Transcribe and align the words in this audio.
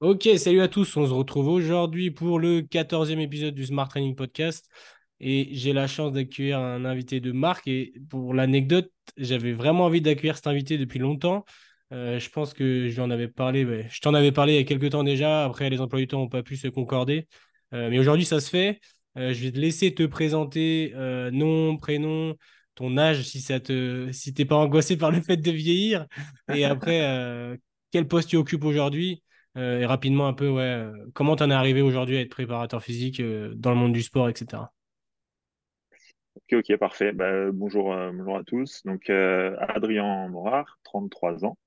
Ok, 0.00 0.28
salut 0.38 0.60
à 0.62 0.68
tous. 0.68 0.96
On 0.96 1.06
se 1.06 1.12
retrouve 1.12 1.48
aujourd'hui 1.48 2.10
pour 2.10 2.38
le 2.38 2.62
14e 2.62 3.20
épisode 3.20 3.54
du 3.54 3.66
Smart 3.66 3.86
Training 3.88 4.16
Podcast. 4.16 4.68
Et 5.20 5.48
j'ai 5.52 5.72
la 5.72 5.86
chance 5.86 6.12
d'accueillir 6.12 6.58
un 6.58 6.84
invité 6.84 7.20
de 7.20 7.30
marque. 7.30 7.68
Et 7.68 7.92
pour 8.08 8.34
l'anecdote, 8.34 8.90
j'avais 9.16 9.52
vraiment 9.52 9.84
envie 9.84 10.00
d'accueillir 10.00 10.36
cet 10.36 10.46
invité 10.46 10.78
depuis 10.78 10.98
longtemps. 10.98 11.44
Euh, 11.92 12.18
je 12.18 12.30
pense 12.30 12.54
que 12.54 12.88
je 12.88 13.00
avais 13.02 13.28
parlé. 13.28 13.86
je 13.90 14.00
t'en 14.00 14.14
avais 14.14 14.32
parlé 14.32 14.54
il 14.54 14.56
y 14.56 14.60
a 14.60 14.64
quelques 14.64 14.90
temps 14.90 15.04
déjà. 15.04 15.44
Après, 15.44 15.70
les 15.70 15.80
emplois 15.80 16.00
du 16.00 16.06
temps 16.08 16.18
n'ont 16.18 16.28
pas 16.28 16.42
pu 16.42 16.56
se 16.56 16.68
concorder. 16.68 17.28
Euh, 17.74 17.90
mais 17.90 17.98
aujourd'hui, 17.98 18.24
ça 18.24 18.40
se 18.40 18.50
fait. 18.50 18.80
Euh, 19.16 19.32
je 19.32 19.42
vais 19.44 19.52
te 19.52 19.58
laisser 19.58 19.94
te 19.94 20.04
présenter 20.04 20.92
nom, 21.32 21.76
prénom, 21.76 22.36
ton 22.74 22.96
âge 22.96 23.22
si 23.24 23.40
ça 23.40 23.60
te 23.60 24.10
si 24.12 24.32
t'es 24.32 24.44
pas 24.44 24.56
angoissé 24.56 24.96
par 24.96 25.10
le 25.10 25.20
fait 25.20 25.36
de 25.36 25.50
vieillir. 25.50 26.06
Et 26.54 26.64
après, 26.64 27.00
quel 27.90 28.06
poste 28.06 28.28
tu 28.30 28.36
occupes 28.36 28.64
aujourd'hui? 28.64 29.22
Et 29.56 29.84
rapidement 29.84 30.28
un 30.28 30.32
peu 30.32 30.48
ouais, 30.48 30.86
comment 31.12 31.34
tu 31.34 31.42
en 31.42 31.50
es 31.50 31.54
arrivé 31.54 31.82
aujourd'hui 31.82 32.16
à 32.16 32.20
être 32.20 32.30
préparateur 32.30 32.82
physique 32.82 33.20
dans 33.20 33.70
le 33.70 33.76
monde 33.76 33.92
du 33.92 34.02
sport, 34.02 34.28
etc. 34.28 34.70
Ok, 36.52 36.58
ok, 36.58 36.76
parfait. 36.78 37.12
Bah, 37.12 37.50
bonjour, 37.52 37.92
euh, 37.92 38.10
bonjour 38.12 38.36
à 38.36 38.44
tous. 38.44 38.82
Donc, 38.84 39.10
euh, 39.10 39.56
Adrien 39.58 40.28
Morard, 40.28 40.78
33 40.84 41.44
ans. 41.44 41.58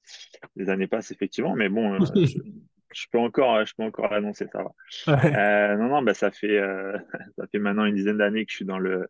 Les 0.56 0.70
années 0.70 0.88
passent 0.88 1.12
effectivement, 1.12 1.56
mais 1.56 1.70
bon, 1.70 1.94
euh, 1.94 2.00
je, 2.94 3.08
peux 3.12 3.20
encore, 3.20 3.66
je 3.66 3.74
peux 3.76 3.84
encore 3.84 4.12
l'annoncer, 4.12 4.48
ça 4.52 4.64
va. 4.64 5.76
non, 5.78 5.90
non, 5.90 6.02
bah, 6.02 6.14
ça 6.14 6.32
fait, 6.32 6.60
ça 7.38 7.46
fait 7.52 7.60
maintenant 7.60 7.86
une 7.86 7.96
dizaine 7.96 8.18
d'années 8.18 8.46
que 8.46 8.52
je 8.52 8.58
suis 8.58 8.66
dans 8.66 8.80
le, 8.80 9.08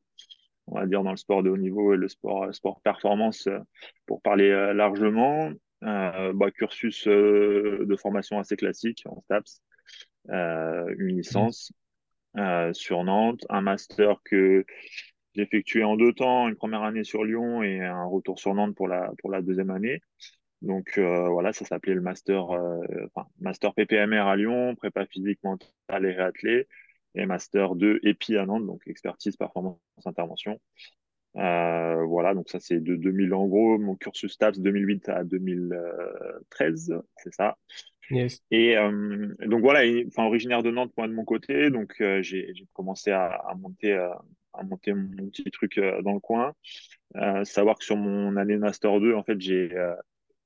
on 0.68 0.80
va 0.80 0.86
dire 0.86 1.04
dans 1.04 1.12
le 1.12 1.18
sport 1.18 1.44
de 1.44 1.50
haut 1.50 1.58
niveau 1.58 1.94
et 1.94 1.98
le 1.98 2.08
sport, 2.08 2.54
sport 2.54 2.82
performance, 2.82 3.48
pour 4.06 4.22
parler 4.22 4.50
largement. 4.74 5.52
Bah, 5.82 6.50
cursus 6.56 7.08
de 7.08 7.96
formation 7.98 8.40
assez 8.40 8.56
classique 8.56 9.04
en 9.06 9.22
STAPS, 9.22 9.62
une 10.30 11.18
licence 11.18 11.74
sur 12.72 13.04
Nantes, 13.04 13.46
un 13.50 13.62
master 13.62 14.18
que 14.24 14.66
j'ai 15.36 15.42
effectué 15.42 15.84
en 15.84 15.96
deux 15.96 16.14
temps, 16.14 16.48
une 16.48 16.56
première 16.56 16.84
année 16.84 17.04
sur 17.04 17.24
Lyon 17.24 17.64
et 17.64 17.82
un 17.82 18.06
retour 18.06 18.40
sur 18.40 18.54
Nantes 18.54 18.76
pour 18.76 18.88
la, 18.88 19.12
pour 19.20 19.32
la 19.32 19.42
deuxième 19.42 19.72
année. 19.72 20.02
Donc 20.64 20.98
euh, 20.98 21.28
voilà, 21.30 21.54
ça 21.54 21.66
s'appelait 21.66 21.94
le 21.94 22.02
master, 22.02 22.52
euh, 22.52 22.82
enfin, 23.14 23.28
master 23.40 23.74
PPMR 23.74 24.28
à 24.28 24.36
Lyon, 24.36 24.76
prépa 24.76 25.06
physique, 25.06 25.40
mentale 25.44 26.06
et 26.06 26.12
réathlée, 26.12 26.68
et 27.16 27.26
master 27.26 27.76
2 27.76 28.00
EPI 28.04 28.38
à 28.38 28.46
Nantes, 28.46 28.66
donc 28.66 28.82
expertise, 28.88 29.36
performance, 29.36 29.78
intervention. 30.06 30.60
Euh, 31.36 32.04
voilà, 32.06 32.34
donc 32.34 32.50
ça 32.50 32.60
c'est 32.60 32.80
de 32.80 32.96
2000 32.96 33.34
en 33.34 33.46
gros, 33.48 33.78
mon 33.78 33.96
cursus 33.96 34.32
STAPS 34.32 34.60
2008 34.60 35.10
à 35.10 35.24
2013, 35.24 36.94
c'est 37.18 37.34
ça. 37.34 37.58
Yes. 38.10 38.42
Et 38.52 38.76
donc 39.46 39.62
voilà, 39.62 39.82
enfin 40.08 40.24
originaire 40.26 40.64
de 40.64 40.72
Nantes, 40.72 40.94
moi 40.98 41.08
de 41.08 41.14
mon 41.14 41.26
côté, 41.26 41.72
donc 41.72 42.02
j'ai 42.22 42.54
commencé 42.74 43.12
à, 43.12 43.26
à 43.26 43.56
monter 43.56 43.94
à 43.94 44.64
monter 44.64 44.94
mon 44.94 45.30
petit 45.30 45.50
truc 45.52 45.80
dans 46.04 46.14
le 46.14 46.20
coin. 46.20 46.54
Euh, 47.16 47.44
savoir 47.44 47.78
que 47.78 47.86
sur 47.86 47.96
mon 47.96 48.36
année 48.38 48.58
Master 48.58 49.00
2, 49.00 49.14
en 49.14 49.24
fait, 49.24 49.40
j'ai 49.40 49.72
euh, 49.76 49.96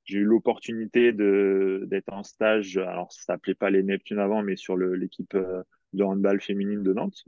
j'ai 0.08 0.18
eu 0.18 0.24
l'opportunité 0.24 1.12
d'être 1.12 2.12
en 2.12 2.22
stage. 2.22 2.78
Alors, 2.78 3.12
ça 3.12 3.22
s'appelait 3.22 3.54
pas 3.54 3.68
les 3.68 3.82
Neptunes 3.82 4.18
avant, 4.18 4.42
mais 4.42 4.56
sur 4.56 4.76
l'équipe 4.76 5.36
de 5.92 6.02
handball 6.02 6.40
féminine 6.40 6.82
de 6.82 6.94
Nantes. 6.94 7.24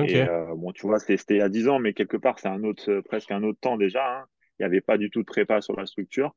Et 0.00 0.24
bon, 0.54 0.72
tu 0.72 0.86
vois, 0.86 0.98
c'était 0.98 1.40
à 1.40 1.48
10 1.48 1.68
ans, 1.68 1.78
mais 1.78 1.94
quelque 1.94 2.18
part, 2.18 2.38
c'est 2.38 2.48
un 2.48 2.62
autre, 2.62 3.00
presque 3.00 3.30
un 3.30 3.42
autre 3.42 3.58
temps 3.58 3.78
déjà. 3.78 4.20
Hein. 4.20 4.24
Il 4.58 4.62
n'y 4.62 4.66
avait 4.66 4.82
pas 4.82 4.98
du 4.98 5.08
tout 5.08 5.20
de 5.20 5.26
prépa 5.26 5.62
sur 5.62 5.76
la 5.76 5.86
structure. 5.86 6.36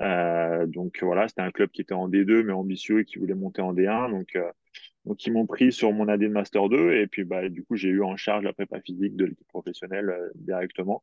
Euh, 0.00 0.66
donc 0.66 1.02
voilà, 1.02 1.26
c'était 1.26 1.42
un 1.42 1.50
club 1.50 1.70
qui 1.70 1.80
était 1.80 1.94
en 1.94 2.08
D2, 2.08 2.42
mais 2.42 2.52
ambitieux 2.52 3.00
et 3.00 3.04
qui 3.06 3.18
voulait 3.18 3.34
monter 3.34 3.62
en 3.62 3.72
D1. 3.72 4.10
Donc, 4.10 4.36
donc, 5.06 5.26
ils 5.26 5.32
m'ont 5.32 5.46
pris 5.46 5.72
sur 5.72 5.92
mon 5.92 6.06
année 6.08 6.28
de 6.28 6.32
Master 6.32 6.68
2 6.68 6.92
et 6.92 7.06
puis 7.06 7.24
bah, 7.24 7.48
du 7.48 7.64
coup, 7.64 7.76
j'ai 7.76 7.88
eu 7.88 8.02
en 8.02 8.16
charge 8.16 8.44
la 8.44 8.52
prépa 8.52 8.80
physique 8.80 9.16
de 9.16 9.24
l'équipe 9.24 9.48
professionnelle 9.48 10.10
euh, 10.10 10.28
directement 10.34 11.02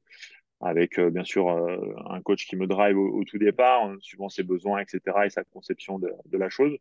avec 0.62 1.00
euh, 1.00 1.10
bien 1.10 1.24
sûr 1.24 1.50
euh, 1.50 1.78
un 2.10 2.22
coach 2.22 2.46
qui 2.46 2.56
me 2.56 2.68
drive 2.68 2.98
au, 2.98 3.24
tout 3.24 3.38
départ, 3.38 3.94
suivant 4.02 4.30
ses 4.30 4.44
besoins, 4.44 4.80
etc. 4.80 5.02
et 5.26 5.30
sa 5.30 5.44
conception 5.44 6.00
de, 6.00 6.12
de 6.26 6.38
la 6.38 6.50
chose. 6.50 6.76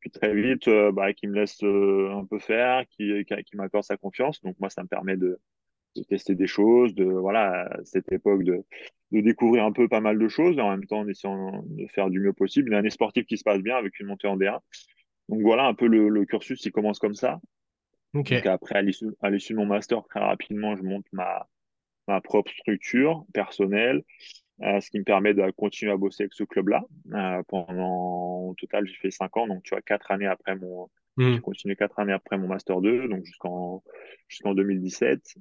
Puis 0.00 0.10
très 0.10 0.34
vite, 0.34 0.66
bah, 0.94 1.12
qui 1.12 1.26
me 1.26 1.34
laisse 1.34 1.62
un 1.62 2.24
peu 2.24 2.38
faire, 2.38 2.86
qui, 2.88 3.12
qui, 3.26 3.56
m'accorde 3.56 3.84
sa 3.84 3.98
confiance. 3.98 4.40
Donc 4.40 4.56
moi, 4.58 4.70
ça 4.70 4.82
me 4.82 4.88
permet 4.88 5.18
de, 5.18 5.38
de 5.94 6.02
tester 6.04 6.34
des 6.34 6.46
choses, 6.46 6.94
de 6.94 7.04
voilà, 7.04 7.66
à 7.66 7.84
cette 7.84 8.10
époque 8.10 8.42
de, 8.42 8.64
de 9.12 9.20
découvrir 9.20 9.64
un 9.64 9.72
peu 9.72 9.88
pas 9.88 10.00
mal 10.00 10.18
de 10.18 10.28
choses, 10.28 10.56
et 10.56 10.60
en 10.62 10.70
même 10.70 10.86
temps 10.86 11.00
en 11.00 11.08
essayant 11.08 11.62
de 11.66 11.86
faire 11.88 12.08
du 12.08 12.18
mieux 12.18 12.32
possible. 12.32 12.70
Une 12.70 12.76
année 12.76 12.88
sportive 12.88 13.24
qui 13.24 13.36
se 13.36 13.44
passe 13.44 13.60
bien 13.60 13.76
avec 13.76 14.00
une 14.00 14.06
montée 14.06 14.26
en 14.26 14.38
D1. 14.38 14.58
Donc 15.28 15.42
voilà 15.42 15.66
un 15.66 15.74
peu 15.74 15.86
le, 15.86 16.24
cursus, 16.24 16.64
il 16.64 16.72
commence 16.72 16.98
comme 16.98 17.14
ça. 17.14 17.38
Donc 18.14 18.32
après, 18.46 18.76
à 18.76 18.82
l'issue 19.30 19.52
de 19.52 19.58
mon 19.58 19.66
master, 19.66 20.02
très 20.04 20.20
rapidement, 20.20 20.76
je 20.76 20.82
monte 20.82 21.04
ma, 21.12 21.46
ma 22.10 22.20
propre 22.20 22.50
structure 22.52 23.24
personnelle, 23.32 24.02
euh, 24.62 24.80
ce 24.80 24.90
qui 24.90 24.98
me 24.98 25.04
permet 25.04 25.32
de 25.32 25.50
continuer 25.52 25.92
à 25.92 25.96
bosser 25.96 26.24
avec 26.24 26.34
ce 26.34 26.44
club-là. 26.44 26.82
Euh, 27.14 27.42
pendant, 27.48 28.40
au 28.48 28.54
total, 28.54 28.86
j'ai 28.86 28.96
fait 28.96 29.10
cinq 29.10 29.36
ans, 29.36 29.46
donc 29.46 29.62
tu 29.62 29.70
vois, 29.70 29.80
quatre 29.80 30.10
années 30.10 30.26
après 30.26 30.54
mon, 30.54 30.90
mmh. 31.16 31.34
j'ai 31.34 31.40
continué 31.40 31.76
quatre 31.76 31.98
années 31.98 32.12
après 32.12 32.36
mon 32.36 32.48
master 32.48 32.80
2, 32.80 33.08
donc 33.08 33.24
jusqu'en 33.24 33.82
jusqu'en 34.28 34.54
2017. 34.54 35.36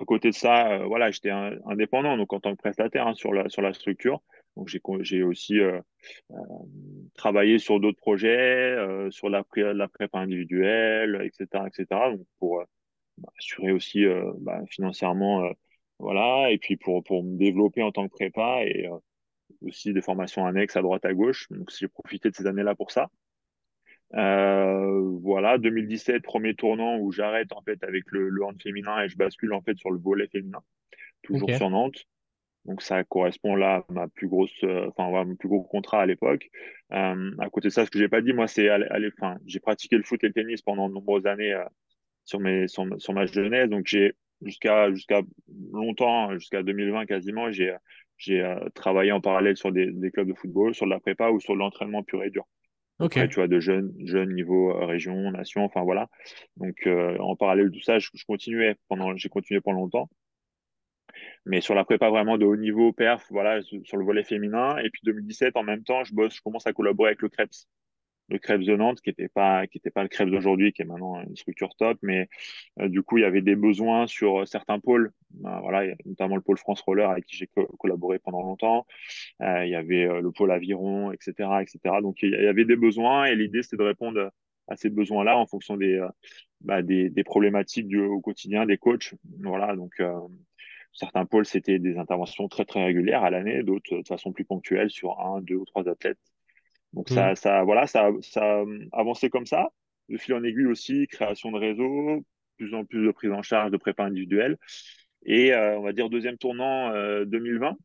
À 0.00 0.04
côté 0.04 0.30
de 0.30 0.34
ça, 0.34 0.72
euh, 0.72 0.86
voilà, 0.86 1.10
j'étais 1.10 1.30
indépendant, 1.30 2.16
donc 2.16 2.32
en 2.32 2.40
tant 2.40 2.52
que 2.52 2.60
prestataire 2.60 3.06
hein, 3.06 3.14
sur 3.14 3.32
la 3.32 3.48
sur 3.48 3.62
la 3.62 3.72
structure. 3.72 4.22
Donc 4.56 4.68
j'ai 5.00 5.22
aussi 5.22 5.58
euh, 5.60 5.80
euh, 6.30 6.34
travaillé 7.14 7.58
sur 7.58 7.80
d'autres 7.80 7.98
projets, 7.98 8.76
sur 9.10 9.28
la, 9.28 9.44
la 9.56 9.88
prépa 9.88 10.18
individuelle, 10.18 11.20
etc., 11.24 11.64
etc. 11.66 11.86
Donc 12.10 12.26
pour 12.38 12.62
bah, 13.18 13.28
assurer 13.38 13.72
aussi 13.72 14.04
bah, 14.38 14.60
financièrement, 14.70 15.50
voilà, 15.98 16.50
et 16.50 16.58
puis 16.58 16.76
pour 16.76 17.02
pour 17.04 17.22
me 17.22 17.36
développer 17.36 17.82
en 17.82 17.92
tant 17.92 18.08
que 18.08 18.12
prépa 18.12 18.64
et 18.64 18.88
aussi 19.62 19.92
des 19.92 20.02
formations 20.02 20.46
annexes 20.46 20.76
à 20.76 20.82
droite 20.82 21.04
à 21.04 21.14
gauche. 21.14 21.46
Donc 21.50 21.70
j'ai 21.78 21.88
profité 21.88 22.30
de 22.30 22.34
ces 22.34 22.46
années-là 22.46 22.74
pour 22.74 22.90
ça. 22.90 23.08
Euh, 24.14 25.00
voilà, 25.22 25.58
2017, 25.58 26.22
premier 26.22 26.54
tournant 26.54 26.98
où 26.98 27.10
j'arrête 27.10 27.52
en 27.52 27.62
fait 27.62 27.82
avec 27.82 28.04
le, 28.10 28.28
le 28.28 28.44
hand 28.44 28.60
féminin 28.62 29.02
et 29.02 29.08
je 29.08 29.16
bascule 29.16 29.52
en 29.52 29.62
fait 29.62 29.76
sur 29.76 29.90
le 29.90 29.98
volet 29.98 30.28
féminin, 30.28 30.60
toujours 31.22 31.50
sur 31.50 31.70
Nantes. 31.70 32.06
Donc 32.64 32.80
ça 32.80 33.04
correspond 33.04 33.56
là 33.56 33.84
à 33.88 33.92
ma 33.92 34.08
plus 34.08 34.26
grosse, 34.26 34.50
euh, 34.64 34.88
enfin 34.88 35.24
mon 35.24 35.36
plus 35.36 35.48
gros 35.48 35.62
contrat 35.62 36.02
à 36.02 36.06
l'époque. 36.06 36.48
Euh, 36.92 37.30
à 37.38 37.50
côté 37.50 37.68
de 37.68 37.72
ça, 37.72 37.84
ce 37.84 37.90
que 37.90 37.98
j'ai 37.98 38.08
pas 38.08 38.22
dit, 38.22 38.32
moi, 38.32 38.46
c'est 38.48 38.68
aller, 38.68 39.10
enfin, 39.18 39.36
j'ai 39.44 39.60
pratiqué 39.60 39.96
le 39.96 40.02
foot 40.02 40.22
et 40.24 40.28
le 40.28 40.32
tennis 40.32 40.62
pendant 40.62 40.88
de 40.88 40.94
nombreuses 40.94 41.26
années 41.26 41.52
euh, 41.52 41.64
sur 42.24 42.40
mes, 42.40 42.66
sur, 42.68 42.86
sur, 42.98 43.12
ma 43.12 43.26
jeunesse. 43.26 43.68
Donc 43.68 43.86
j'ai 43.86 44.14
jusqu'à 44.44 44.92
jusqu'à 44.92 45.22
longtemps, 45.72 46.32
jusqu'à 46.34 46.62
2020 46.62 47.06
quasiment, 47.06 47.50
j'ai 47.50 47.74
j'ai 48.16 48.42
euh, 48.42 48.68
travaillé 48.74 49.10
en 49.12 49.20
parallèle 49.20 49.56
sur 49.56 49.72
des, 49.72 49.90
des, 49.90 50.10
clubs 50.10 50.28
de 50.28 50.34
football, 50.34 50.74
sur 50.74 50.86
de 50.86 50.90
la 50.90 51.00
prépa 51.00 51.30
ou 51.30 51.40
sur 51.40 51.54
de 51.54 51.58
l'entraînement 51.58 52.02
pur 52.02 52.22
et 52.22 52.30
dur. 52.30 52.44
Ok. 53.00 53.14
tu 53.28 53.34
vois, 53.34 53.48
de 53.48 53.58
jeunes, 53.58 53.92
jeunes 54.04 54.32
niveau 54.32 54.72
région, 54.86 55.32
nation, 55.32 55.64
enfin 55.64 55.82
voilà. 55.82 56.08
Donc 56.56 56.86
en 56.86 57.34
parallèle 57.34 57.70
de 57.70 57.74
tout 57.76 57.82
ça, 57.82 57.98
je, 57.98 58.08
je 58.14 58.24
continuais 58.24 58.76
pendant, 58.88 59.16
j'ai 59.16 59.28
continué 59.28 59.60
pendant 59.60 59.80
longtemps. 59.80 60.08
Mais 61.46 61.60
sur 61.60 61.74
la 61.74 61.84
prépa 61.84 62.08
vraiment 62.08 62.38
de 62.38 62.44
haut 62.44 62.56
niveau, 62.56 62.92
perf, 62.92 63.26
voilà, 63.30 63.60
sur 63.62 63.96
le 63.96 64.04
volet 64.04 64.24
féminin. 64.24 64.76
Et 64.78 64.90
puis 64.90 65.00
2017, 65.04 65.56
en 65.56 65.62
même 65.62 65.84
temps, 65.84 66.04
je 66.04 66.14
bosse, 66.14 66.34
je 66.36 66.42
commence 66.42 66.66
à 66.66 66.72
collaborer 66.72 67.10
avec 67.10 67.22
le 67.22 67.28
Krebs. 67.28 67.66
Le 68.28 68.38
Krebs 68.38 68.64
de 68.64 68.74
Nantes, 68.76 69.00
qui 69.00 69.10
n'était 69.10 69.28
pas, 69.28 69.66
qui 69.66 69.78
pas 69.80 70.02
le 70.02 70.08
Krebs 70.08 70.30
d'aujourd'hui, 70.30 70.72
qui 70.72 70.82
est 70.82 70.84
maintenant 70.84 71.20
une 71.20 71.36
structure 71.36 71.74
top. 71.76 71.98
Mais 72.02 72.28
euh, 72.80 72.88
du 72.88 73.02
coup, 73.02 73.18
il 73.18 73.22
y 73.22 73.24
avait 73.24 73.42
des 73.42 73.56
besoins 73.56 74.06
sur 74.06 74.46
certains 74.48 74.78
pôles. 74.80 75.12
Ben, 75.30 75.60
voilà, 75.60 75.94
notamment 76.06 76.36
le 76.36 76.42
pôle 76.42 76.58
France 76.58 76.80
Roller 76.82 77.08
avec 77.10 77.26
qui 77.26 77.36
j'ai 77.36 77.48
collaboré 77.78 78.18
pendant 78.18 78.42
longtemps. 78.42 78.86
Euh, 79.42 79.64
il 79.66 79.70
y 79.70 79.74
avait 79.74 80.06
euh, 80.06 80.20
le 80.20 80.30
pôle 80.32 80.52
aviron, 80.52 81.12
etc., 81.12 81.32
etc. 81.60 82.00
Donc, 82.02 82.22
il 82.22 82.30
y 82.30 82.46
avait 82.46 82.64
des 82.64 82.76
besoins 82.76 83.26
et 83.26 83.34
l'idée, 83.34 83.62
c'était 83.62 83.76
de 83.76 83.82
répondre 83.82 84.30
à 84.68 84.76
ces 84.76 84.88
besoins-là 84.88 85.36
en 85.36 85.46
fonction 85.46 85.76
des, 85.76 86.00
bah, 86.62 86.82
des, 86.82 87.10
des, 87.10 87.24
problématiques 87.24 87.86
du, 87.86 88.00
au 88.00 88.20
quotidien 88.20 88.64
des 88.64 88.78
coachs. 88.78 89.14
Voilà, 89.42 89.76
donc 89.76 90.00
Certains 90.94 91.26
pôles, 91.26 91.44
c'était 91.44 91.80
des 91.80 91.98
interventions 91.98 92.46
très, 92.48 92.64
très 92.64 92.84
régulières 92.84 93.24
à 93.24 93.30
l'année, 93.30 93.64
d'autres 93.64 93.98
de 93.98 94.06
façon 94.06 94.32
plus 94.32 94.44
ponctuelle 94.44 94.90
sur 94.90 95.20
un, 95.20 95.40
deux 95.40 95.56
ou 95.56 95.64
trois 95.64 95.88
athlètes. 95.88 96.20
Donc, 96.94 97.08
ça, 97.08 97.32
mmh. 97.32 97.36
ça, 97.36 97.62
voilà, 97.64 97.86
ça, 97.86 98.10
ça 98.22 98.60
a 98.60 98.64
avancé 98.92 99.30
comme 99.30 99.46
ça. 99.46 99.68
De 100.08 100.16
fil 100.16 100.34
en 100.34 100.44
aiguille 100.44 100.66
aussi, 100.66 101.06
création 101.08 101.50
de 101.52 101.58
réseau, 101.58 102.24
plus 102.56 102.74
en 102.74 102.84
plus 102.84 103.04
de 103.04 103.10
prise 103.10 103.32
en 103.32 103.42
charge 103.42 103.70
de 103.70 103.76
prépa 103.76 104.04
individuelle. 104.04 104.58
Et 105.26 105.52
euh, 105.52 105.78
on 105.78 105.82
va 105.82 105.92
dire 105.92 106.10
deuxième 106.10 106.38
tournant 106.38 106.90
2020. 107.24 107.76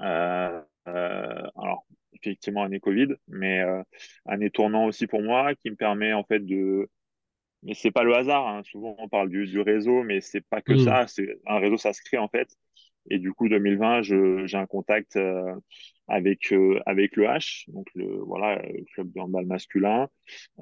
Euh, 0.00 0.62
euh, 0.88 1.42
alors, 1.56 1.86
effectivement, 2.12 2.62
année 2.64 2.80
Covid, 2.80 3.08
mais 3.28 3.62
année 4.24 4.50
tournant 4.50 4.86
aussi 4.86 5.06
pour 5.06 5.22
moi, 5.22 5.54
qui 5.54 5.70
me 5.70 5.76
permet 5.76 6.12
en 6.12 6.24
fait 6.24 6.40
de 6.40 6.88
mais 7.62 7.74
c'est 7.74 7.90
pas 7.90 8.04
le 8.04 8.14
hasard. 8.14 8.46
Hein. 8.46 8.62
Souvent, 8.64 8.94
on 8.98 9.08
parle 9.08 9.28
du, 9.28 9.46
du 9.46 9.60
réseau, 9.60 10.02
mais 10.04 10.20
c'est 10.20 10.42
pas 10.42 10.62
que 10.62 10.74
Mm. 10.74 10.84
ça. 10.84 11.06
C'est 11.08 11.38
un 11.46 11.58
réseau, 11.58 11.76
ça 11.76 11.92
se 11.92 12.02
crée 12.02 12.18
en 12.18 12.28
fait. 12.28 12.48
Et 13.10 13.18
du 13.18 13.32
coup, 13.32 13.48
2020, 13.48 14.02
je, 14.02 14.46
j'ai 14.46 14.56
un 14.56 14.66
contact 14.66 15.16
euh, 15.16 15.54
avec 16.08 16.52
euh, 16.52 16.80
avec 16.86 17.16
le 17.16 17.24
H, 17.24 17.70
donc 17.70 17.86
le 17.94 18.06
voilà 18.18 18.60
le 18.62 18.84
club 18.94 19.12
de 19.12 19.20
handball 19.20 19.46
masculin, 19.46 20.08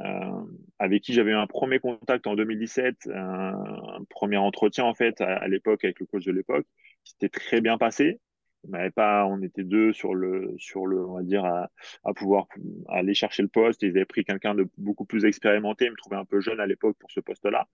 euh, 0.01 0.45
avec 0.79 1.03
qui 1.03 1.13
j'avais 1.13 1.33
eu 1.33 1.35
un 1.37 1.47
premier 1.47 1.79
contact 1.79 2.27
en 2.27 2.35
2017, 2.35 3.09
un, 3.15 3.55
un 3.99 4.05
premier 4.09 4.37
entretien 4.37 4.85
en 4.85 4.95
fait 4.95 5.21
à, 5.21 5.37
à 5.37 5.49
l'époque 5.49 5.85
avec 5.85 6.01
le 6.01 6.07
coach 6.07 6.25
de 6.25 6.33
l'époque, 6.33 6.67
qui 7.05 7.13
s'était 7.13 7.29
très 7.29 7.61
bien 7.61 7.79
passé. 7.79 8.21
On 8.67 8.71
n'avait 8.71 8.91
pas, 8.91 9.27
on 9.27 9.43
était 9.43 9.63
deux 9.63 9.93
sur 9.93 10.15
le 10.15 10.55
sur 10.57 10.87
le, 10.87 11.05
on 11.07 11.17
va 11.17 11.23
dire 11.23 11.45
à, 11.45 11.69
à 12.03 12.15
pouvoir 12.15 12.47
aller 12.89 13.13
chercher 13.13 13.43
le 13.43 13.49
poste. 13.49 13.83
Ils 13.83 13.91
avaient 13.91 14.07
pris 14.07 14.25
quelqu'un 14.25 14.55
de 14.55 14.67
beaucoup 14.79 15.05
plus 15.05 15.27
expérimenté, 15.27 15.85
ils 15.85 15.91
me 15.91 15.97
trouvaient 15.97 16.17
un 16.17 16.25
peu 16.25 16.41
jeune 16.41 16.61
à 16.61 16.67
l'époque 16.67 16.97
pour 16.99 17.11
ce 17.11 17.21
poste-là. 17.21 17.69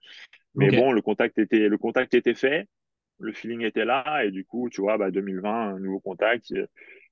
Mais 0.57 0.71
bon, 0.73 0.91
le 0.91 1.01
contact 1.01 1.39
était 1.39 1.69
le 1.69 1.79
contact 1.79 2.15
était 2.15 2.35
fait 2.35 2.67
le 3.21 3.33
feeling 3.33 3.63
était 3.63 3.85
là 3.85 4.25
et 4.25 4.31
du 4.31 4.45
coup, 4.45 4.69
tu 4.71 4.81
vois, 4.81 4.99
bah, 4.99 5.11
2020, 5.11 5.75
un 5.75 5.79
nouveau 5.79 6.01
contact, 6.01 6.51
ils, 6.51 6.67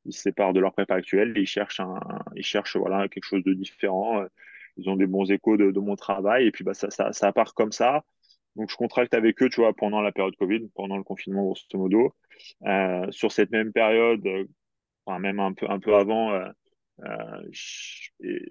ils 0.05 0.13
se 0.13 0.23
séparent 0.23 0.53
de 0.53 0.61
leur 0.61 0.73
prépa 0.73 0.95
actuelle 0.95 1.35
ils 1.37 1.47
cherchent 1.47 1.81
un, 1.81 2.01
ils 2.35 2.45
cherchent 2.45 2.77
voilà 2.77 3.09
quelque 3.09 3.25
chose 3.25 3.45
de 3.45 3.53
différent. 3.55 4.25
Ils 4.77 4.89
ont 4.89 4.97
des 4.97 5.07
bons 5.07 5.31
échos 5.31 5.57
de, 5.57 5.79
mon 5.81 5.97
travail 5.97 6.47
et 6.47 6.53
puis 6.53 6.65
bah 6.65 6.75
ça, 6.75 7.33
part 7.33 7.55
comme 7.55 7.73
ça. 7.73 8.05
Donc 8.57 8.71
je 8.71 8.77
contracte 8.77 9.15
avec 9.15 9.43
eux, 9.43 9.49
tu 9.51 9.61
vois, 9.61 9.75
pendant 9.75 10.01
la 10.01 10.13
période 10.13 10.37
Covid, 10.37 10.69
pendant 10.75 10.97
le 10.97 11.05
confinement 11.05 11.45
grosso 11.45 11.67
modo. 11.75 12.15
Euh, 12.67 13.11
sur 13.11 13.33
cette 13.33 13.51
même 13.51 13.73
période, 13.73 14.25
euh, 14.27 14.45
enfin 15.07 15.19
même 15.19 15.41
un 15.41 15.53
peu 15.53 15.67
un 15.69 15.81
peu 15.81 15.95
avant. 15.95 16.33
Euh, 16.33 16.49
euh, 17.05 17.51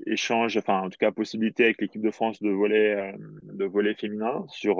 échange, 0.06 0.56
enfin 0.58 0.82
en 0.82 0.90
tout 0.90 0.98
cas 0.98 1.12
possibilité 1.12 1.66
avec 1.66 1.82
l'équipe 1.82 2.02
de 2.02 2.12
France 2.12 2.42
de 2.42 2.50
voler 2.50 2.96
euh, 2.96 3.12
de 3.44 3.94
féminin 3.94 4.44
euh, 4.44 4.48
sur 4.48 4.78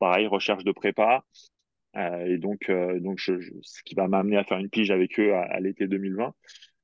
pareil 0.00 0.26
recherche 0.26 0.64
de 0.64 0.72
prépa 0.72 1.24
euh, 1.96 2.26
et 2.26 2.38
donc, 2.38 2.68
euh, 2.68 2.98
donc 3.00 3.18
je, 3.18 3.38
je, 3.40 3.52
ce 3.62 3.82
qui 3.84 3.94
va 3.94 4.08
m'amener 4.08 4.36
à 4.36 4.44
faire 4.44 4.58
une 4.58 4.70
pige 4.70 4.90
avec 4.90 5.18
eux 5.18 5.34
à, 5.34 5.42
à 5.42 5.60
l'été 5.60 5.86
2020. 5.86 6.34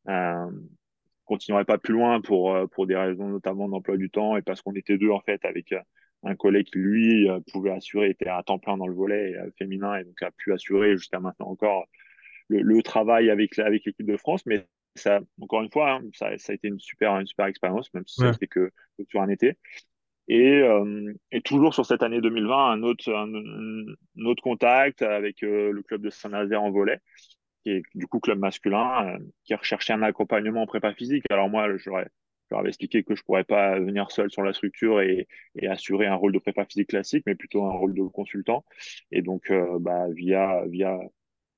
Euh, 0.08 0.50
continuerai 1.24 1.64
pas 1.64 1.78
plus 1.78 1.94
loin 1.94 2.20
pour, 2.20 2.54
euh, 2.54 2.66
pour 2.66 2.86
des 2.86 2.96
raisons 2.96 3.28
notamment 3.28 3.68
d'emploi 3.68 3.96
du 3.96 4.10
temps 4.10 4.36
et 4.36 4.42
parce 4.42 4.62
qu'on 4.62 4.74
était 4.74 4.98
deux 4.98 5.10
en 5.10 5.20
fait 5.20 5.44
avec 5.44 5.74
un 6.22 6.34
collègue 6.34 6.66
qui 6.66 6.78
lui 6.78 7.28
pouvait 7.52 7.70
assurer, 7.70 8.10
était 8.10 8.28
à 8.28 8.42
temps 8.42 8.58
plein 8.58 8.76
dans 8.76 8.86
le 8.86 8.94
volet 8.94 9.34
féminin 9.58 9.96
et 9.96 10.04
donc 10.04 10.20
a 10.22 10.30
pu 10.32 10.52
assurer 10.52 10.96
jusqu'à 10.96 11.18
maintenant 11.18 11.48
encore 11.48 11.86
le, 12.48 12.60
le 12.60 12.82
travail 12.82 13.30
avec, 13.30 13.58
avec 13.58 13.84
l'équipe 13.86 14.06
de 14.06 14.16
France. 14.16 14.44
Mais 14.44 14.66
ça, 14.96 15.20
encore 15.40 15.62
une 15.62 15.70
fois, 15.70 15.92
hein, 15.92 16.02
ça, 16.12 16.36
ça, 16.36 16.52
a 16.52 16.54
été 16.54 16.68
une 16.68 16.78
super, 16.78 17.18
une 17.18 17.26
super 17.26 17.46
expérience, 17.46 17.92
même 17.94 18.04
si 18.06 18.22
ouais. 18.22 18.32
ça 18.32 18.46
que 18.46 18.70
sur 19.08 19.22
un 19.22 19.28
été. 19.28 19.56
Et, 20.30 20.62
euh, 20.62 21.12
et, 21.32 21.40
toujours 21.40 21.74
sur 21.74 21.84
cette 21.84 22.04
année 22.04 22.20
2020, 22.20 22.56
un 22.56 22.82
autre, 22.84 23.12
un, 23.12 24.24
autre 24.24 24.42
contact 24.44 25.02
avec 25.02 25.42
euh, 25.42 25.72
le 25.72 25.82
club 25.82 26.02
de 26.02 26.10
Saint-Nazaire 26.10 26.62
en 26.62 26.70
volet, 26.70 27.00
qui 27.64 27.70
est 27.72 27.82
du 27.96 28.06
coup 28.06 28.20
club 28.20 28.38
masculin, 28.38 29.16
euh, 29.16 29.18
qui 29.44 29.54
recherchait 29.56 29.92
un 29.92 30.02
accompagnement 30.02 30.62
en 30.62 30.66
prépa 30.66 30.94
physique. 30.94 31.24
Alors 31.30 31.48
moi, 31.48 31.76
je 31.76 31.90
leur 31.90 32.60
avais 32.60 32.68
expliqué 32.68 33.02
que 33.02 33.16
je 33.16 33.24
pourrais 33.24 33.42
pas 33.42 33.80
venir 33.80 34.12
seul 34.12 34.30
sur 34.30 34.42
la 34.44 34.52
structure 34.52 35.00
et, 35.00 35.26
et, 35.56 35.66
assurer 35.66 36.06
un 36.06 36.14
rôle 36.14 36.32
de 36.32 36.38
prépa 36.38 36.64
physique 36.64 36.90
classique, 36.90 37.24
mais 37.26 37.34
plutôt 37.34 37.64
un 37.64 37.72
rôle 37.72 37.94
de 37.94 38.02
consultant. 38.02 38.64
Et 39.10 39.22
donc, 39.22 39.50
euh, 39.50 39.80
bah, 39.80 40.06
via, 40.10 40.64
via 40.68 40.96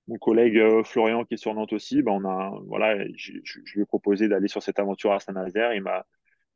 mon 0.09 0.17
collègue 0.17 0.57
euh, 0.57 0.83
Florian 0.83 1.25
qui 1.27 1.35
est 1.35 1.37
sur 1.37 1.55
Nantes 1.55 1.75
aussi, 1.75 2.01
bah, 2.03 2.13
on 2.13 2.25
a, 2.25 2.59
voilà, 2.69 3.07
je, 3.17 3.33
je 3.45 3.75
lui 3.75 3.83
ai 3.83 3.87
proposé 3.87 4.29
d'aller 4.29 4.49
sur 4.49 4.63
cette 4.63 4.79
aventure 4.79 5.13
à 5.13 5.21
Saint-Nazaire. 5.21 5.75
Il 5.75 5.83
m'a 5.83 6.07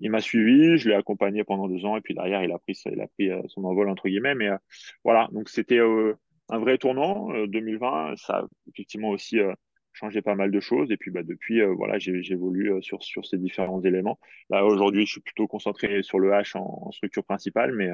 il 0.01 0.11
m'a 0.11 0.21
suivi, 0.21 0.77
je 0.79 0.89
l'ai 0.89 0.95
accompagné 0.95 1.45
pendant 1.45 1.69
deux 1.69 1.85
ans 1.85 1.97
et 1.97 2.01
puis 2.01 2.15
derrière 2.15 2.43
il 2.43 2.53
a 2.53 2.59
pris 2.59 2.79
pris 3.17 3.31
son 3.49 3.65
envol 3.65 3.89
entre 3.89 4.09
guillemets 4.09 4.35
mais 4.35 4.49
euh, 4.49 4.59
voilà. 5.05 5.29
Donc 5.33 5.49
c'était 5.49 5.79
euh, 5.79 6.15
un 6.49 6.59
vrai 6.59 6.79
tournant 6.79 7.33
euh, 7.33 7.47
2020 7.47 8.15
ça 8.17 8.39
a 8.39 8.47
effectivement 8.69 9.11
aussi 9.11 9.39
euh, 9.39 9.53
changé 9.93 10.21
pas 10.21 10.35
mal 10.35 10.51
de 10.51 10.61
choses. 10.61 10.91
Et 10.91 10.99
puis 10.99 11.11
bah 11.11 11.23
depuis 11.23 11.63
voilà 11.63 11.99
j'évolue 11.99 12.71
sur 12.83 13.25
ces 13.25 13.39
différents 13.39 13.81
éléments. 13.83 14.19
Là 14.51 14.65
aujourd'hui 14.67 15.07
je 15.07 15.13
suis 15.13 15.21
plutôt 15.23 15.47
concentré 15.47 16.03
sur 16.03 16.19
le 16.19 16.31
H 16.31 16.59
en, 16.59 16.91
structure 16.93 17.25
principale 17.25 17.73
mais 17.75 17.91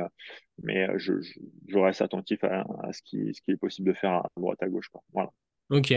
mais 0.63 0.89
je, 0.99 1.13
reste 1.79 2.03
attentif 2.03 2.43
à, 2.43 2.65
ce 2.93 3.03
qui 3.03 3.33
est 3.49 3.57
possible 3.57 3.89
de 3.89 3.95
faire 3.95 4.15
à 4.15 4.29
droite 4.37 4.61
à 4.63 4.69
gauche 4.69 4.91
voilà. 5.13 5.31
Ok. 5.71 5.95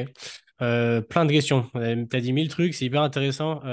Plein 0.60 1.26
de 1.26 1.32
questions. 1.32 1.66
Tu 1.74 2.16
as 2.16 2.22
dit 2.22 2.34
mille 2.34 2.50
trucs 2.50 2.76
c'est 2.76 2.86
hyper 2.86 3.02
intéressant 3.02 3.64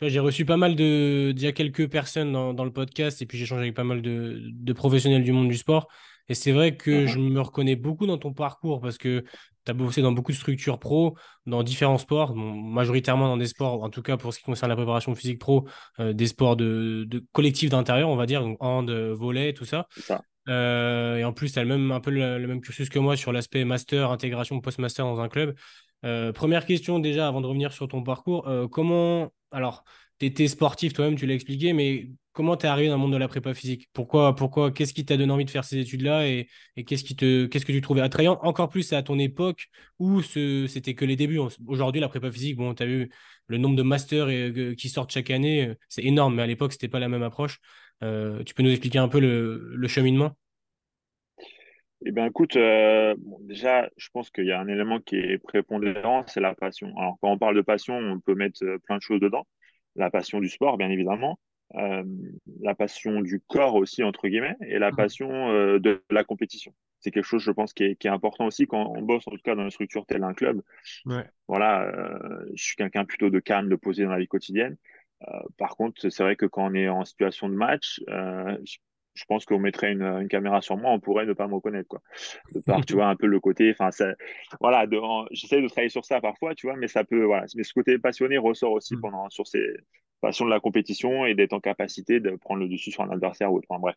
j'ai 0.00 0.20
reçu 0.20 0.44
pas 0.44 0.56
mal 0.56 0.76
de. 0.76 1.32
Il 1.36 1.42
y 1.42 1.46
a 1.46 1.52
quelques 1.52 1.88
personnes 1.90 2.32
dans, 2.32 2.54
dans 2.54 2.64
le 2.64 2.72
podcast 2.72 3.20
et 3.22 3.26
puis 3.26 3.38
j'ai 3.38 3.44
échangé 3.44 3.62
avec 3.62 3.74
pas 3.74 3.84
mal 3.84 4.02
de, 4.02 4.40
de, 4.44 4.72
professionnels 4.72 5.24
du 5.24 5.32
monde 5.32 5.48
du 5.48 5.56
sport. 5.56 5.88
Et 6.28 6.34
c'est 6.34 6.52
vrai 6.52 6.76
que 6.76 6.90
Mhm. 6.90 7.04
mmh. 7.04 7.06
je 7.08 7.18
me 7.18 7.40
reconnais 7.40 7.76
beaucoup 7.76 8.06
dans 8.06 8.18
ton 8.18 8.32
parcours 8.32 8.80
parce 8.80 8.98
que 8.98 9.24
tu 9.64 9.70
as 9.70 9.74
bossé 9.74 10.02
dans 10.02 10.12
beaucoup 10.12 10.32
de 10.32 10.36
structures 10.36 10.78
pro, 10.78 11.16
dans 11.46 11.62
différents 11.62 11.98
sports, 11.98 12.34
bon, 12.34 12.52
majoritairement 12.52 13.26
dans 13.28 13.36
des 13.36 13.46
sports, 13.46 13.82
en 13.82 13.90
tout 13.90 14.02
cas 14.02 14.16
pour 14.16 14.32
ce 14.32 14.38
qui 14.38 14.44
concerne 14.44 14.68
la 14.70 14.76
préparation 14.76 15.14
physique 15.14 15.38
pro, 15.38 15.66
euh, 16.00 16.12
des 16.12 16.26
sports 16.26 16.56
de, 16.56 17.04
de 17.08 17.24
collectif 17.32 17.70
d'intérieur, 17.70 18.08
on 18.10 18.16
va 18.16 18.26
dire, 18.26 18.42
donc 18.42 18.56
hand, 18.60 18.90
volet, 18.90 19.52
tout 19.54 19.64
ça. 19.64 19.86
ça. 19.96 20.22
Euh, 20.48 21.16
et 21.16 21.24
en 21.24 21.32
plus, 21.32 21.52
tu 21.52 21.58
as 21.58 21.62
le 21.64 21.68
même, 21.68 21.90
un 21.92 22.00
peu 22.00 22.10
le, 22.10 22.38
le, 22.38 22.46
même 22.46 22.60
cursus 22.60 22.88
que 22.88 22.98
moi 22.98 23.16
sur 23.16 23.32
l'aspect 23.32 23.64
master, 23.64 24.10
intégration 24.10 24.60
post-master 24.60 25.04
dans 25.04 25.20
un 25.20 25.28
club. 25.28 25.54
Euh, 26.04 26.32
première 26.32 26.64
question 26.64 26.98
déjà, 26.98 27.26
avant 27.28 27.40
de 27.40 27.46
revenir 27.46 27.72
sur 27.72 27.88
ton 27.88 28.02
parcours, 28.02 28.48
euh, 28.48 28.66
comment 28.68 29.30
alors, 29.50 29.84
tu 30.18 30.26
étais 30.26 30.48
sportif 30.48 30.92
toi-même, 30.92 31.16
tu 31.16 31.26
l'as 31.26 31.34
expliqué, 31.34 31.72
mais 31.72 32.10
comment 32.32 32.56
tu 32.56 32.66
es 32.66 32.68
arrivé 32.68 32.88
dans 32.88 32.96
le 32.96 33.00
monde 33.00 33.12
de 33.12 33.16
la 33.16 33.28
prépa 33.28 33.54
physique? 33.54 33.88
Pourquoi, 33.92 34.34
pourquoi 34.34 34.70
Qu'est-ce 34.72 34.94
qui 34.94 35.04
t'a 35.04 35.16
donné 35.16 35.32
envie 35.32 35.44
de 35.44 35.50
faire 35.50 35.64
ces 35.64 35.78
études-là 35.78 36.26
et, 36.26 36.48
qu'est-ce, 36.86 37.04
qui 37.04 37.16
te, 37.16 37.46
que 37.46 37.58
tu 37.58 37.80
trouvais 37.80 38.00
attrayant? 38.00 38.38
Encore 38.42 38.68
plus 38.68 38.92
à 38.92 39.02
ton 39.02 39.18
époque 39.18 39.68
où 39.98 40.22
c'était 40.22 40.94
que 40.94 41.04
les 41.04 41.16
débuts. 41.16 41.40
Aujourd'hui, 41.66 42.00
la 42.00 42.08
prépa 42.08 42.30
physique, 42.30 42.56
bon, 42.56 42.74
tu 42.74 42.82
as 42.82 42.86
vu 42.86 43.10
le 43.46 43.58
nombre 43.58 43.76
de 43.76 43.82
masters 43.82 44.26
euh, 44.28 44.74
qui 44.74 44.88
sortent 44.88 45.12
chaque 45.12 45.30
année, 45.30 45.74
c'est 45.88 46.04
énorme, 46.04 46.34
mais 46.34 46.42
à 46.42 46.46
l'époque, 46.46 46.72
c'était 46.72 46.88
pas 46.88 47.00
la 47.00 47.08
même 47.08 47.22
approche. 47.22 47.60
Euh, 48.02 48.42
tu 48.44 48.54
peux 48.54 48.62
nous 48.62 48.70
expliquer 48.70 48.98
un 48.98 49.08
peu 49.08 49.20
le 49.20 49.88
cheminement? 49.88 50.36
Eh 52.04 52.12
bien, 52.12 52.26
écoute, 52.26 52.56
euh, 52.56 53.14
bon, 53.18 53.38
déjà, 53.40 53.88
je 53.96 54.08
pense 54.12 54.30
qu'il 54.30 54.46
y 54.46 54.52
a 54.52 54.60
un 54.60 54.68
élément 54.68 55.00
qui 55.00 55.16
est 55.16 55.38
prépondérant, 55.38 56.24
c'est 56.26 56.40
la 56.40 56.54
passion. 56.54 56.96
Alors, 56.96 57.18
quand 57.20 57.30
on 57.30 57.38
parle 57.38 57.56
de 57.56 57.62
passion, 57.62 57.94
on 57.94 58.20
peut 58.20 58.34
mettre 58.34 58.64
plein 58.84 58.96
de 58.96 59.02
choses 59.02 59.20
dedans. 59.20 59.46
La 59.96 60.10
passion 60.10 60.40
du 60.40 60.48
sport, 60.48 60.78
bien 60.78 60.90
évidemment, 60.90 61.38
euh, 61.74 62.04
la 62.60 62.74
passion 62.74 63.20
du 63.20 63.40
corps 63.40 63.74
aussi, 63.74 64.02
entre 64.02 64.28
guillemets, 64.28 64.56
et 64.62 64.78
la 64.78 64.90
passion 64.90 65.50
euh, 65.50 65.78
de 65.78 66.02
la 66.10 66.24
compétition. 66.24 66.72
C'est 67.00 67.10
quelque 67.10 67.26
chose, 67.26 67.42
je 67.42 67.50
pense, 67.50 67.72
qui 67.72 67.84
est, 67.84 67.96
qui 67.96 68.06
est, 68.06 68.10
important 68.10 68.46
aussi 68.46 68.66
quand 68.66 68.92
on 68.96 69.02
bosse, 69.02 69.26
en 69.26 69.32
tout 69.32 69.40
cas, 69.44 69.54
dans 69.54 69.64
une 69.64 69.70
structure 69.70 70.06
telle 70.06 70.24
un 70.24 70.34
club. 70.34 70.62
Ouais. 71.04 71.24
Voilà, 71.46 71.82
euh, 71.82 72.44
je 72.54 72.62
suis 72.62 72.76
quelqu'un 72.76 73.04
plutôt 73.04 73.30
de 73.30 73.38
calme, 73.38 73.68
de 73.68 73.76
posé 73.76 74.04
dans 74.04 74.10
la 74.10 74.18
vie 74.18 74.26
quotidienne. 74.26 74.76
Euh, 75.26 75.40
par 75.58 75.76
contre, 75.76 76.08
c'est 76.08 76.22
vrai 76.22 76.36
que 76.36 76.46
quand 76.46 76.70
on 76.70 76.74
est 76.74 76.88
en 76.88 77.04
situation 77.04 77.48
de 77.48 77.54
match, 77.54 78.00
euh, 78.08 78.56
je 79.18 79.24
pense 79.24 79.44
qu'on 79.44 79.58
mettrait 79.58 79.92
une, 79.92 80.02
une, 80.02 80.28
caméra 80.28 80.60
sur 80.60 80.76
moi, 80.76 80.92
on 80.92 81.00
pourrait 81.00 81.26
ne 81.26 81.32
pas 81.32 81.48
me 81.48 81.54
reconnaître, 81.54 81.88
quoi. 81.88 82.00
De 82.54 82.60
par, 82.66 82.86
tu 82.86 82.94
vois, 82.94 83.06
un 83.08 83.16
peu 83.16 83.26
le 83.26 83.40
côté, 83.40 83.74
enfin, 83.78 83.90
voilà, 84.60 84.86
j'essaie 85.32 85.60
de 85.60 85.68
travailler 85.68 85.88
sur 85.88 86.04
ça 86.04 86.20
parfois, 86.20 86.54
tu 86.54 86.66
vois, 86.68 86.76
mais 86.76 86.88
ça 86.88 87.02
peut, 87.04 87.24
voilà, 87.24 87.46
mais 87.56 87.64
ce 87.64 87.74
côté 87.74 87.98
passionné 87.98 88.38
ressort 88.38 88.72
aussi 88.72 88.94
Mm. 88.94 89.00
pendant, 89.00 89.30
sur 89.30 89.46
ces 89.46 89.64
passions 90.20 90.44
de 90.44 90.50
la 90.50 90.60
compétition 90.60 91.26
et 91.26 91.34
d'être 91.34 91.52
en 91.52 91.60
capacité 91.60 92.20
de 92.20 92.30
prendre 92.36 92.60
le 92.60 92.68
dessus 92.68 92.90
sur 92.90 93.02
un 93.02 93.10
adversaire 93.10 93.52
ou 93.52 93.58
autre, 93.58 93.66
enfin, 93.70 93.80
bref. 93.80 93.96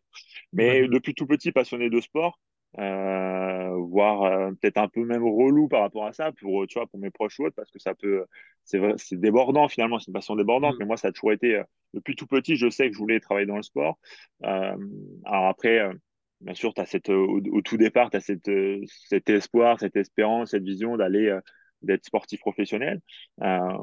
Mais 0.54 0.88
depuis 0.88 1.14
tout 1.14 1.26
petit, 1.26 1.52
passionné 1.52 1.90
de 1.90 2.00
sport, 2.00 2.40
euh, 2.80 3.76
voire 3.76 4.24
euh, 4.24 4.52
peut-être 4.62 4.78
un 4.78 4.88
peu 4.88 5.04
même 5.04 5.24
relou 5.24 5.68
par 5.68 5.82
rapport 5.82 6.06
à 6.06 6.14
ça 6.14 6.32
pour 6.32 6.66
tu 6.68 6.80
vois 6.80 6.88
pour 6.88 7.00
mes 7.00 7.10
proches 7.10 7.40
ou 7.40 7.46
autres 7.46 7.56
parce 7.56 7.70
que 7.70 7.80
ça 7.80 7.94
peut 7.96 8.26
c'est 8.64 8.78
vrai 8.78 8.94
c'est 8.98 9.20
débordant 9.20 9.68
finalement 9.68 10.00
c'est 10.00 10.08
une 10.08 10.14
passion 10.14 10.36
débordante 10.36 10.76
Mm. 10.76 10.78
mais 10.80 10.86
moi 10.86 10.98
ça 10.98 11.10
a 11.10 11.12
toujours 11.12 11.34
été 11.34 11.56
euh, 11.58 11.64
depuis 11.94 12.16
tout 12.16 12.28
petit 12.28 12.56
je 12.56 12.70
sais 12.70 12.88
que 12.88 12.94
je 12.94 13.00
voulais 13.00 13.20
travailler 13.20 13.46
dans 13.48 13.58
le 13.58 13.64
sport. 13.64 14.00
Euh, 14.46 14.78
alors 15.26 15.48
après 15.48 15.80
euh, 15.80 15.94
bien 16.42 16.54
sûr 16.54 16.74
as 16.78 16.86
cette 16.86 17.10
au, 17.10 17.42
au, 17.52 17.62
tout 17.62 17.78
départ 17.78 18.10
tu 18.10 18.18
as 18.18 18.22
cette 18.22 18.48
euh, 18.50 18.82
cet 18.88 19.30
espoir 19.30 19.80
cette 19.80 19.96
espérance 19.98 20.52
cette 20.52 20.64
vision 20.64 20.98
d'aller 20.98 21.28
euh, 21.28 21.42
d'être 21.82 22.06
sportif 22.06 22.40
professionnel. 22.42 23.02
Euh, 23.42 23.78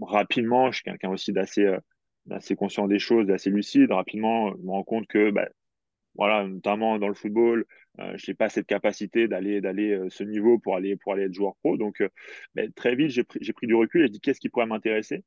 rapidement 0.00 0.70
je 0.70 0.76
suis 0.76 0.84
quelqu'un 0.84 1.10
aussi 1.10 1.32
d'assez 1.32 1.64
euh, 1.64 1.78
d'assez 2.26 2.56
conscient 2.56 2.88
des 2.88 2.98
choses 2.98 3.26
d'assez 3.26 3.50
lucide. 3.50 3.92
Rapidement 3.92 4.50
je 4.56 4.62
me 4.62 4.70
rends 4.70 4.84
compte 4.84 5.06
que 5.06 5.30
bah, 5.30 5.48
voilà, 6.14 6.46
notamment 6.46 6.98
dans 6.98 7.08
le 7.08 7.14
football, 7.14 7.64
euh, 8.00 8.16
je 8.16 8.30
n'ai 8.30 8.34
pas 8.34 8.48
cette 8.48 8.66
capacité 8.66 9.28
d'aller 9.28 9.60
d'aller 9.60 9.92
euh, 9.92 10.08
ce 10.08 10.24
niveau 10.24 10.58
pour 10.58 10.76
aller 10.76 10.96
pour 10.96 11.12
aller 11.12 11.24
être 11.24 11.34
joueur 11.34 11.56
pro. 11.56 11.76
Donc 11.76 12.00
euh, 12.00 12.08
ben, 12.54 12.72
très 12.72 12.94
vite, 12.96 13.10
j'ai 13.10 13.24
pris, 13.24 13.38
j'ai 13.42 13.52
pris 13.52 13.66
du 13.66 13.74
recul 13.74 14.02
et 14.02 14.06
je 14.06 14.12
dis 14.12 14.20
qu'est-ce 14.20 14.40
qui 14.40 14.48
pourrait 14.48 14.66
m'intéresser? 14.66 15.24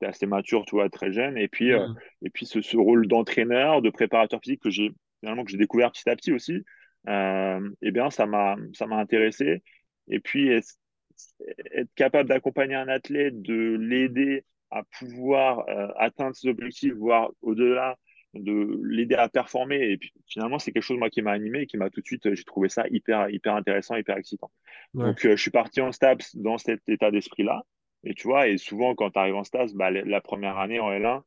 J'étais 0.00 0.10
assez 0.10 0.26
mature, 0.26 0.64
tu 0.66 0.74
vois, 0.76 0.88
très 0.90 1.12
jeune. 1.12 1.38
Et 1.38 1.48
puis 1.48 1.70
Mm. 1.72 1.94
et 2.22 2.30
puis 2.30 2.46
ce, 2.46 2.60
ce 2.62 2.76
rôle 2.76 3.06
d'entraîneur, 3.06 3.82
de 3.82 3.90
préparateur 3.90 4.40
physique 4.42 4.62
que 4.62 4.70
j'ai 4.70 4.90
finalement 5.20 5.44
que 5.44 5.50
j'ai 5.50 5.58
découvert 5.58 5.92
petit 5.92 6.08
à 6.08 6.16
petit 6.16 6.32
aussi. 6.32 6.64
Eh 7.06 7.90
bien, 7.92 8.10
ça 8.10 8.26
m'a 8.26 8.56
ça 8.72 8.86
m'a 8.86 8.96
intéressé. 8.96 9.62
Et 10.08 10.20
puis 10.20 10.48
être 10.48 11.88
capable 11.94 12.28
d'accompagner 12.28 12.74
un 12.74 12.88
athlète, 12.88 13.40
de 13.42 13.76
l'aider 13.80 14.44
à 14.70 14.82
pouvoir 14.98 15.64
atteindre 15.98 16.34
ses 16.34 16.48
objectifs, 16.48 16.94
voire 16.94 17.30
au-delà 17.42 17.96
de 18.34 18.80
l'aider 18.84 19.16
à 19.16 19.28
performer. 19.28 19.90
Et 19.90 19.96
puis 19.96 20.12
finalement, 20.26 20.58
c'est 20.58 20.72
quelque 20.72 20.82
chose 20.82 20.98
moi 20.98 21.10
qui 21.10 21.22
m'a 21.22 21.32
animé 21.32 21.62
et 21.62 21.66
qui 21.66 21.76
m'a 21.76 21.90
tout 21.90 22.00
de 22.00 22.06
suite, 22.06 22.34
j'ai 22.34 22.44
trouvé 22.44 22.68
ça 22.68 22.84
hyper, 22.90 23.30
hyper 23.30 23.54
intéressant, 23.54 23.96
hyper 23.96 24.16
excitant. 24.16 24.50
Donc, 24.94 25.20
je 25.22 25.36
suis 25.36 25.50
parti 25.50 25.80
en 25.80 25.92
STAPS 25.92 26.36
dans 26.36 26.58
cet 26.58 26.88
état 26.88 27.10
d'esprit-là. 27.10 27.62
Et 28.04 28.14
tu 28.14 28.28
vois, 28.28 28.48
et 28.48 28.56
souvent, 28.56 28.94
quand 28.94 29.10
tu 29.10 29.18
arrives 29.18 29.34
en 29.34 29.44
STAPS, 29.44 29.74
bah, 29.74 29.90
la 29.90 30.20
première 30.20 30.58
année 30.58 30.80
en 30.80 30.90
L1, 30.90 31.22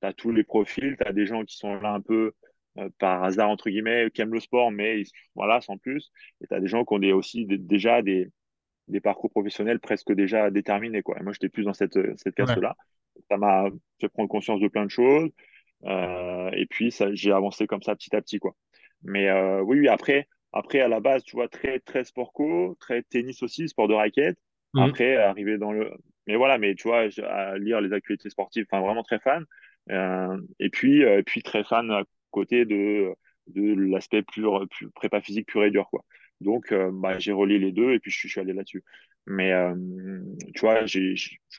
tu 0.00 0.06
as 0.06 0.12
tous 0.12 0.30
les 0.30 0.44
profils, 0.44 0.96
tu 0.96 1.06
as 1.06 1.12
des 1.12 1.26
gens 1.26 1.44
qui 1.44 1.56
sont 1.56 1.74
là 1.80 1.92
un 1.92 2.00
peu 2.00 2.32
euh, 2.78 2.88
par 2.98 3.24
hasard, 3.24 3.50
entre 3.50 3.70
guillemets, 3.70 4.10
qui 4.12 4.22
aiment 4.22 4.32
le 4.32 4.40
sport, 4.40 4.70
mais 4.70 5.02
voilà, 5.34 5.60
sans 5.60 5.78
plus. 5.78 6.12
Et 6.40 6.46
tu 6.46 6.54
as 6.54 6.60
des 6.60 6.68
gens 6.68 6.84
qui 6.84 6.94
ont 6.94 6.98
des, 6.98 7.12
aussi 7.12 7.46
déjà 7.46 8.02
des, 8.02 8.30
des 8.88 9.00
parcours 9.00 9.30
professionnels 9.30 9.80
presque 9.80 10.12
déjà 10.12 10.50
déterminés. 10.50 11.02
Quoi. 11.02 11.18
Et 11.18 11.22
moi, 11.22 11.32
j'étais 11.32 11.48
plus 11.48 11.64
dans 11.64 11.74
cette, 11.74 11.98
cette 12.18 12.38
là 12.38 12.76
Ça 13.30 13.36
m'a 13.36 13.68
fait 14.00 14.08
prendre 14.08 14.28
conscience 14.28 14.60
de 14.60 14.68
plein 14.68 14.84
de 14.84 14.90
choses. 14.90 15.28
Euh, 15.84 16.50
et 16.52 16.66
puis, 16.66 16.94
j'ai 17.12 17.32
avancé 17.32 17.66
comme 17.66 17.82
ça 17.82 17.94
petit 17.94 18.14
à 18.14 18.22
petit. 18.22 18.38
Quoi. 18.38 18.54
Mais 19.02 19.28
euh, 19.28 19.60
oui, 19.62 19.80
oui, 19.80 19.88
après, 19.88 20.28
après, 20.52 20.80
à 20.80 20.88
la 20.88 21.00
base, 21.00 21.24
tu 21.24 21.36
vois, 21.36 21.48
très, 21.48 21.80
très 21.80 22.04
sport 22.04 22.32
co, 22.32 22.76
très 22.80 23.02
tennis 23.02 23.42
aussi, 23.42 23.68
sport 23.68 23.88
de 23.88 23.94
raquette. 23.94 24.38
Mhm. 24.74 24.82
Après, 24.82 25.16
arriver 25.16 25.58
dans 25.58 25.72
le. 25.72 25.92
Mais 26.26 26.36
voilà, 26.36 26.58
mais 26.58 26.74
tu 26.74 26.88
vois, 26.88 27.08
à 27.24 27.58
lire 27.58 27.80
les 27.80 27.92
actualités 27.92 28.30
sportives, 28.30 28.66
enfin, 28.70 28.82
vraiment 28.82 29.02
très 29.02 29.18
fan. 29.18 29.44
Euh, 29.90 30.40
et 30.60 30.70
puis, 30.70 31.02
et 31.02 31.22
puis 31.24 31.42
très 31.42 31.64
fan 31.64 31.90
à 31.90 32.04
côté 32.30 32.64
de, 32.64 33.12
de 33.48 33.74
l'aspect 33.74 34.22
pur, 34.22 34.66
prépa 34.94 35.20
physique 35.20 35.46
pur 35.48 35.64
et 35.64 35.70
dur, 35.70 35.88
quoi. 35.90 36.04
Donc, 36.42 36.72
euh, 36.72 36.90
bah, 36.92 37.18
j'ai 37.18 37.32
relié 37.32 37.58
les 37.58 37.72
deux 37.72 37.92
et 37.92 38.00
puis 38.00 38.10
je 38.10 38.28
suis, 38.28 38.40
allé 38.40 38.52
là-dessus. 38.52 38.84
Mais 39.26 39.52
euh, 39.52 39.74
tu 40.54 40.60
vois, 40.60 40.84
je 40.86 40.98
ne 40.98 41.14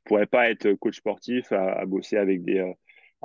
pourrais 0.06 0.25
pas 0.25 0.50
être 0.50 0.74
coach 0.74 0.98
sportif 0.98 1.51
à, 1.51 1.86
bosser 1.86 2.18
avec 2.18 2.44
des, 2.44 2.74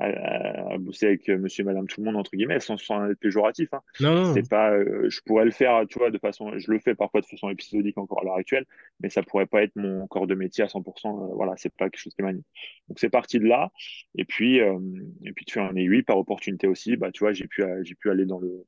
euh, 0.01 0.75
à, 0.75 0.79
bosser 0.79 1.07
avec 1.07 1.29
monsieur 1.29 1.63
et 1.63 1.65
madame 1.65 1.87
tout 1.87 2.01
le 2.01 2.07
monde, 2.07 2.17
entre 2.17 2.31
guillemets, 2.33 2.61
sans, 2.61 2.77
sans 2.77 3.11
être 3.11 3.19
péjoratif. 3.19 3.73
Hein. 3.73 3.81
Non, 4.01 4.35
C'est 4.35 4.49
pas, 4.49 4.79
je 4.81 5.21
pourrais 5.25 5.45
le 5.45 5.51
faire, 5.51 5.85
tu 5.89 5.99
vois, 5.99 6.11
de 6.11 6.19
façon, 6.19 6.57
je 6.59 6.71
le 6.71 6.79
fais 6.79 6.95
parfois 6.95 7.21
de 7.21 7.27
façon 7.27 7.49
épisodique 7.51 7.99
encore 7.99 8.21
à 8.21 8.25
l'heure 8.25 8.37
actuelle, 8.37 8.65
mais 9.01 9.11
ça 9.11 9.23
pourrait 9.23 9.47
pas 9.47 9.63
être 9.63 9.77
mon 9.77 10.07
corps 10.07 10.27
de 10.27 10.35
métier 10.35 10.65
à 10.65 10.69
100%. 10.69 11.35
voilà, 11.35 11.55
c'est 11.57 11.75
pas 11.75 11.91
quelque 11.91 12.01
chose 12.01 12.15
qui 12.15 12.23
m'anime. 12.23 12.43
Donc, 12.89 12.99
c'est 12.99 13.11
parti 13.11 13.39
de 13.39 13.47
là. 13.47 13.71
Et 14.17 14.25
puis, 14.25 14.59
et 14.59 15.33
puis, 15.35 15.45
tu 15.45 15.59
en 15.59 15.75
es 15.75 15.83
huit 15.83 16.03
par 16.03 16.19
opportunité 16.19 16.67
aussi. 16.67 16.97
Bah, 16.97 17.11
tu 17.13 17.21
vois, 17.21 17.33
j'ai 17.33 17.47
pu, 17.47 17.63
j'ai 17.83 17.95
pu 17.95 18.11
aller 18.11 18.27
dans 18.27 18.39
le, 18.39 18.65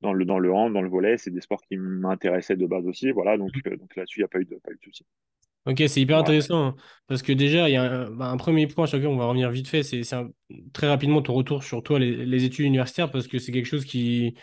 dans 0.00 0.12
le, 0.12 0.24
dans 0.24 0.38
le 0.38 0.52
hand, 0.52 0.72
dans 0.72 0.82
le 0.82 0.88
volet. 0.88 1.18
C'est 1.18 1.30
des 1.30 1.40
sports 1.40 1.62
qui 1.62 1.76
m'intéressaient 1.76 2.56
de 2.56 2.66
base 2.66 2.86
aussi. 2.86 3.10
Voilà, 3.10 3.36
donc, 3.36 3.50
mmh. 3.54 3.76
donc 3.76 3.96
là-dessus, 3.96 4.20
il 4.20 4.22
n'y 4.22 4.26
a 4.26 4.28
pas 4.28 4.40
eu 4.40 4.44
de, 4.44 4.56
pas 4.56 4.70
eu 4.70 4.76
de 4.76 4.82
souci. 4.82 5.04
Ok, 5.66 5.82
c'est 5.86 6.00
hyper 6.00 6.18
intéressant 6.18 6.68
hein, 6.68 6.76
parce 7.08 7.22
que 7.22 7.32
déjà, 7.32 7.68
il 7.68 7.72
y 7.72 7.76
a 7.76 7.82
un, 7.82 8.10
bah, 8.10 8.34
premier 8.38 8.66
point 8.66 8.86
sur 8.86 8.96
lequel 8.96 9.10
on 9.10 9.18
va 9.18 9.26
revenir 9.26 9.50
vite 9.50 9.68
fait, 9.68 9.82
c'est 9.82 10.02
très 10.72 10.88
rapidement 10.88 11.20
ton 11.20 11.34
retour 11.34 11.62
sur 11.62 11.82
toi, 11.82 11.98
les, 11.98 12.44
études 12.44 12.64
universitaires, 12.66 13.10
parce 13.10 13.26
que 13.28 13.38
c'est 13.38 13.52
quelque 13.52 13.66
chose 13.66 13.84
qui, 13.84 14.34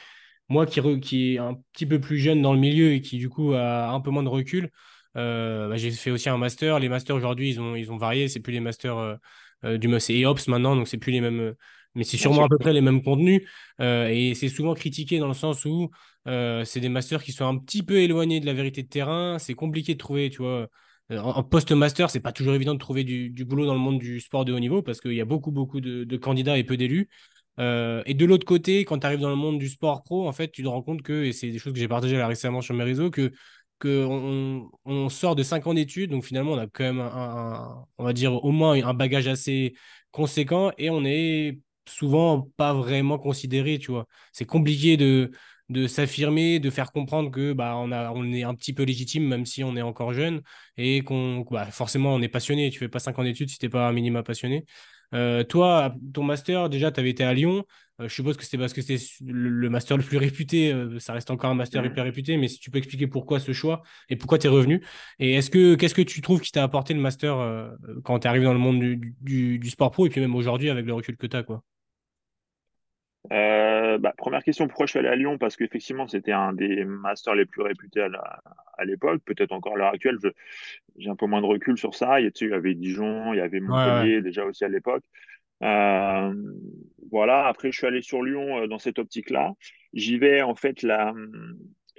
moi 0.50 0.68
qui, 0.68 0.82
qui 1.00 1.36
est 1.36 1.38
un 1.40 1.56
petit 1.74 1.88
peu 1.88 2.00
plus 2.00 2.20
jeune 2.20 2.42
dans 2.44 2.54
le 2.54 2.60
milieu 2.60 2.94
et 2.94 3.02
qui 3.02 3.18
du 3.18 3.30
coup 3.30 3.54
a 3.54 3.90
un 3.90 4.02
peu 4.02 4.12
moins 4.12 4.22
de 4.22 4.30
recul, 4.30 4.70
euh, 5.18 5.70
bah, 5.70 5.78
j'ai 5.78 5.92
fait 5.92 6.12
aussi 6.12 6.30
un 6.30 6.38
master. 6.38 6.80
Les 6.80 6.90
masters 6.90 7.16
aujourd'hui, 7.16 7.50
ils 7.52 7.62
ont, 7.62 7.76
ils 7.76 7.92
ont 7.92 7.98
varié, 7.98 8.28
c'est 8.28 8.40
plus 8.40 8.54
les 8.54 8.60
masters 8.60 8.98
euh, 8.98 9.16
euh, 9.64 9.78
du 9.78 9.90
c'est 10.00 10.14
EOPS 10.20 10.48
maintenant, 10.48 10.76
donc 10.76 10.88
c'est 10.88 10.98
plus 10.98 11.12
les 11.12 11.22
mêmes, 11.22 11.56
mais 11.96 12.04
c'est 12.04 12.18
sûrement 12.18 12.46
à 12.46 12.50
peu 12.50 12.58
près 12.58 12.74
les 12.74 12.82
mêmes 12.82 13.02
contenus. 13.02 13.42
et 13.80 14.34
c'est 14.36 14.50
souvent 14.50 14.74
critiqué 14.74 15.20
dans 15.20 15.28
le 15.28 15.34
sens 15.34 15.66
où 15.66 15.90
c'est 16.26 16.80
des 16.80 16.90
masters 16.90 17.24
qui 17.24 17.32
sont 17.32 17.46
un 17.46 17.58
petit 17.58 17.84
peu 17.84 17.98
éloignés 17.98 18.40
de 18.40 18.46
la 18.46 18.54
vérité 18.54 18.84
de 18.84 18.90
terrain. 18.90 19.40
C'est 19.40 19.54
compliqué 19.54 19.94
de 19.94 20.00
trouver, 20.00 20.30
tu 20.30 20.40
vois 20.42 20.68
en, 21.12 21.44
post-master, 21.44 22.10
c'est 22.10 22.20
pas 22.20 22.32
toujours 22.32 22.54
évident 22.54 22.74
de 22.74 22.80
trouver 22.80 23.04
du, 23.04 23.30
boulot 23.46 23.66
dans 23.66 23.74
le 23.74 23.80
monde 23.80 24.00
du 24.00 24.20
sport 24.20 24.46
de 24.46 24.54
haut 24.54 24.60
niveau 24.60 24.82
parce 24.82 25.02
qu'il 25.02 25.14
y 25.14 25.22
a 25.22 25.26
beaucoup, 25.26 25.52
beaucoup 25.52 25.82
de, 25.82 26.18
candidats 26.18 26.58
et 26.58 26.64
peu 26.64 26.78
d'élus. 26.78 27.10
Euh, 27.60 28.04
et 28.06 28.14
de 28.14 28.26
l'autre 28.26 28.46
côté, 28.46 28.84
quand 28.86 29.00
tu 29.00 29.06
arrives 29.06 29.20
dans 29.20 29.30
le 29.30 29.36
monde 29.36 29.60
du 29.60 29.70
sport 29.70 30.04
pro, 30.04 30.28
en 30.28 30.34
fait, 30.34 30.52
tu 30.52 30.64
te 30.64 30.68
rends 30.68 30.82
compte 30.82 31.02
que, 31.04 31.24
et 31.24 31.32
c'est 31.32 31.50
des 31.52 31.60
choses 31.60 31.74
que 31.74 31.80
j'ai 31.80 31.88
partagées 31.88 32.22
récemment 32.22 32.62
sur 32.62 32.76
mes 32.76 32.84
réseaux, 32.84 33.10
que 33.10 33.32
qu'on 33.80 34.70
on 34.86 35.10
sort 35.10 35.36
de 35.36 35.44
5 35.44 35.68
ans 35.68 35.74
d'études, 35.74 36.12
donc 36.12 36.24
finalement, 36.24 36.54
on 36.54 36.58
a 36.58 36.68
quand 36.68 36.84
même, 36.86 37.02
un, 37.02 37.86
on 37.98 38.04
va 38.06 38.14
dire, 38.14 38.34
au 38.44 38.52
moins 38.52 38.82
un 38.82 38.94
bagage 38.94 39.28
assez 39.28 39.74
conséquent 40.12 40.72
et 40.78 40.90
on 40.90 41.04
est 41.06 41.60
souvent 41.88 42.50
pas 42.58 42.74
vraiment 42.74 43.18
considéré, 43.20 43.78
tu 43.80 43.92
vois. 43.92 44.08
C'est 44.32 44.46
compliqué 44.46 44.98
de, 44.98 45.32
de 45.70 45.88
s'affirmer, 45.88 46.60
de 46.60 46.70
faire 46.70 46.92
comprendre 46.92 47.32
que 47.32 47.54
bah, 47.54 47.76
on, 47.78 47.92
a, 47.92 48.12
on 48.12 48.32
est 48.32 48.44
un 48.44 48.54
petit 48.56 48.74
peu 48.74 48.84
légitime, 48.84 49.28
même 49.28 49.46
si 49.46 49.64
on 49.64 49.76
est 49.76 49.82
encore 49.82 50.14
jeune, 50.14 50.42
et 50.78 51.02
qu'on 51.02 51.46
bah, 51.50 51.66
forcément 51.72 52.14
on 52.14 52.22
est 52.22 52.28
passionné. 52.28 52.70
Tu 52.70 52.80
fais 52.80 52.90
pas 52.90 53.00
5 53.00 53.18
ans 53.20 53.24
d'études 53.24 53.50
si 53.50 53.58
tu 53.58 53.66
n'es 53.66 53.70
pas 53.70 53.88
un 53.88 53.92
minima 53.94 54.24
passionné. 54.24 54.66
Euh, 55.14 55.44
toi, 55.44 55.96
ton 56.14 56.24
master, 56.24 56.70
déjà, 56.70 56.92
tu 56.92 57.00
avais 57.00 57.12
été 57.12 57.24
à 57.24 57.34
Lyon. 57.34 57.66
Euh, 58.02 58.10
je 58.10 58.14
suppose 58.14 58.36
que 58.36 58.44
c'était 58.44 58.58
parce 58.58 58.74
que 58.74 58.82
c'était 58.82 59.02
le, 59.26 59.70
master 59.70 59.98
le 59.98 60.04
plus 60.04 60.18
réputé. 60.18 60.74
Euh, 60.74 61.00
ça 61.00 61.14
reste 61.14 61.32
encore 61.32 61.50
un 61.50 61.56
master 61.56 61.86
hyper 61.86 62.04
réputé, 62.04 62.38
mais 62.38 62.48
si 62.48 62.60
tu 62.60 62.70
peux 62.72 62.78
expliquer 62.78 63.08
pourquoi 63.08 63.40
ce 63.40 63.54
choix 63.54 63.84
et 64.10 64.16
pourquoi 64.18 64.38
tu 64.38 64.48
es 64.48 64.50
revenu? 64.50 64.84
Et 65.20 65.34
est-ce 65.36 65.50
que 65.50 65.76
qu'est-ce 65.76 65.96
que 65.96 66.02
tu 66.02 66.22
trouves 66.22 66.42
qui 66.42 66.52
t'a 66.52 66.64
apporté 66.64 66.94
le 66.94 67.00
master 67.00 67.72
quand 68.04 68.20
tu 68.20 68.28
es 68.28 68.30
arrivé 68.30 68.46
dans 68.46 68.54
le 68.54 68.60
monde 68.60 68.80
du, 68.80 69.16
du, 69.22 69.60
du, 69.60 69.70
sport 69.70 69.92
pro 69.92 70.06
et 70.06 70.10
puis 70.10 70.22
même 70.22 70.36
aujourd'hui 70.36 70.70
avec 70.70 70.86
le 70.86 70.94
recul 70.94 71.16
que 71.18 71.28
tu 71.28 71.38
as 71.38 71.44
quoi? 71.44 71.64
Euh, 73.32 73.98
bah, 73.98 74.14
première 74.18 74.44
question, 74.44 74.68
pourquoi 74.68 74.86
je 74.86 74.92
suis 74.92 75.00
allé 75.00 75.08
à 75.08 75.16
Lyon? 75.16 75.38
Parce 75.38 75.56
qu'effectivement, 75.56 76.08
c'était 76.08 76.32
un 76.32 76.54
des 76.54 76.86
masters 76.86 77.36
les 77.36 77.46
plus 77.46 77.62
réputés 77.62 78.02
à 78.02 78.86
l'époque, 78.86 79.22
peut-être 79.26 79.52
encore 79.52 79.74
à 79.74 79.78
l'heure 79.78 79.94
actuelle. 79.94 80.18
J'ai 80.98 81.10
un 81.10 81.16
peu 81.16 81.26
moins 81.26 81.42
de 81.42 81.48
recul 81.48 81.78
sur 81.78 81.96
ça. 81.96 82.20
Il 82.20 82.32
y, 82.40 82.54
avait 82.54 82.76
Dijon, 82.76 83.34
il 83.34 83.38
y 83.38 83.42
avait 83.42 83.60
Montpellier 83.60 84.22
déjà 84.22 84.46
aussi 84.46 84.64
à 84.64 84.68
l'époque. 84.68 85.04
Euh, 85.64 86.34
voilà, 87.12 87.48
après, 87.48 87.72
je 87.72 87.78
suis 87.78 87.88
allé 87.88 88.02
sur 88.02 88.22
Lyon 88.22 88.60
euh, 88.60 88.68
dans 88.68 88.80
cette 88.80 89.00
optique-là. 89.00 89.54
J'y 89.94 90.18
vais, 90.18 90.42
en 90.42 90.56
fait, 90.56 90.84
la, 90.84 91.14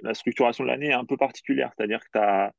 la 0.01 0.13
structuration 0.13 0.63
de 0.63 0.69
l'année 0.69 0.89
est 0.89 0.93
un 0.93 1.05
peu 1.05 1.17
particulière. 1.17 1.71
C'est-à-dire 1.75 1.99
que 1.99 2.11
tu 2.13 2.19
as, 2.19 2.53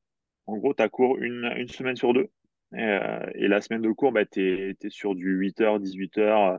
en 0.46 0.56
gros, 0.56 0.74
tu 0.74 0.82
as 0.82 0.88
cours 0.88 1.18
une, 1.18 1.52
une, 1.56 1.68
semaine 1.68 1.96
sur 1.96 2.12
deux. 2.12 2.28
Et, 2.74 3.48
la 3.48 3.60
semaine 3.60 3.80
de 3.80 3.90
cours, 3.92 4.12
bah, 4.12 4.26
tu 4.26 4.42
es, 4.42 4.76
sur 4.90 5.14
du 5.14 5.40
8h, 5.40 5.80
18h 5.80 6.58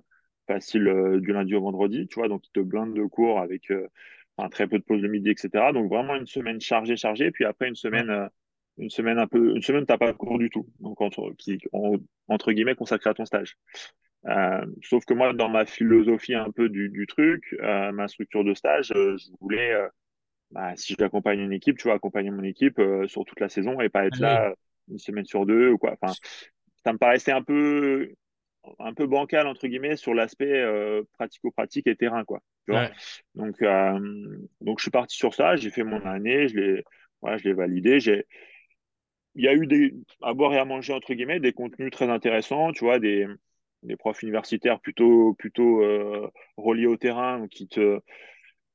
facile 0.49 0.87
euh, 0.87 1.19
du 1.19 1.31
lundi 1.31 1.53
au 1.53 1.61
vendredi, 1.61 2.07
tu 2.07 2.15
vois, 2.15 2.27
donc 2.27 2.41
il 2.47 2.51
te 2.51 2.59
blinde 2.59 2.93
de 2.93 3.03
cours 3.03 3.39
avec 3.39 3.69
euh, 3.69 3.87
très 4.49 4.67
peu 4.67 4.79
de 4.79 4.83
pause 4.83 5.01
de 5.01 5.07
midi, 5.07 5.29
etc. 5.29 5.71
Donc 5.73 5.89
vraiment 5.89 6.15
une 6.15 6.25
semaine 6.25 6.59
chargée, 6.59 6.97
chargée, 6.97 7.29
puis 7.29 7.45
après 7.45 7.67
une 7.67 7.75
semaine, 7.75 8.09
euh, 8.09 8.27
une 8.77 8.89
semaine 8.89 9.19
un 9.19 9.27
peu, 9.27 9.55
une 9.55 9.61
semaine 9.61 9.85
t'as 9.85 9.99
pas 9.99 10.11
de 10.11 10.17
cours 10.17 10.39
du 10.39 10.49
tout, 10.49 10.65
donc 10.79 10.99
entre, 11.01 11.33
qui, 11.37 11.59
entre 12.27 12.51
guillemets 12.51 12.75
consacré 12.75 13.11
à 13.11 13.13
ton 13.13 13.25
stage. 13.25 13.57
sauf 14.81 15.05
que 15.05 15.13
moi, 15.13 15.33
dans 15.33 15.49
ma 15.49 15.65
philosophie 15.65 16.33
un 16.33 16.51
peu 16.51 16.67
du, 16.69 17.05
truc, 17.07 17.55
ma 17.61 18.07
structure 18.07 18.43
de 18.43 18.53
stage, 18.53 18.87
je 18.87 19.31
voulais, 19.39 19.73
bah, 20.51 20.75
si 20.77 20.95
j'accompagne 20.97 21.41
une 21.41 21.53
équipe, 21.53 21.77
tu 21.77 21.83
vois, 21.83 21.95
accompagner 21.95 22.31
mon 22.31 22.43
équipe 22.43 22.81
sur 23.07 23.25
toute 23.25 23.39
la 23.39 23.49
saison 23.49 23.81
et 23.81 23.89
pas 23.89 24.05
être 24.05 24.19
là 24.19 24.53
une 24.89 24.97
semaine 24.97 25.25
sur 25.25 25.45
deux 25.45 25.71
ou 25.71 25.77
quoi. 25.77 25.95
Enfin, 26.01 26.13
ça 26.83 26.93
me 26.93 26.97
paraissait 26.97 27.33
un 27.33 27.43
peu 27.43 28.13
un 28.79 28.93
peu 28.93 29.07
bancal 29.07 29.47
entre 29.47 29.67
guillemets 29.67 29.95
sur 29.95 30.13
l'aspect 30.13 30.59
euh, 30.59 31.03
pratico-pratique 31.13 31.87
et 31.87 31.95
terrain 31.95 32.23
quoi 32.23 32.41
donc 33.35 33.61
euh, 33.61 34.37
donc 34.61 34.79
je 34.79 34.83
suis 34.83 34.91
parti 34.91 35.15
sur 35.15 35.33
ça 35.33 35.55
j'ai 35.55 35.69
fait 35.69 35.83
mon 35.83 36.05
année 36.05 36.47
je 36.47 36.55
l'ai 36.55 36.83
voilà, 37.21 37.37
je 37.37 37.45
l'ai 37.45 37.53
validé 37.53 37.99
j'ai 37.99 38.25
il 39.35 39.43
y 39.43 39.47
a 39.47 39.53
eu 39.53 39.67
des 39.67 39.93
à 40.21 40.33
boire 40.33 40.53
et 40.53 40.59
à 40.59 40.65
manger 40.65 40.93
entre 40.93 41.13
guillemets 41.13 41.39
des 41.39 41.53
contenus 41.53 41.91
très 41.91 42.09
intéressants 42.09 42.71
tu 42.71 42.83
vois 42.83 42.99
des 42.99 43.27
des 43.83 43.95
profs 43.95 44.21
universitaires 44.23 44.79
plutôt 44.79 45.33
plutôt 45.33 45.81
euh, 45.81 46.29
reliés 46.57 46.87
au 46.87 46.97
terrain 46.97 47.47
qui 47.47 47.67
te 47.67 47.99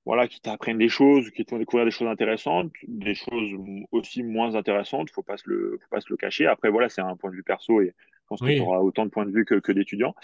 voilà 0.05 0.29
qui 0.29 0.41
t'apprennent 0.41 0.79
des 0.79 0.89
choses 0.89 1.31
qui 1.31 1.45
te 1.45 1.51
font 1.51 1.59
découvrir 1.59 1.85
des 1.85 1.91
choses 1.91 2.09
intéressantes 2.09 2.73
des 2.89 3.15
choses 3.15 3.51
aussi 3.91 4.23
moins 4.23 4.55
intéressantes 4.55 5.11
faut 5.11 5.23
pas 5.23 5.37
se 5.37 5.49
le 5.49 5.79
faut 5.83 5.89
pas 5.91 6.01
se 6.01 6.11
le 6.11 6.17
cacher. 6.17 6.47
Après 6.47 6.71
voilà 6.71 6.89
c'est 6.89 7.03
un 7.03 7.17
point 7.17 7.31
de 7.31 7.37
vue 7.37 7.43
perso 7.43 7.81
et 7.81 7.95
pense 8.37 8.49
que 8.49 8.55
tu 8.55 8.61
auras 8.61 8.79
autant 8.79 9.05
de 9.05 9.11
points 9.11 9.27
de 9.27 9.33
vue 9.33 9.45
que, 9.45 9.57
que 9.57 9.73
d'étudiants. 9.73 10.15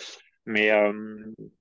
Mais 0.46 0.70
euh, 0.70 0.92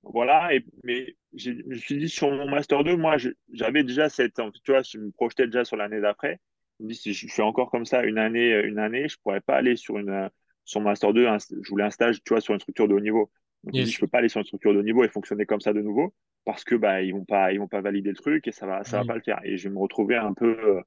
voilà, 0.02 0.54
et, 0.54 0.64
mais 0.84 1.14
je 1.34 1.52
me 1.52 1.76
suis 1.76 1.96
dit 1.96 2.08
sur 2.08 2.30
mon 2.30 2.48
Master 2.48 2.82
2, 2.82 2.96
moi, 2.96 3.16
j'avais 3.52 3.84
déjà 3.84 4.08
cette. 4.08 4.40
Tu 4.64 4.72
vois, 4.72 4.82
je 4.82 4.98
me 4.98 5.10
projetais 5.10 5.46
déjà 5.46 5.64
sur 5.64 5.76
l'année 5.76 6.00
d'après. 6.00 6.40
Je 6.78 6.84
me 6.84 6.90
dis, 6.90 6.96
si 6.96 7.12
je 7.12 7.28
fais 7.28 7.42
encore 7.42 7.70
comme 7.70 7.84
ça 7.84 8.02
une 8.04 8.18
année, 8.18 8.52
une 8.64 8.78
année, 8.78 9.08
je 9.08 9.16
pourrais 9.22 9.40
pas 9.40 9.56
aller 9.56 9.76
sur 9.76 9.98
une 9.98 10.30
sur 10.64 10.80
Master 10.80 11.12
2. 11.12 11.26
je 11.62 11.70
voulais 11.70 11.84
un 11.84 11.90
stage, 11.90 12.22
tu 12.24 12.32
vois, 12.32 12.40
sur 12.40 12.54
une 12.54 12.60
structure 12.60 12.88
de 12.88 12.94
haut 12.94 13.00
niveau. 13.00 13.30
Donc, 13.64 13.74
je, 13.76 13.82
dis, 13.82 13.90
je 13.90 14.00
peux 14.00 14.06
pas 14.06 14.18
aller 14.18 14.28
sur 14.28 14.40
une 14.40 14.46
structure 14.46 14.72
de 14.72 14.78
haut 14.78 14.82
niveau 14.82 15.04
et 15.04 15.08
fonctionner 15.08 15.44
comme 15.44 15.60
ça 15.60 15.72
de 15.72 15.82
nouveau 15.82 16.14
parce 16.44 16.64
que 16.64 16.74
bah 16.74 17.02
ils 17.02 17.12
vont 17.12 17.24
pas 17.24 17.52
ils 17.52 17.58
vont 17.58 17.68
pas 17.68 17.80
valider 17.80 18.10
le 18.10 18.16
truc 18.16 18.48
et 18.48 18.52
ça 18.52 18.66
va 18.66 18.84
ça 18.84 18.98
va 18.98 19.04
pas 19.04 19.14
le 19.14 19.20
faire. 19.20 19.40
Et 19.44 19.56
je 19.56 19.68
vais 19.68 19.74
me 19.74 19.78
retrouver 19.78 20.16
un 20.16 20.32
peu 20.32 20.58
euh, 20.58 20.80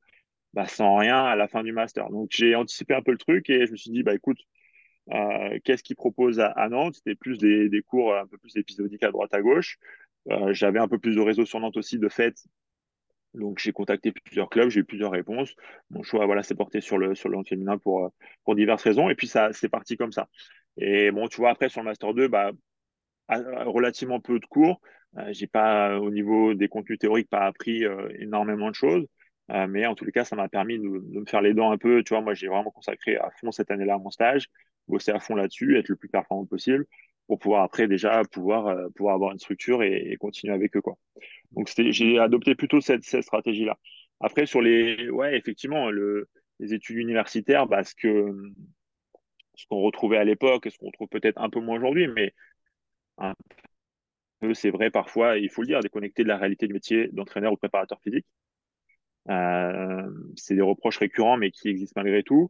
bah, 0.54 0.68
sans 0.68 0.98
rien 0.98 1.24
à 1.24 1.36
la 1.36 1.48
fin 1.48 1.64
du 1.64 1.72
master. 1.72 2.10
Donc 2.10 2.30
j'ai 2.32 2.56
anticipé 2.56 2.96
un 2.96 3.02
peu 3.02 3.12
le 3.12 3.18
truc 3.18 3.50
et 3.50 3.66
je 3.66 3.72
me 3.72 3.78
suis 3.78 3.92
dit 3.92 4.04
bah 4.04 4.16
écoute 4.16 4.40
euh, 5.12 5.60
qu'est-ce 5.64 5.84
qu'ils 5.84 5.96
proposent 5.96 6.40
à, 6.40 6.70
Nantes? 6.70 6.96
C'était 6.96 7.16
plus 7.16 7.38
des, 7.38 7.82
cours 7.86 8.16
un 8.16 8.28
peu 8.28 8.38
plus 8.38 8.56
épisodiques 8.58 9.04
à 9.04 9.12
droite 9.12 9.34
à 9.34 9.42
gauche. 9.42 9.78
Euh, 10.30 10.54
j'avais 10.54 10.80
un 10.80 10.88
peu 10.88 11.00
plus 11.00 11.16
de 11.16 11.22
réseau 11.22 11.46
sur 11.46 11.60
Nantes 11.60 11.78
aussi 11.78 12.00
de 12.00 12.10
fait. 12.10 12.36
Donc 13.34 13.60
j'ai 13.60 13.72
contacté 13.72 14.12
plusieurs 14.12 14.50
clubs, 14.50 14.70
j'ai 14.70 14.82
eu 14.82 14.86
plusieurs 14.86 15.12
réponses. 15.12 15.56
Mon 15.90 16.04
choix 16.04 16.26
voilà, 16.26 16.44
s'est 16.44 16.56
porté 16.56 16.82
sur 16.82 16.98
le 17.00 17.16
sur 17.16 17.30
le 17.30 17.44
féminin 17.44 17.78
pour 17.80 18.12
pour 18.44 18.56
diverses 18.56 18.84
raisons 18.84 19.10
et 19.10 19.16
puis 19.16 19.28
ça 19.28 19.52
c'est 19.54 19.70
parti 19.70 19.98
comme 19.98 20.12
ça. 20.12 20.30
Et 20.78 21.12
bon, 21.12 21.28
tu 21.28 21.38
vois 21.38 21.50
après 21.50 21.70
sur 21.70 21.82
le 21.82 21.86
master 21.86 22.14
2 22.14 22.28
bah 22.28 22.52
relativement 23.30 24.20
peu 24.20 24.40
de 24.40 24.46
cours. 24.46 24.82
j'ai 25.32 25.48
pas, 25.48 26.00
au 26.00 26.12
niveau 26.12 26.54
des 26.54 26.68
contenus 26.68 27.00
théoriques, 27.00 27.30
pas 27.30 27.46
appris 27.46 27.84
énormément 28.20 28.70
de 28.70 28.76
choses. 28.76 29.08
mais 29.50 29.86
en 29.86 29.96
tous 29.96 30.06
les 30.06 30.12
cas, 30.12 30.26
ça 30.26 30.36
m'a 30.36 30.50
permis 30.50 30.78
de, 30.80 30.84
me 30.88 31.26
faire 31.26 31.42
les 31.42 31.54
dents 31.54 31.72
un 31.72 31.78
peu. 31.78 32.04
Tu 32.04 32.14
vois, 32.14 32.22
moi, 32.22 32.34
j'ai 32.34 32.48
vraiment 32.48 32.72
consacré 32.72 33.18
à 33.18 33.32
fond 33.40 33.52
cette 33.52 33.72
année-là 33.72 33.98
mon 33.98 34.12
stage, 34.12 34.50
bosser 34.88 35.12
à 35.12 35.20
fond 35.20 35.36
là-dessus, 35.36 35.78
être 35.78 35.90
le 35.90 35.96
plus 35.96 36.10
performant 36.10 36.46
possible 36.46 36.86
pour 37.28 37.40
pouvoir 37.40 37.64
après 37.64 37.88
déjà 37.88 38.22
pouvoir, 38.32 38.76
pouvoir 38.96 39.16
avoir 39.16 39.32
une 39.32 39.40
structure 39.40 39.82
et, 39.84 40.18
continuer 40.20 40.54
avec 40.54 40.76
eux. 40.76 40.82
Quoi. 40.82 40.98
Donc, 41.52 41.72
j'ai 41.78 42.20
adopté 42.20 42.56
plutôt 42.56 42.82
cette, 42.82 43.04
cette 43.04 43.24
stratégie-là. 43.24 43.78
Après, 44.20 44.46
sur 44.46 44.62
les, 44.62 45.10
ouais, 45.10 45.38
effectivement, 45.38 45.90
le, 45.90 46.30
les 46.60 46.74
études 46.74 46.98
universitaires, 46.98 47.68
bah, 47.68 47.84
ce 47.84 47.96
que, 47.96 48.34
ce 49.56 49.66
qu'on 49.68 49.82
retrouvait 49.82 50.18
à 50.18 50.24
l'époque, 50.24 50.68
ce 50.70 50.78
qu'on 50.78 50.88
retrouve 50.88 51.08
peut-être 51.08 51.40
un 51.40 51.50
peu 51.50 51.60
moins 51.60 51.78
aujourd'hui, 51.78 52.08
mais 52.08 52.34
c'est 54.54 54.72
vrai 54.72 54.90
parfois, 54.90 55.38
il 55.38 55.50
faut 55.50 55.62
le 55.62 55.68
dire, 55.68 55.80
déconnecté 55.80 56.24
de 56.24 56.28
la 56.28 56.38
réalité 56.38 56.68
du 56.68 56.74
métier 56.74 57.08
d'entraîneur 57.14 57.54
ou 57.54 57.58
préparateur 57.58 58.00
physique. 58.02 58.26
Euh, 59.30 60.10
c'est 60.36 60.56
des 60.56 60.62
reproches 60.62 60.98
récurrents, 60.98 61.38
mais 61.38 61.52
qui 61.52 61.70
existent 61.70 62.02
malgré 62.02 62.24
tout. 62.24 62.50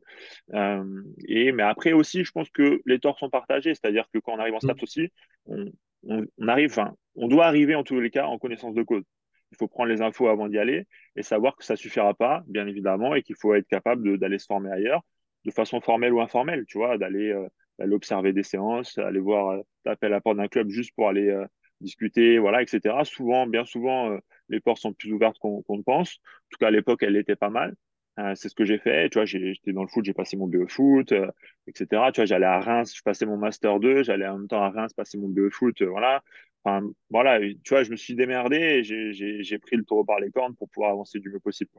Euh, 0.53 1.03
et 1.27 1.51
mais 1.51 1.63
après 1.63 1.93
aussi, 1.93 2.23
je 2.23 2.31
pense 2.31 2.49
que 2.49 2.81
les 2.85 2.99
torts 2.99 3.19
sont 3.19 3.29
partagés, 3.29 3.73
c'est-à-dire 3.75 4.05
que 4.13 4.19
quand 4.19 4.33
on 4.33 4.39
arrive 4.39 4.55
en 4.55 4.59
STAPS 4.59 4.83
aussi, 4.83 5.09
on, 5.45 5.71
on, 6.03 6.25
on 6.37 6.47
arrive, 6.47 6.71
enfin, 6.71 6.95
on 7.15 7.27
doit 7.27 7.45
arriver 7.45 7.75
en 7.75 7.83
tous 7.83 7.99
les 7.99 8.09
cas 8.09 8.25
en 8.25 8.39
connaissance 8.39 8.73
de 8.73 8.83
cause. 8.83 9.03
Il 9.51 9.57
faut 9.57 9.67
prendre 9.67 9.89
les 9.89 10.01
infos 10.01 10.27
avant 10.27 10.47
d'y 10.47 10.57
aller 10.57 10.87
et 11.15 11.21
savoir 11.21 11.55
que 11.55 11.63
ça 11.63 11.75
suffira 11.75 12.15
pas, 12.15 12.43
bien 12.47 12.65
évidemment, 12.65 13.13
et 13.13 13.21
qu'il 13.21 13.35
faut 13.35 13.53
être 13.53 13.67
capable 13.67 14.17
d'aller 14.17 14.39
se 14.39 14.47
former 14.47 14.71
ailleurs, 14.71 15.01
de 15.45 15.51
façon 15.51 15.79
formelle 15.79 16.11
ou 16.13 16.21
informelle, 16.21 16.65
tu 16.65 16.79
vois, 16.79 16.97
d'aller 16.97 17.29
euh, 17.29 17.47
observer 17.91 18.33
des 18.33 18.41
séances, 18.41 18.97
aller 18.97 19.19
voir, 19.19 19.49
euh, 19.49 19.61
taper 19.83 20.07
à 20.07 20.09
la 20.09 20.21
porte 20.21 20.37
d'un 20.37 20.47
club 20.47 20.69
juste 20.69 20.93
pour 20.95 21.07
aller 21.07 21.29
euh, 21.29 21.45
discuter, 21.81 22.39
voilà, 22.39 22.63
etc. 22.63 22.95
Souvent, 23.03 23.45
bien 23.45 23.65
souvent, 23.65 24.11
euh, 24.11 24.17
les 24.49 24.59
portes 24.59 24.79
sont 24.79 24.93
plus 24.93 25.11
ouvertes 25.13 25.37
qu'on 25.39 25.61
qu 25.61 25.83
pense. 25.83 26.15
En 26.15 26.49
tout 26.51 26.57
cas, 26.59 26.67
à 26.67 26.71
l'époque, 26.71 27.03
elle 27.03 27.15
était 27.15 27.35
pas 27.35 27.49
mal. 27.49 27.75
Euh, 28.19 28.35
c'est 28.35 28.49
ce 28.49 28.55
que 28.55 28.65
j'ai 28.65 28.77
fait. 28.77 29.09
Tu 29.09 29.17
vois, 29.17 29.25
j'étais 29.25 29.73
dans 29.73 29.81
le 29.81 29.87
foot, 29.87 30.05
j'ai 30.05 30.13
passé 30.13 30.37
mon 30.37 30.47
BE 30.47 30.67
foot, 30.69 31.11
euh, 31.11 31.27
etc. 31.67 32.11
Tu 32.13 32.21
vois, 32.21 32.25
j'allais 32.25 32.45
à 32.45 32.59
Reims, 32.59 32.93
je 32.95 33.01
passais 33.01 33.25
mon 33.25 33.37
master 33.37 33.79
2, 33.79 34.03
j'allais 34.03 34.27
en 34.27 34.37
même 34.37 34.47
temps 34.47 34.61
à 34.61 34.69
Reims 34.69 34.93
passer 34.93 35.17
mon 35.17 35.29
BE 35.29 35.49
foot, 35.49 35.81
euh, 35.81 35.87
voilà. 35.89 36.23
Enfin, 36.65 36.87
voilà, 37.09 37.39
tu 37.41 37.69
vois, 37.73 37.83
je 37.83 37.91
me 37.91 37.97
suis 37.97 38.15
démerdé 38.15 38.55
et 38.55 38.83
j'ai 38.83 39.59
pris 39.59 39.75
le 39.75 39.83
taureau 39.83 40.05
par 40.05 40.19
les 40.19 40.31
cornes 40.31 40.55
pour 40.55 40.69
pouvoir 40.69 40.91
avancer 40.91 41.19
du 41.19 41.29
mieux 41.29 41.39
possible. 41.39 41.71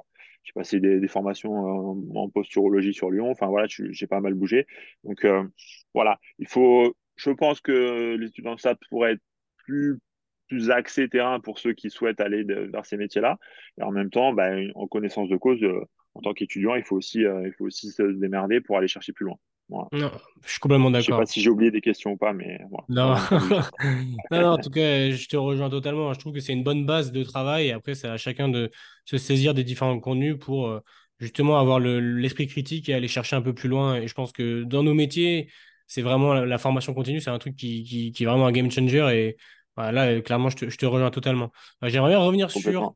J'ai 0.43 0.53
passé 0.53 0.79
des, 0.81 1.09
formations 1.09 1.55
en, 1.55 2.05
en, 2.15 2.29
posturologie 2.29 2.93
sur 2.93 3.11
Lyon. 3.11 3.31
Enfin, 3.31 3.47
voilà, 3.47 3.67
j'ai 3.69 4.07
pas 4.07 4.21
mal 4.21 4.35
bougé. 4.35 4.67
Donc, 5.05 5.27
voilà, 5.95 6.19
il 6.39 6.47
faut, 6.49 6.95
je 7.17 7.31
pense 7.31 7.63
que 7.63 8.17
les 8.17 8.27
étudiants 8.27 8.55
de 8.57 8.61
SAT 8.61 8.77
pourraient 8.91 9.13
être 9.13 9.23
plus 9.65 9.99
plus 10.49 10.71
axé 10.71 11.09
terrain 11.09 11.41
pour 11.41 11.59
ceux 11.59 11.73
qui 11.73 11.91
souhaitent 11.91 12.21
aller 12.21 12.45
de, 12.45 12.71
vers 12.73 12.87
ces 12.87 12.97
métiers-là. 12.97 13.39
Et 13.79 13.83
en 13.83 13.91
même 13.91 14.11
temps, 14.11 14.33
bah, 14.33 14.51
en 14.75 14.87
connaissance 14.87 15.29
de 15.29 15.37
cause, 15.37 15.63
euh, 15.63 15.81
en 16.15 16.21
tant 16.21 16.33
qu'étudiant, 16.33 16.75
il 16.75 16.85
faut 16.85 16.97
aussi, 16.97 17.25
euh, 17.25 17.47
il 17.47 17.53
faut 17.53 17.65
aussi 17.65 17.91
se 17.91 18.03
démerder 18.03 18.61
pour 18.61 18.77
aller 18.77 18.89
chercher 18.89 19.13
plus 19.13 19.25
loin. 19.25 19.37
Voilà. 19.69 19.89
Non, 19.93 20.11
je 20.45 20.51
suis 20.51 20.61
complètement 20.61 20.91
d'accord. 20.91 21.07
Je 21.07 21.13
sais 21.13 21.19
pas 21.19 21.27
si 21.27 21.41
j'ai 21.41 21.49
oublié 21.49 21.71
des 21.71 21.81
questions 21.81 22.13
ou 22.13 22.17
pas, 22.17 22.35
mais 22.35 22.61
voilà. 22.71 23.19
Non. 23.31 23.39
non, 24.31 24.41
non, 24.43 24.49
en 24.49 24.59
tout 24.59 24.71
cas, 24.71 25.11
je 25.11 25.27
te 25.27 25.37
rejoins 25.37 25.71
totalement. 25.71 26.13
Je 26.13 26.19
trouve 26.19 26.35
que 26.35 26.41
c'est 26.41 26.53
une 26.53 26.65
bonne 26.65 26.85
base 26.85 27.13
de 27.13 27.23
travail. 27.23 27.69
Et 27.69 27.73
après, 27.73 27.95
c'est 27.95 28.09
à 28.09 28.19
chacun 28.19 28.49
de 28.49 28.71
se 29.07 29.17
saisir 29.17 29.55
des 29.55 29.65
différents 29.65 29.99
contenus 30.01 30.37
pour 30.39 30.69
euh, 30.69 30.81
justement 31.19 31.59
avoir 31.59 31.81
l'esprit 31.81 32.45
le, 32.45 32.51
critique 32.51 32.91
et 32.91 32.95
aller 32.95 33.09
chercher 33.09 33.37
un 33.37 33.43
peu 33.43 33.55
plus 33.55 33.71
loin. 33.71 33.97
Et 33.97 34.07
je 34.07 34.15
pense 34.15 34.33
que 34.33 34.65
dans 34.65 34.83
nos 34.83 34.95
métiers, 34.95 35.49
c'est 35.87 36.03
vraiment 36.03 36.35
la, 36.35 36.45
la, 36.45 36.59
formation 36.59 36.93
continue, 36.93 37.21
c'est 37.21 37.31
un 37.31 37.39
truc 37.39 37.57
qui, 37.57 37.85
qui, 37.85 38.13
qui, 38.13 38.23
est 38.23 38.27
vraiment 38.27 38.47
un 38.47 38.53
game 38.53 38.71
changer. 38.71 39.09
Et 39.15 39.37
voilà, 39.77 40.21
clairement, 40.21 40.51
je 40.51 40.57
te, 40.57 40.71
je 40.71 40.77
te 40.77 40.87
rejoins 40.87 41.11
totalement. 41.11 41.51
J'aimerais 41.83 42.11
bien 42.11 42.19
revenir 42.19 42.51
sur, 42.51 42.95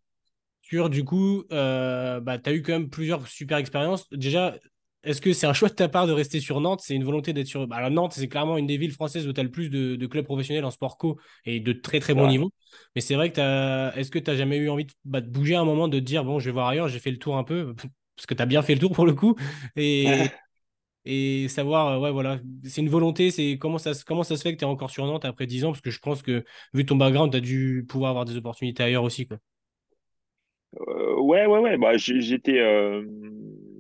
sur, 0.60 0.90
du 0.90 1.04
coup, 1.04 1.44
euh, 1.50 2.20
bah, 2.20 2.38
tu 2.38 2.50
as 2.50 2.52
eu 2.52 2.62
quand 2.62 2.72
même 2.72 2.90
plusieurs 2.90 3.26
super 3.26 3.58
expériences. 3.58 4.08
Déjà, 4.10 4.56
est-ce 5.02 5.20
que 5.20 5.32
c'est 5.32 5.46
un 5.46 5.52
choix 5.52 5.68
de 5.68 5.74
ta 5.74 5.88
part 5.88 6.06
de 6.06 6.12
rester 6.12 6.40
sur 6.40 6.60
Nantes? 6.60 6.80
C'est 6.82 6.94
une 6.94 7.04
volonté 7.04 7.32
d'être 7.32 7.46
sur. 7.46 7.66
Bah, 7.66 7.76
alors, 7.76 7.90
Nantes, 7.90 8.12
c'est 8.14 8.28
clairement 8.28 8.58
une 8.58 8.66
des 8.66 8.76
villes 8.76 8.92
françaises 8.92 9.26
où 9.26 9.32
tu 9.32 9.40
as 9.40 9.44
le 9.44 9.50
plus 9.50 9.70
de, 9.70 9.96
de, 9.96 10.06
clubs 10.06 10.24
professionnels 10.24 10.64
en 10.64 10.70
sport 10.70 10.98
co 10.98 11.18
et 11.44 11.60
de 11.60 11.72
très 11.72 12.00
très 12.00 12.14
bon 12.14 12.22
ouais. 12.22 12.28
niveau. 12.28 12.52
Mais 12.94 13.00
c'est 13.00 13.14
vrai 13.14 13.30
que 13.30 13.36
tu 13.36 13.98
Est-ce 13.98 14.10
que 14.10 14.18
tu 14.18 14.30
n'as 14.30 14.36
jamais 14.36 14.58
eu 14.58 14.68
envie 14.68 14.84
de, 14.84 14.92
bah, 15.04 15.20
de, 15.20 15.28
bouger 15.28 15.56
à 15.56 15.60
un 15.60 15.64
moment, 15.64 15.88
de 15.88 15.98
te 15.98 16.04
dire, 16.04 16.24
bon, 16.24 16.38
je 16.38 16.46
vais 16.46 16.52
voir 16.52 16.68
ailleurs, 16.68 16.88
j'ai 16.88 17.00
fait 17.00 17.10
le 17.10 17.18
tour 17.18 17.36
un 17.36 17.44
peu? 17.44 17.74
Parce 18.16 18.26
que 18.26 18.34
tu 18.34 18.42
as 18.42 18.46
bien 18.46 18.62
fait 18.62 18.74
le 18.74 18.80
tour 18.80 18.92
pour 18.92 19.06
le 19.06 19.14
coup. 19.14 19.36
Et, 19.76 20.06
et 21.10 21.48
savoir, 21.48 21.98
ouais, 22.00 22.10
voilà, 22.10 22.38
c'est 22.64 22.82
une 22.82 22.90
volonté, 22.90 23.30
c'est 23.30 23.56
comment 23.58 23.78
ça, 23.78 23.92
comment 24.06 24.22
ça 24.22 24.36
se 24.36 24.42
fait 24.42 24.52
que 24.52 24.58
tu 24.58 24.64
es 24.64 24.68
encore 24.68 24.90
sur 24.90 25.06
Nantes 25.06 25.24
après 25.24 25.46
10 25.46 25.64
ans? 25.64 25.72
Parce 25.72 25.80
que 25.80 25.90
je 25.90 26.00
pense 26.00 26.20
que, 26.20 26.44
vu 26.74 26.84
ton 26.84 26.96
background, 26.96 27.32
tu 27.32 27.38
as 27.38 27.40
dû 27.40 27.86
pouvoir 27.88 28.10
avoir 28.10 28.26
des 28.26 28.36
opportunités 28.36 28.82
ailleurs 28.82 29.04
aussi. 29.04 29.26
Quoi. 29.26 29.38
Euh, 30.86 31.16
ouais, 31.20 31.46
ouais, 31.46 31.58
ouais. 31.60 31.78
Bah, 31.78 31.96
j'étais 31.96 32.58
euh, 32.58 33.02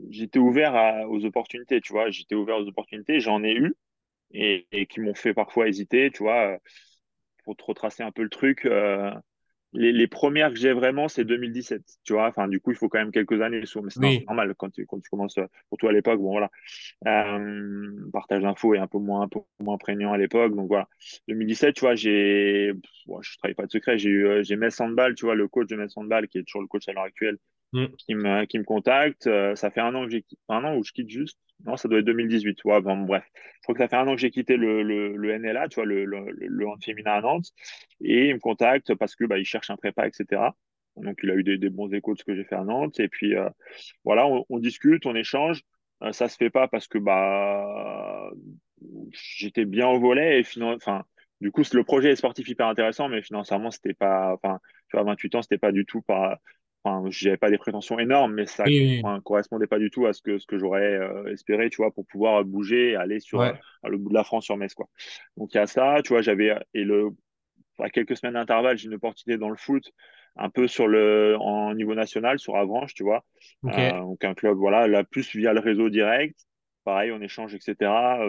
j'étais 0.08 0.38
ouvert 0.38 1.04
aux 1.10 1.22
opportunités, 1.26 1.82
tu 1.82 1.92
vois. 1.92 2.08
J'étais 2.08 2.34
ouvert 2.34 2.56
aux 2.56 2.66
opportunités, 2.66 3.20
j'en 3.20 3.44
ai 3.44 3.52
eu 3.52 3.74
et, 4.32 4.86
qui 4.88 5.00
m'ont 5.00 5.14
fait 5.14 5.34
parfois 5.34 5.68
hésiter, 5.68 6.10
tu 6.10 6.22
vois. 6.22 6.58
Pour 7.44 7.56
te 7.56 7.64
retracer 7.64 8.02
un 8.02 8.10
peu 8.10 8.22
le 8.22 8.30
truc, 8.30 8.64
euh, 8.64 9.10
les, 9.72 9.92
les, 9.92 10.06
premières 10.06 10.50
que 10.50 10.58
j'ai 10.58 10.72
vraiment, 10.72 11.08
c'est 11.08 11.24
2017, 11.24 11.82
tu 12.04 12.14
vois. 12.14 12.28
Enfin, 12.28 12.48
du 12.48 12.60
coup, 12.60 12.70
il 12.70 12.76
faut 12.76 12.88
quand 12.88 12.98
même 12.98 13.12
quelques 13.12 13.40
années, 13.40 13.60
mais 13.60 13.90
c'est 13.90 14.00
oui. 14.00 14.24
normal 14.26 14.54
quand 14.56 14.70
tu, 14.70 14.86
quand 14.86 15.00
tu 15.00 15.10
commences, 15.10 15.38
pour 15.68 15.78
toi 15.78 15.90
à 15.90 15.92
l'époque, 15.92 16.20
bon, 16.20 16.30
voilà. 16.30 16.50
Euh, 17.06 18.10
partage 18.12 18.42
d'infos 18.42 18.74
est 18.74 18.78
un 18.78 18.86
peu 18.86 18.98
moins, 18.98 19.22
un 19.22 19.28
peu 19.28 19.40
moins 19.60 19.78
prégnant 19.78 20.12
à 20.12 20.18
l'époque, 20.18 20.54
donc 20.54 20.68
voilà. 20.68 20.88
2017, 21.28 21.74
tu 21.74 21.80
vois, 21.80 21.94
j'ai, 21.94 22.72
bon, 23.06 23.20
je 23.20 23.36
travaille 23.38 23.54
pas 23.54 23.66
de 23.66 23.70
secret, 23.70 23.98
j'ai 23.98 24.10
eu, 24.10 24.44
j'ai 24.44 24.56
Metz 24.56 24.80
Handball, 24.80 25.14
tu 25.14 25.26
vois, 25.26 25.34
le 25.34 25.48
coach 25.48 25.68
de 25.68 25.76
Metz 25.76 25.96
Handball, 25.96 26.28
qui 26.28 26.38
est 26.38 26.44
toujours 26.44 26.62
le 26.62 26.68
coach 26.68 26.88
à 26.88 26.92
l'heure 26.92 27.04
actuelle, 27.04 27.38
mm. 27.72 27.86
qui 27.98 28.14
me, 28.14 28.44
qui 28.46 28.58
me 28.58 28.64
contacte. 28.64 29.26
Euh, 29.26 29.54
ça 29.56 29.70
fait 29.70 29.80
un 29.80 29.94
an 29.94 30.04
que 30.04 30.10
j'ai, 30.10 30.24
un 30.48 30.64
an 30.64 30.76
où 30.76 30.84
je 30.84 30.92
quitte 30.92 31.08
juste. 31.08 31.38
Non, 31.64 31.76
ça 31.76 31.88
doit 31.88 31.98
être 31.98 32.04
2018. 32.04 32.64
Ouais, 32.64 32.80
bon, 32.80 32.98
bref. 32.98 33.24
Je 33.34 33.62
crois 33.62 33.74
que 33.74 33.80
ça 33.80 33.88
fait 33.88 33.96
un 33.96 34.06
an 34.06 34.14
que 34.14 34.20
j'ai 34.20 34.30
quitté 34.30 34.56
le, 34.56 34.82
le, 34.82 35.16
le, 35.16 35.38
NLA, 35.38 35.68
tu 35.68 35.76
vois, 35.76 35.86
le, 35.86 36.04
le, 36.04 36.30
le 36.30 36.68
hand 36.68 36.82
féminin 36.82 37.12
à 37.14 37.20
Nantes. 37.20 37.48
Et 38.00 38.28
il 38.28 38.34
me 38.34 38.40
contacte 38.40 38.94
parce 38.94 39.16
que, 39.16 39.24
bah, 39.24 39.38
il 39.38 39.44
cherche 39.44 39.70
un 39.70 39.76
prépa, 39.76 40.06
etc. 40.06 40.42
Donc, 40.96 41.18
il 41.22 41.30
a 41.30 41.34
eu 41.34 41.42
des, 41.42 41.58
des 41.58 41.70
bons 41.70 41.92
échos 41.92 42.14
de 42.14 42.18
ce 42.18 42.24
que 42.24 42.34
j'ai 42.34 42.44
fait 42.44 42.54
à 42.54 42.64
Nantes. 42.64 43.00
Et 43.00 43.08
puis, 43.08 43.34
euh, 43.34 43.48
voilà, 44.04 44.26
on, 44.48 44.58
discute, 44.58 45.06
on 45.06 45.14
échange. 45.14 45.62
Euh, 46.02 46.12
ça 46.12 46.28
se 46.28 46.36
fait 46.36 46.50
pas 46.50 46.68
parce 46.68 46.86
que, 46.86 46.98
bah, 46.98 48.30
j'étais 49.10 49.64
bien 49.64 49.88
au 49.88 49.98
volet 49.98 50.40
et 50.40 50.62
enfin, 50.62 51.04
du 51.40 51.50
coup, 51.50 51.62
le 51.72 51.84
projet 51.84 52.10
est 52.10 52.16
sportif 52.16 52.48
hyper 52.48 52.66
intéressant, 52.66 53.08
mais 53.08 53.22
financièrement, 53.22 53.70
c'était 53.70 53.94
pas, 53.94 54.32
enfin, 54.34 54.60
tu 54.88 54.96
vois, 54.96 55.04
28 55.04 55.34
ans, 55.36 55.42
c'était 55.42 55.58
pas 55.58 55.72
du 55.72 55.84
tout 55.84 56.02
pas, 56.02 56.38
enfin, 56.88 57.08
j'avais 57.10 57.36
pas 57.36 57.50
des 57.50 57.58
prétentions 57.58 57.98
énormes, 57.98 58.34
mais 58.34 58.46
ça 58.46 58.64
oui, 58.66 59.02
oui. 59.04 59.20
correspondait 59.24 59.66
pas 59.66 59.78
du 59.78 59.90
tout 59.90 60.06
à 60.06 60.12
ce 60.12 60.22
que, 60.22 60.38
ce 60.38 60.46
que 60.46 60.58
j'aurais 60.58 60.94
euh, 60.94 61.32
espéré, 61.32 61.70
tu 61.70 61.76
vois, 61.76 61.90
pour 61.90 62.06
pouvoir 62.06 62.44
bouger 62.44 62.90
et 62.90 62.96
aller 62.96 63.20
sur 63.20 63.40
ouais. 63.40 63.52
euh, 63.84 63.88
le 63.88 63.98
bout 63.98 64.08
de 64.08 64.14
la 64.14 64.24
France 64.24 64.44
sur 64.44 64.56
Metz, 64.56 64.74
quoi. 64.74 64.88
Donc, 65.36 65.54
il 65.54 65.58
y 65.58 65.60
a 65.60 65.66
ça, 65.66 66.00
tu 66.02 66.12
vois, 66.12 66.22
j'avais, 66.22 66.54
et 66.74 66.84
le, 66.84 67.10
à 67.78 67.90
quelques 67.90 68.16
semaines 68.16 68.34
d'intervalle, 68.34 68.78
j'ai 68.78 68.86
une 68.86 68.94
opportunité 68.94 69.38
dans 69.38 69.50
le 69.50 69.56
foot, 69.56 69.84
un 70.36 70.50
peu 70.50 70.68
sur 70.68 70.86
le, 70.86 71.36
en 71.38 71.74
niveau 71.74 71.94
national, 71.94 72.38
sur 72.38 72.56
Avranches, 72.56 72.94
tu 72.94 73.02
vois. 73.02 73.24
Okay. 73.62 73.92
Euh, 73.92 74.00
donc, 74.00 74.24
un 74.24 74.34
club, 74.34 74.56
voilà, 74.56 74.86
là, 74.88 75.04
plus 75.04 75.34
via 75.34 75.52
le 75.52 75.60
réseau 75.60 75.90
direct. 75.90 76.38
Pareil, 76.84 77.12
on 77.12 77.20
échange, 77.20 77.54
etc. 77.54 77.76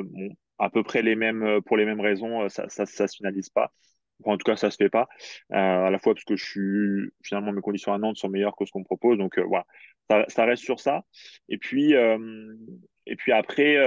Bon, 0.04 0.30
à 0.58 0.70
peu 0.70 0.84
près 0.84 1.02
les 1.02 1.16
mêmes, 1.16 1.62
pour 1.66 1.78
les 1.78 1.86
mêmes 1.86 2.02
raisons, 2.02 2.50
ça, 2.50 2.68
ça, 2.68 2.86
ça 2.86 3.08
se 3.08 3.16
finalise 3.16 3.50
pas. 3.50 3.72
Enfin, 4.22 4.34
en 4.34 4.38
tout 4.38 4.44
cas, 4.44 4.56
ça 4.56 4.70
se 4.72 4.78
fait 4.78 4.90
pas. 4.90 5.08
Euh, 5.54 5.56
à 5.56 5.90
la 5.90 6.00
fois 6.00 6.14
parce 6.14 6.26
que 6.26 6.36
je 6.36 6.44
suis 6.44 7.12
finalement 7.24 7.52
mes 7.52 7.62
conditions 7.62 7.94
à 7.94 7.98
Nantes 7.98 8.18
sont 8.18 8.30
meilleures 8.30 8.56
que 8.56 8.66
ce 8.66 8.72
qu'on 8.72 8.80
me 8.80 8.86
propose, 8.86 9.18
donc 9.18 9.38
euh, 9.38 9.44
voilà, 9.44 9.66
ça, 10.10 10.26
ça, 10.28 10.46
reste 10.46 10.64
sur 10.64 10.80
ça. 10.80 11.06
Et 11.48 11.58
puis 11.58 11.96
euh, 11.96 12.54
et 13.06 13.16
puis 13.16 13.32
après 13.32 13.78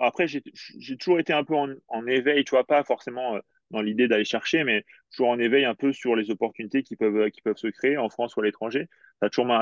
après 0.00 0.26
j'ai 0.26 0.96
toujours 0.96 1.20
été 1.20 1.32
un 1.32 1.44
peu 1.44 1.54
en, 1.54 1.68
en, 1.88 2.06
éveil, 2.06 2.44
tu 2.44 2.50
vois, 2.50 2.64
pas 2.64 2.82
forcément 2.84 3.38
dans 3.70 3.80
l'idée 3.82 4.08
d'aller 4.08 4.24
chercher, 4.24 4.64
mais 4.64 4.84
toujours 5.10 5.28
en 5.30 5.38
éveil 5.38 5.64
un 5.64 5.74
peu 5.74 5.92
sur 5.92 6.16
les 6.16 6.30
opportunités 6.30 6.82
qui 6.82 6.96
peuvent 6.96 7.30
qui 7.30 7.42
peuvent 7.42 7.56
se 7.56 7.68
créer 7.68 7.96
en 7.96 8.08
France 8.08 8.36
ou 8.36 8.40
à 8.40 8.44
l'étranger. 8.44 8.88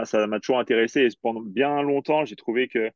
Ça 0.04 0.26
m'a 0.26 0.40
toujours 0.40 0.58
intéressé 0.58 1.02
et 1.02 1.08
pendant 1.20 1.40
bien 1.42 1.82
longtemps 1.82 2.24
j'ai 2.24 2.36
trouvé 2.36 2.68
que 2.68 2.90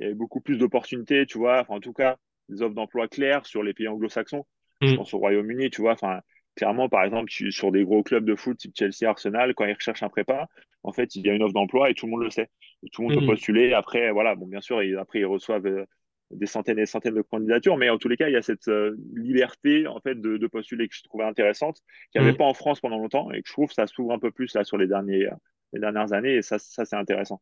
il 0.00 0.04
y 0.04 0.06
avait 0.06 0.14
beaucoup 0.14 0.40
plus 0.40 0.58
d'opportunités, 0.58 1.26
tu 1.26 1.38
vois. 1.38 1.60
Enfin, 1.60 1.74
en 1.74 1.80
tout 1.80 1.92
cas, 1.92 2.16
des 2.48 2.62
offres 2.62 2.74
d'emploi 2.74 3.08
claires 3.08 3.46
sur 3.46 3.62
les 3.62 3.74
pays 3.74 3.88
anglo-saxons. 3.88 4.46
Mm. 4.80 4.86
Je 4.86 4.94
pense 4.94 5.14
au 5.14 5.18
Royaume-Uni, 5.18 5.70
tu 5.70 5.80
vois. 5.80 5.92
Enfin, 5.92 6.20
clairement, 6.58 6.88
par 6.88 7.04
exemple, 7.04 7.30
sur 7.30 7.70
des 7.70 7.84
gros 7.84 8.02
clubs 8.02 8.24
de 8.24 8.34
foot 8.34 8.58
type 8.58 8.72
Chelsea, 8.76 9.08
Arsenal, 9.08 9.54
quand 9.54 9.64
ils 9.64 9.74
recherchent 9.74 10.02
un 10.02 10.08
prépa, 10.08 10.48
en 10.82 10.92
fait, 10.92 11.14
il 11.14 11.24
y 11.24 11.30
a 11.30 11.32
une 11.32 11.42
offre 11.42 11.54
d'emploi 11.54 11.88
et 11.88 11.94
tout 11.94 12.06
le 12.06 12.12
monde 12.12 12.24
le 12.24 12.30
sait. 12.30 12.48
Et 12.82 12.90
tout 12.90 13.02
le 13.02 13.08
monde 13.08 13.16
mmh. 13.16 13.20
peut 13.20 13.26
postuler. 13.26 13.72
Après, 13.72 14.10
voilà, 14.10 14.34
bon, 14.34 14.46
bien 14.46 14.60
sûr, 14.60 14.82
ils, 14.82 14.96
après, 14.96 15.20
ils 15.20 15.26
reçoivent 15.26 15.66
euh, 15.66 15.84
des 16.32 16.46
centaines 16.46 16.78
et 16.78 16.82
des 16.82 16.86
centaines 16.86 17.14
de 17.14 17.22
candidatures, 17.22 17.76
mais 17.76 17.88
en 17.90 17.98
tous 17.98 18.08
les 18.08 18.16
cas, 18.16 18.28
il 18.28 18.32
y 18.32 18.36
a 18.36 18.42
cette 18.42 18.66
euh, 18.66 18.96
liberté, 19.14 19.86
en 19.86 20.00
fait, 20.00 20.20
de, 20.20 20.36
de, 20.36 20.46
postuler 20.48 20.88
que 20.88 20.96
je 20.96 21.04
trouvais 21.04 21.24
intéressante, 21.24 21.78
qu'il 22.10 22.20
n'y 22.20 22.26
avait 22.26 22.34
mmh. 22.34 22.38
pas 22.38 22.44
en 22.44 22.54
France 22.54 22.80
pendant 22.80 22.98
longtemps 22.98 23.30
et 23.30 23.40
que 23.40 23.48
je 23.48 23.52
trouve 23.52 23.68
que 23.68 23.74
ça 23.74 23.86
s'ouvre 23.86 24.12
un 24.12 24.18
peu 24.18 24.32
plus 24.32 24.52
là 24.54 24.64
sur 24.64 24.78
les, 24.78 24.88
derniers, 24.88 25.26
euh, 25.26 25.34
les 25.72 25.80
dernières 25.80 26.12
années 26.12 26.34
et 26.34 26.42
ça, 26.42 26.58
ça 26.58 26.84
c'est 26.84 26.96
intéressant. 26.96 27.40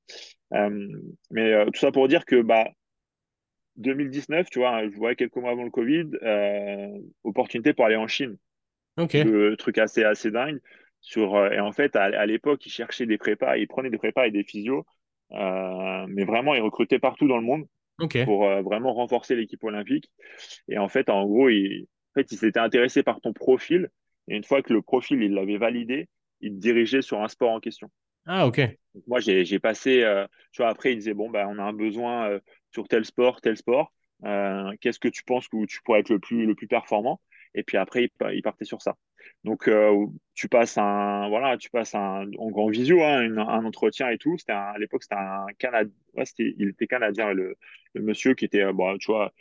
Euh, 0.53 0.89
mais 1.31 1.65
tout 1.67 1.81
ça 1.81 1.91
pour 1.91 2.07
dire 2.07 2.27
que, 2.27 2.43
bah, 2.43 2.69
2019, 3.77 4.51
tu 4.51 4.59
vois, 4.59 4.87
je 4.89 4.97
voyais 4.97 5.17
quelques 5.17 5.37
mois 5.37 5.53
avant 5.53 5.65
le 5.65 5.71
Covid, 5.71 6.11
opportunité 7.25 7.73
pour 7.73 7.87
aller 7.87 7.97
en 7.97 8.07
Chine 8.07 8.37
Ok. 8.97 9.15
Le 9.15 9.57
truc 9.57 9.79
assez, 9.79 10.05
assez 10.05 10.31
dingue. 10.31 10.61
Sur, 11.01 11.37
euh, 11.37 11.51
et 11.51 11.61
en 11.61 11.73
fait, 11.73 11.95
à, 11.95 12.27
l'époque, 12.27 12.65
ils 12.67 12.71
cherchaient 12.71 13.07
des 13.07 13.19
prépas, 13.19 13.57
ils 13.57 13.69
prenaient 13.69 13.91
des 13.91 13.99
prépas 13.99 14.27
et 14.27 14.31
des 14.31 14.43
physios, 14.43 14.85
euh, 15.33 16.07
mais 16.09 16.25
vraiment, 16.25 16.55
ils 16.55 16.61
recrutaient 16.61 16.99
partout 16.99 17.29
dans 17.29 17.37
le 17.37 17.45
monde 17.45 17.67
pour 18.25 18.45
euh, 18.45 18.63
vraiment 18.63 18.93
renforcer 18.93 19.37
l'équipe 19.37 19.63
olympique. 19.63 20.11
Et 20.69 20.79
en 20.79 20.89
fait, 20.89 21.09
en 21.09 21.25
gros, 21.25 21.49
ils, 21.49 21.87
en 22.11 22.21
fait, 22.21 22.33
ils 22.33 22.39
s'étaient 22.39 22.59
intéressés 22.59 23.03
par 23.03 23.21
ton 23.21 23.33
profil. 23.33 23.89
Et 24.29 24.37
une 24.37 24.45
fois 24.45 24.63
que 24.63 24.73
le 24.73 24.83
profil, 24.83 25.23
ils 25.23 25.33
l'avaient 25.33 25.59
validé, 25.59 26.09
ils 26.41 26.51
te 26.51 26.59
dirigeaient 26.59 27.03
sur 27.03 27.23
un 27.23 27.29
sport 27.29 27.53
en 27.53 27.61
question. 27.61 27.89
Ah, 28.27 28.47
ok. 28.47 28.61
Donc, 28.95 29.05
moi, 29.07 29.21
j'ai 29.21 29.59
passé, 29.61 30.03
euh, 30.03 30.27
tu 30.51 30.63
vois, 30.63 30.71
après, 30.71 30.93
ils 30.93 30.97
disaient, 30.97 31.15
bon, 31.15 31.31
bah, 31.31 31.47
on 31.49 31.59
a 31.59 31.63
un 31.63 31.73
besoin 31.73 32.41
sur 32.73 32.89
tel 32.89 33.05
sport, 33.05 33.41
tel 33.41 33.57
sport. 33.57 33.93
Qu'est-ce 34.81 34.99
que 34.99 35.09
tu 35.09 35.23
penses 35.23 35.47
que 35.47 35.65
tu 35.67 35.81
pourrais 35.85 36.01
être 36.01 36.11
le 36.11 36.19
plus, 36.19 36.47
le 36.47 36.55
plus 36.57 36.67
performant? 36.67 37.21
Et 37.55 37.63
puis 37.63 37.77
après, 37.77 38.11
ils 38.33 38.43
partaient 38.43 38.65
sur 38.65 38.83
ça. 38.83 38.97
Donc, 39.45 39.69
euh, 39.69 40.07
tu 40.35 40.49
passes 40.49 40.79
un, 40.79 41.29
voilà, 41.29 41.57
tu 41.57 41.71
passes 41.71 41.95
un, 41.95 42.27
en 42.39 42.51
grand 42.51 42.69
visio, 42.69 43.03
hein, 43.03 43.37
un 43.39 43.65
entretien 43.65 44.09
et 44.11 44.19
tout. 44.19 44.37
C'était 44.39 44.53
à 44.53 44.75
l'époque, 44.79 45.03
c'était 45.03 45.17
un 45.17 45.47
Canadien, 45.59 45.93
il 46.39 46.69
était 46.69 46.87
canadien, 46.87 47.33
le, 47.33 47.57
le 47.95 48.03
monsieur 48.03 48.35
qui 48.35 48.45
était, 48.45 48.63
euh, 48.63 48.73
bon, 48.73 48.97
tu 48.99 49.11
vois, 49.11 49.33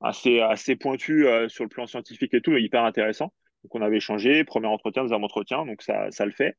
assez, 0.00 0.40
assez 0.40 0.76
pointu 0.76 1.26
euh, 1.26 1.48
sur 1.48 1.64
le 1.64 1.70
plan 1.70 1.86
scientifique 1.86 2.34
et 2.34 2.40
tout, 2.40 2.56
hyper 2.56 2.84
intéressant. 2.84 3.32
Donc, 3.64 3.74
on 3.74 3.82
avait 3.82 3.96
échangé, 3.96 4.44
premier 4.44 4.66
entretien, 4.68 5.02
deuxième 5.02 5.24
entretien, 5.24 5.64
donc 5.64 5.82
ça, 5.82 6.10
ça 6.10 6.26
le 6.26 6.32
fait. 6.32 6.56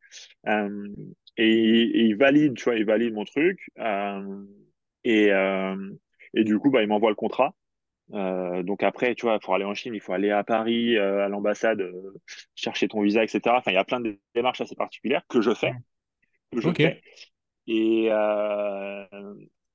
Et, 1.37 2.05
il 2.07 2.15
valide, 2.15 2.55
tu 2.55 2.63
vois, 2.63 2.75
il 2.75 2.85
valide 2.85 3.13
mon 3.13 3.25
truc. 3.25 3.59
Et, 5.03 5.29
et 6.33 6.43
du 6.43 6.57
coup, 6.59 6.69
bah, 6.71 6.81
il 6.81 6.87
m'envoie 6.87 7.09
le 7.09 7.15
contrat. 7.15 7.55
Euh, 8.13 8.63
donc 8.63 8.83
après, 8.83 9.15
tu 9.15 9.25
vois, 9.25 9.39
pour 9.39 9.55
aller 9.55 9.65
en 9.65 9.73
Chine, 9.73 9.93
il 9.95 10.01
faut 10.01 10.13
aller 10.13 10.31
à 10.31 10.43
Paris, 10.43 10.95
euh, 10.97 11.25
à 11.25 11.29
l'ambassade, 11.29 11.81
euh, 11.81 12.13
chercher 12.53 12.87
ton 12.87 13.01
visa, 13.01 13.23
etc. 13.23 13.57
Enfin, 13.57 13.71
il 13.71 13.75
y 13.75 13.77
a 13.77 13.83
plein 13.85 13.99
de 13.99 14.17
démarches 14.33 14.61
assez 14.61 14.75
particulières 14.75 15.23
que 15.27 15.41
je 15.41 15.53
fais, 15.53 15.73
que 16.51 16.61
je 16.61 16.69
fais. 16.71 17.01
Et, 17.67 18.09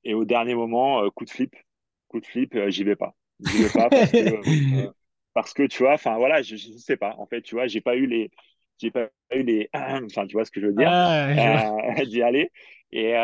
et 0.04 0.14
au 0.14 0.24
dernier 0.24 0.54
moment, 0.54 1.08
coup 1.10 1.24
de 1.24 1.30
flip, 1.30 1.54
coup 2.08 2.20
de 2.20 2.26
flip, 2.26 2.56
j'y 2.68 2.84
vais 2.84 2.96
pas. 2.96 3.14
J'y 3.40 3.62
vais 3.62 3.70
pas 3.70 3.88
parce 3.88 4.12
que, 4.12 4.18
parce 5.34 5.54
que 5.54 5.64
tu 5.64 5.82
vois, 5.82 5.94
enfin 5.94 6.16
voilà, 6.16 6.42
je, 6.42 6.56
je 6.56 6.72
sais 6.78 6.96
pas. 6.96 7.14
En 7.18 7.26
fait, 7.26 7.42
tu 7.42 7.56
vois, 7.56 7.66
j'ai 7.66 7.80
pas 7.80 7.96
eu 7.96 8.06
les, 8.06 8.30
j'ai 8.78 8.90
pas 8.90 9.08
eu 9.34 9.42
les, 9.42 9.68
enfin, 9.74 10.26
tu 10.26 10.34
vois 10.34 10.44
ce 10.44 10.52
que 10.52 10.60
je 10.60 10.66
veux 10.66 10.72
dire, 10.72 10.88
Ah, 10.88 12.04
d'y 12.06 12.22
aller. 12.22 12.52
Et, 12.92 13.14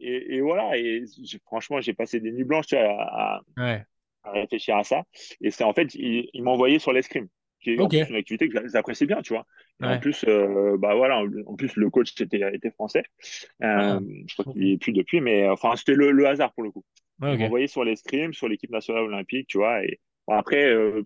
et, 0.00 0.34
et 0.36 0.40
voilà. 0.40 0.76
Et 0.76 1.04
franchement, 1.44 1.80
j'ai 1.80 1.94
passé 1.94 2.18
des 2.18 2.32
nuits 2.32 2.44
blanches, 2.44 2.66
tu 2.66 2.76
vois, 2.76 3.00
à, 3.00 3.40
Ouais. 3.56 3.84
À 4.24 4.32
réfléchir 4.32 4.76
à 4.76 4.84
ça. 4.84 5.02
Et 5.40 5.50
c'est 5.50 5.64
en 5.64 5.72
fait, 5.72 5.94
il, 5.94 6.28
il 6.32 6.42
m'a 6.42 6.50
envoyé 6.50 6.78
sur 6.78 6.92
l'escrime, 6.92 7.28
qui 7.60 7.70
est 7.70 7.74
une 7.74 8.16
activité 8.16 8.48
que 8.48 8.68
j'apprécie 8.68 9.06
bien, 9.06 9.22
tu 9.22 9.32
vois. 9.34 9.46
En 9.82 9.98
plus, 9.98 10.24
euh, 10.28 10.76
bah 10.78 10.94
voilà, 10.94 11.22
en, 11.46 11.56
plus 11.56 11.76
le 11.76 11.90
coach 11.90 12.18
était, 12.20 12.40
était 12.54 12.70
français. 12.70 13.04
Euh, 13.62 13.98
Ah, 13.98 14.00
je 14.26 14.34
crois 14.34 14.52
qu'il 14.52 14.70
est 14.70 14.78
plus 14.78 14.92
depuis, 14.92 15.20
mais 15.20 15.48
enfin, 15.48 15.76
c'était 15.76 15.94
le, 15.94 16.10
le 16.10 16.26
hasard 16.26 16.52
pour 16.54 16.62
le 16.62 16.70
coup. 16.70 16.84
Ouais, 17.20 17.36
Il 17.62 17.68
sur 17.68 17.84
l'escrime, 17.84 18.32
sur 18.32 18.48
l'équipe 18.48 18.70
nationale 18.70 19.04
olympique, 19.04 19.46
tu 19.48 19.58
vois. 19.58 19.84
Et 19.84 20.00
bon, 20.26 20.34
après, 20.34 20.64
euh, 20.66 21.02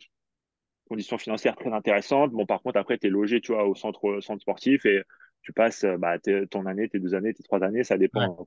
conditions 0.88 1.18
financières 1.18 1.56
très 1.56 1.72
intéressantes. 1.72 2.32
Bon, 2.32 2.46
par 2.46 2.62
contre, 2.62 2.78
après, 2.78 2.98
tu 2.98 3.06
es 3.06 3.10
logé, 3.10 3.40
tu 3.40 3.52
vois, 3.52 3.66
au 3.66 3.74
centre, 3.74 4.20
centre 4.20 4.40
sportif 4.42 4.86
et 4.86 5.02
tu 5.42 5.52
passes 5.52 5.84
euh, 5.84 5.96
bah, 5.96 6.18
ton 6.50 6.66
année, 6.66 6.88
tes 6.88 6.98
deux 6.98 7.14
années, 7.14 7.34
tes 7.34 7.42
trois 7.42 7.62
années, 7.62 7.84
ça 7.84 7.98
dépend. 7.98 8.46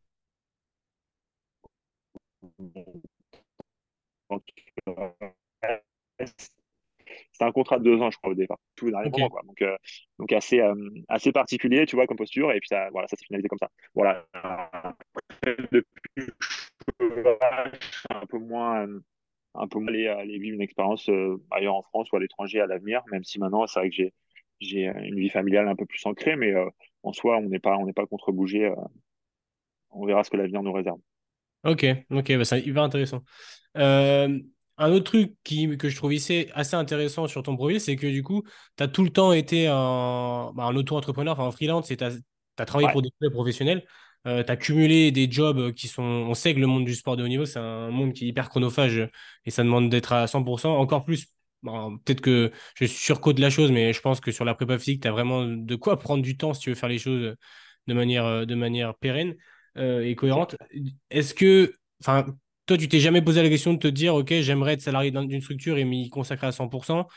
C'était 7.32 7.46
un 7.46 7.52
contrat 7.52 7.80
de 7.80 7.84
deux 7.84 8.02
ans, 8.02 8.12
je 8.12 8.18
crois, 8.18 8.32
au 8.32 8.36
départ, 8.36 8.58
tout 8.76 8.88
au 8.88 8.92
dernier 8.92 9.08
Ok. 9.08 9.18
moment, 9.18 9.30
quoi. 9.30 9.42
Donc, 9.44 9.62
euh, 9.62 9.76
donc 10.20 10.32
assez, 10.32 10.60
euh, 10.62 10.76
assez 11.08 11.32
particulier, 11.32 11.86
tu 11.86 11.96
vois, 11.96 12.08
comme 12.08 12.18
posture, 12.18 12.52
et 12.52 12.60
puis 12.60 12.68
ça, 12.70 12.90
voilà, 12.92 13.08
ça 13.08 13.18
s'est 13.18 13.26
finalisé 13.26 13.48
comme 13.48 13.60
ça. 13.60 13.70
Voilà. 13.94 14.26
Depuis, 15.72 16.32
un 18.10 18.26
peu 18.28 18.38
moins, 18.38 18.88
euh, 18.88 19.00
un 19.56 19.68
peu 19.68 19.80
moins 19.80 19.90
aller, 19.90 20.08
aller 20.08 20.38
vivre 20.40 20.56
une 20.56 20.62
expérience 20.62 21.10
euh, 21.10 21.42
ailleurs 21.52 21.76
en 21.76 21.82
France 21.82 22.12
ou 22.12 22.16
à 22.16 22.20
l'étranger 22.20 22.62
à 22.62 22.68
l'avenir, 22.68 23.02
même 23.12 23.24
si 23.24 23.40
maintenant, 23.40 23.66
c'est 23.68 23.80
vrai 23.80 23.90
que 23.90 23.96
j'ai, 23.96 24.14
j'ai 24.60 24.86
une 24.86 25.20
vie 25.20 25.30
familiale 25.30 25.68
un 25.68 25.76
peu 25.76 25.86
plus 25.86 26.06
ancrée, 26.06 26.36
mais 26.36 26.54
euh, 26.54 26.70
en 27.04 27.14
soi, 27.14 27.38
on 27.38 27.50
n'est 27.50 27.60
pas, 27.60 27.78
on 27.78 27.86
n'est 27.86 27.94
pas 27.94 28.06
contre 28.06 28.32
bouger. 28.32 28.66
euh, 28.66 28.76
on 29.90 30.06
verra 30.06 30.24
ce 30.24 30.30
que 30.30 30.38
l'avenir 30.38 30.64
nous 30.64 30.72
réserve. 30.72 31.00
Ok. 31.64 31.86
Ok. 32.10 32.38
Bah, 32.38 32.46
c'est 32.46 32.62
hyper 32.62 32.84
intéressant. 32.84 33.24
Euh, 33.78 34.40
un 34.78 34.92
autre 34.92 35.06
truc 35.06 35.36
qui, 35.44 35.78
que 35.78 35.90
je 35.90 35.96
trouve 35.96 36.14
ici 36.14 36.48
assez 36.54 36.76
intéressant 36.76 37.28
sur 37.28 37.44
ton 37.44 37.56
profil, 37.56 37.80
c'est 37.80 37.96
que 37.96 38.08
du 38.08 38.24
coup, 38.24 38.44
tu 38.78 38.84
as 38.84 38.88
tout 38.88 39.04
le 39.04 39.10
temps 39.12 39.32
été 39.32 39.68
un, 39.68 40.52
bah, 40.56 40.64
un 40.64 40.76
auto-entrepreneur, 40.76 41.34
enfin 41.34 41.48
un 41.48 41.52
freelance, 41.52 41.92
et 41.92 41.98
tu 41.98 42.04
as, 42.04 42.66
travaillé 42.66 42.88
Ouais, 42.88 42.92
pour 42.92 43.02
des 43.02 43.12
professionnels. 43.32 43.86
tu 44.26 44.30
as 44.32 44.58
cumulé 44.58 45.12
des 45.12 45.32
jobs 45.32 45.72
qui 45.74 45.88
sont. 45.88 46.04
On 46.04 46.34
sait 46.34 46.54
que 46.56 46.60
le 46.60 46.68
monde 46.68 46.86
du 46.86 46.96
sport 46.96 47.16
de 47.16 47.24
haut 47.24 47.28
niveau, 47.28 47.46
c'est 47.46 47.60
un 47.60 47.90
monde 47.92 48.14
qui 48.14 48.26
est 48.26 48.28
hyper 48.30 48.50
chronophage 48.50 49.10
et 49.46 49.52
ça 49.52 49.64
demande 49.64 49.90
d'être 49.90 50.14
à 50.14 50.28
100%. 50.28 50.76
Encore 50.78 51.04
plus, 51.06 51.28
bon, 51.64 51.98
peut-être 52.00 52.22
que 52.22 52.52
je 52.76 52.86
surcote 52.86 53.40
la 53.40 53.50
chose, 53.50 53.72
mais 53.72 53.94
je 53.94 54.02
pense 54.02 54.20
que 54.20 54.32
sur 54.32 54.46
la 54.46 54.56
prépa 54.56 54.78
physique, 54.80 55.02
tu 55.04 55.08
as 55.08 55.12
vraiment 55.12 55.46
de 55.46 55.76
quoi 55.76 56.00
prendre 56.00 56.24
du 56.24 56.38
temps 56.38 56.54
si 56.54 56.62
tu 56.62 56.70
veux 56.70 56.76
faire 56.76 56.90
les 56.90 57.00
choses 57.00 57.36
de 57.88 57.94
manière, 57.94 58.46
de 58.48 58.56
manière 58.56 58.96
pérenne 58.96 59.36
euh, 59.78 60.02
et 60.04 60.16
cohérente. 60.16 60.56
Est-ce 61.10 61.34
que. 61.34 61.76
Enfin, 62.02 62.26
toi, 62.66 62.78
tu 62.78 62.88
t'es 62.88 63.00
jamais 63.00 63.22
posé 63.22 63.42
la 63.44 63.50
question 63.50 63.74
de 63.74 63.80
te 63.80 63.88
dire, 63.88 64.16
OK, 64.16 64.34
j'aimerais 64.42 64.74
être 64.74 64.82
salarié 64.82 65.12
dans- 65.12 65.24
d'une 65.24 65.42
structure 65.42 65.78
et 65.78 65.84
m'y 65.86 66.10
consacrer 66.10 66.48
à 66.48 66.52
100%. 66.52 67.08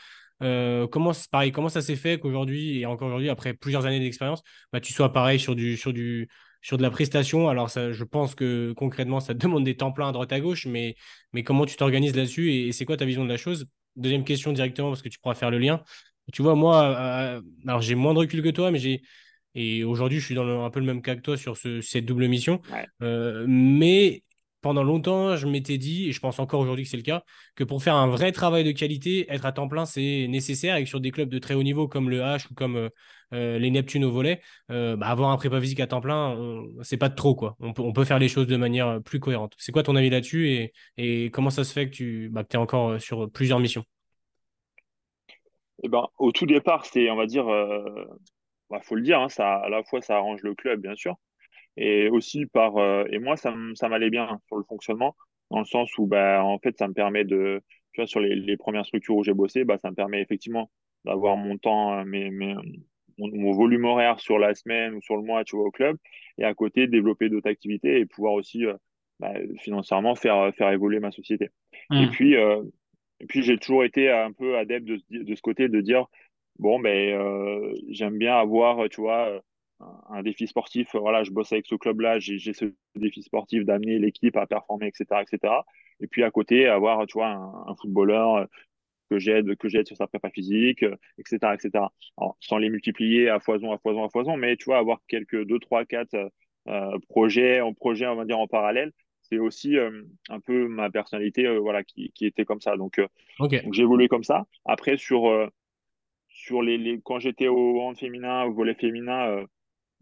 Euh, 0.43 0.85
comment, 0.87 1.11
pareil, 1.31 1.51
comment 1.51 1.69
ça 1.69 1.81
s'est 1.81 1.95
fait 1.95 2.19
qu'aujourd'hui, 2.19 2.79
et 2.79 2.85
encore 2.85 3.07
aujourd'hui, 3.07 3.29
après 3.29 3.53
plusieurs 3.53 3.85
années 3.85 3.99
d'expérience, 3.99 4.41
bah, 4.73 4.81
tu 4.81 4.91
sois 4.93 5.13
pareil 5.13 5.39
sur 5.39 5.55
du, 5.55 5.77
sur 5.77 5.93
du, 5.93 6.27
sur 6.61 6.77
de 6.77 6.81
la 6.83 6.89
prestation? 6.91 7.47
Alors, 7.49 7.69
ça, 7.69 7.91
je 7.93 8.03
pense 8.03 8.35
que 8.35 8.73
concrètement, 8.75 9.19
ça 9.19 9.33
te 9.33 9.39
demande 9.47 9.63
des 9.63 9.77
temps 9.77 9.91
pleins 9.91 10.09
à 10.09 10.11
droite 10.11 10.31
à 10.33 10.39
gauche, 10.39 10.65
mais, 10.67 10.95
mais 11.33 11.43
comment 11.43 11.65
tu 11.65 11.75
t'organises 11.77 12.15
là-dessus 12.15 12.51
et, 12.51 12.67
et 12.67 12.71
c'est 12.73 12.85
quoi 12.85 12.97
ta 12.97 13.05
vision 13.05 13.23
de 13.23 13.29
la 13.29 13.37
chose? 13.37 13.65
Deuxième 13.95 14.25
question 14.25 14.51
directement, 14.51 14.89
parce 14.89 15.01
que 15.01 15.09
tu 15.09 15.19
pourras 15.19 15.35
faire 15.35 15.51
le 15.51 15.57
lien. 15.59 15.81
Tu 16.33 16.41
vois, 16.41 16.55
moi, 16.55 16.83
euh, 17.37 17.41
alors 17.67 17.81
j'ai 17.81 17.95
moins 17.95 18.13
de 18.13 18.19
recul 18.19 18.41
que 18.41 18.49
toi, 18.49 18.71
mais 18.71 18.79
j'ai, 18.79 19.01
et 19.55 19.83
aujourd'hui, 19.83 20.19
je 20.19 20.25
suis 20.25 20.35
dans 20.35 20.43
le- 20.43 20.57
un 20.59 20.69
peu 20.69 20.79
le 20.79 20.85
même 20.85 21.01
cas 21.01 21.15
que 21.15 21.21
toi 21.21 21.37
sur 21.37 21.57
ce- 21.57 21.81
cette 21.81 22.05
double 22.05 22.27
mission. 22.27 22.61
Ouais, 22.71 22.85
Euh, 23.01 23.45
mais 23.47 24.23
pendant 24.61 24.83
longtemps, 24.83 25.35
je 25.35 25.47
m'étais 25.47 25.77
dit, 25.77 26.07
et 26.09 26.11
je 26.11 26.19
pense 26.19 26.39
encore 26.39 26.59
aujourd'hui 26.61 26.85
que 26.85 26.89
c'est 26.89 26.97
le 26.97 27.03
cas, 27.03 27.23
que 27.55 27.63
pour 27.63 27.83
faire 27.83 27.95
un 27.95 28.07
vrai 28.07 28.31
travail 28.31 28.63
de 28.63 28.71
qualité, 28.71 29.25
être 29.31 29.45
à 29.45 29.51
temps 29.51 29.67
plein, 29.67 29.85
c'est 29.85 30.27
nécessaire. 30.27 30.75
Et 30.77 30.83
que 30.83 30.89
sur 30.89 30.99
des 30.99 31.11
clubs 31.11 31.29
de 31.29 31.39
très 31.39 31.53
haut 31.53 31.63
niveau 31.63 31.87
comme 31.87 32.09
le 32.09 32.19
H 32.21 32.47
ou 32.51 32.55
comme 32.55 32.75
euh, 32.75 32.89
euh, 33.33 33.59
les 33.59 33.69
Neptunes 33.71 34.05
au 34.05 34.11
volet, 34.11 34.41
euh, 34.71 34.95
bah, 34.95 35.07
avoir 35.07 35.29
un 35.31 35.37
prépa 35.37 35.59
physique 35.61 35.79
à 35.79 35.87
temps 35.87 36.01
plein, 36.01 36.35
c'est 36.81 36.97
pas 36.97 37.09
de 37.09 37.15
trop. 37.15 37.35
Quoi. 37.35 37.55
On 37.59 37.73
peut, 37.73 37.81
on 37.83 37.93
peut 37.93 38.05
faire 38.05 38.19
les 38.19 38.27
choses 38.29 38.47
de 38.47 38.57
manière 38.57 39.01
plus 39.03 39.19
cohérente. 39.19 39.53
C'est 39.57 39.71
quoi 39.71 39.83
ton 39.83 39.95
avis 39.95 40.09
là-dessus 40.09 40.49
et, 40.49 40.73
et 40.97 41.29
comment 41.31 41.49
ça 41.49 41.63
se 41.63 41.73
fait 41.73 41.87
que 41.89 41.95
tu 41.95 42.29
bah, 42.31 42.43
que 42.43 42.55
es 42.55 42.59
encore 42.59 42.99
sur 43.01 43.29
plusieurs 43.31 43.59
missions? 43.59 43.83
Et 45.83 45.89
ben, 45.89 46.07
au 46.17 46.31
tout 46.31 46.45
départ, 46.45 46.85
c'est, 46.85 47.09
on 47.09 47.15
va 47.15 47.25
dire, 47.25 47.47
euh, 47.47 48.05
bah, 48.69 48.79
faut 48.83 48.95
le 48.95 49.01
dire, 49.01 49.19
hein, 49.21 49.29
ça, 49.29 49.55
à 49.57 49.69
la 49.69 49.83
fois, 49.83 50.01
ça 50.01 50.17
arrange 50.17 50.41
le 50.43 50.55
club, 50.55 50.81
bien 50.81 50.95
sûr, 50.95 51.15
et 51.77 52.09
aussi 52.09 52.45
par, 52.47 52.77
euh, 52.77 53.05
et 53.11 53.19
moi, 53.19 53.37
ça, 53.37 53.53
m'allait 53.89 54.09
bien 54.09 54.39
sur 54.47 54.57
le 54.57 54.63
fonctionnement, 54.63 55.15
dans 55.51 55.59
le 55.59 55.65
sens 55.65 55.97
où, 55.97 56.07
bah, 56.07 56.43
en 56.43 56.59
fait, 56.59 56.77
ça 56.77 56.87
me 56.87 56.93
permet 56.93 57.23
de, 57.25 57.61
tu 57.93 58.01
vois, 58.01 58.07
sur 58.07 58.19
les, 58.19 58.35
les 58.35 58.57
premières 58.57 58.85
structures 58.85 59.15
où 59.17 59.23
j'ai 59.23 59.33
bossé, 59.33 59.63
bah, 59.65 59.77
ça 59.79 59.89
me 59.91 59.95
permet 59.95 60.21
effectivement 60.21 60.71
d'avoir 61.05 61.37
mon 61.37 61.57
temps, 61.57 61.99
euh, 61.99 62.05
mes, 62.05 62.31
mes, 62.31 62.55
mon, 63.17 63.29
mon 63.33 63.51
volume 63.53 63.85
horaire 63.85 64.19
sur 64.19 64.39
la 64.39 64.53
semaine 64.55 64.93
ou 64.95 65.01
sur 65.01 65.15
le 65.17 65.23
mois, 65.23 65.43
tu 65.43 65.55
vois, 65.55 65.65
au 65.65 65.71
club, 65.71 65.97
et 66.37 66.43
à 66.45 66.53
côté, 66.53 66.87
développer 66.87 67.29
d'autres 67.29 67.49
activités 67.49 67.99
et 67.99 68.05
pouvoir 68.05 68.33
aussi, 68.33 68.65
euh, 68.65 68.73
bah, 69.19 69.33
financièrement, 69.59 70.15
faire, 70.15 70.53
faire 70.55 70.71
évoluer 70.71 70.99
ma 70.99 71.11
société. 71.11 71.49
Et 71.95 72.07
Hmm. 72.07 72.07
puis, 72.07 72.35
euh, 72.35 72.63
et 73.21 73.25
puis 73.27 73.43
j'ai 73.43 73.57
toujours 73.57 73.83
été 73.85 74.09
un 74.11 74.31
peu 74.33 74.57
adepte 74.57 74.85
de, 74.85 74.99
de 75.09 75.35
ce 75.35 75.41
côté 75.41 75.69
de 75.69 75.81
dire, 75.81 76.05
bon, 76.59 76.79
ben, 76.79 77.13
euh, 77.19 77.73
j'aime 77.89 78.17
bien 78.17 78.35
avoir, 78.37 78.87
tu 78.89 79.01
vois, 79.01 79.41
un, 79.79 80.01
un 80.09 80.23
défi 80.23 80.47
sportif. 80.47 80.95
Voilà, 80.95 81.23
je 81.23 81.31
bosse 81.31 81.51
avec 81.51 81.65
ce 81.67 81.75
club-là, 81.75 82.19
j'ai 82.19 82.53
ce 82.53 82.65
défi 82.95 83.23
sportif 83.23 83.65
d'amener 83.65 83.99
l'équipe 83.99 84.37
à 84.37 84.47
performer, 84.47 84.87
etc., 84.87 85.23
etc. 85.23 85.65
Et 85.99 86.07
puis 86.07 86.23
à 86.23 86.31
côté, 86.31 86.67
avoir, 86.67 87.05
tu 87.07 87.17
vois, 87.17 87.27
un, 87.29 87.67
un 87.71 87.75
footballeur 87.75 88.35
euh, 88.35 88.45
que 89.09 89.19
j'aide, 89.19 89.55
que 89.57 89.67
j'aide 89.69 89.87
sur 89.87 89.97
sa 89.97 90.07
prépa 90.07 90.29
physique, 90.29 90.83
euh, 90.83 90.95
etc., 91.17 91.53
etc. 91.55 91.93
Alors, 92.17 92.37
sans 92.39 92.57
les 92.57 92.69
multiplier 92.69 93.29
à 93.29 93.39
foison, 93.39 93.71
à 93.71 93.77
foison, 93.77 94.03
à 94.03 94.09
foison, 94.09 94.37
mais 94.37 94.57
tu 94.57 94.65
vois, 94.65 94.77
avoir 94.77 94.99
quelques 95.07 95.45
deux, 95.45 95.59
trois, 95.59 95.85
quatre 95.85 96.13
euh, 96.15 96.29
euh, 96.67 96.97
projets, 97.09 97.61
en 97.61 97.73
projet, 97.73 98.07
on 98.07 98.15
va 98.15 98.25
dire 98.25 98.39
en 98.39 98.47
parallèle, 98.47 98.91
c'est 99.21 99.37
aussi 99.39 99.77
euh, 99.77 100.03
un 100.29 100.39
peu 100.39 100.67
ma 100.67 100.89
personnalité, 100.89 101.45
euh, 101.47 101.59
voilà, 101.59 101.83
qui, 101.83 102.11
qui 102.13 102.25
était 102.25 102.45
comme 102.45 102.61
ça. 102.61 102.77
Donc, 102.77 102.99
euh, 102.99 103.07
Ok. 103.39 103.55
donc 103.63 103.73
j'ai 103.73 103.83
évolué 103.83 104.07
comme 104.07 104.23
ça. 104.23 104.45
Après, 104.65 104.97
sur, 104.97 105.27
euh, 105.29 105.47
sur 106.45 106.61
les, 106.61 107.01
quand 107.03 107.19
j'étais 107.19 107.47
au 107.47 107.81
hand 107.81 107.97
féminin, 107.97 108.43
au 108.43 108.53
volet 108.53 108.75
féminin, 108.75 109.29
euh, 109.29 109.45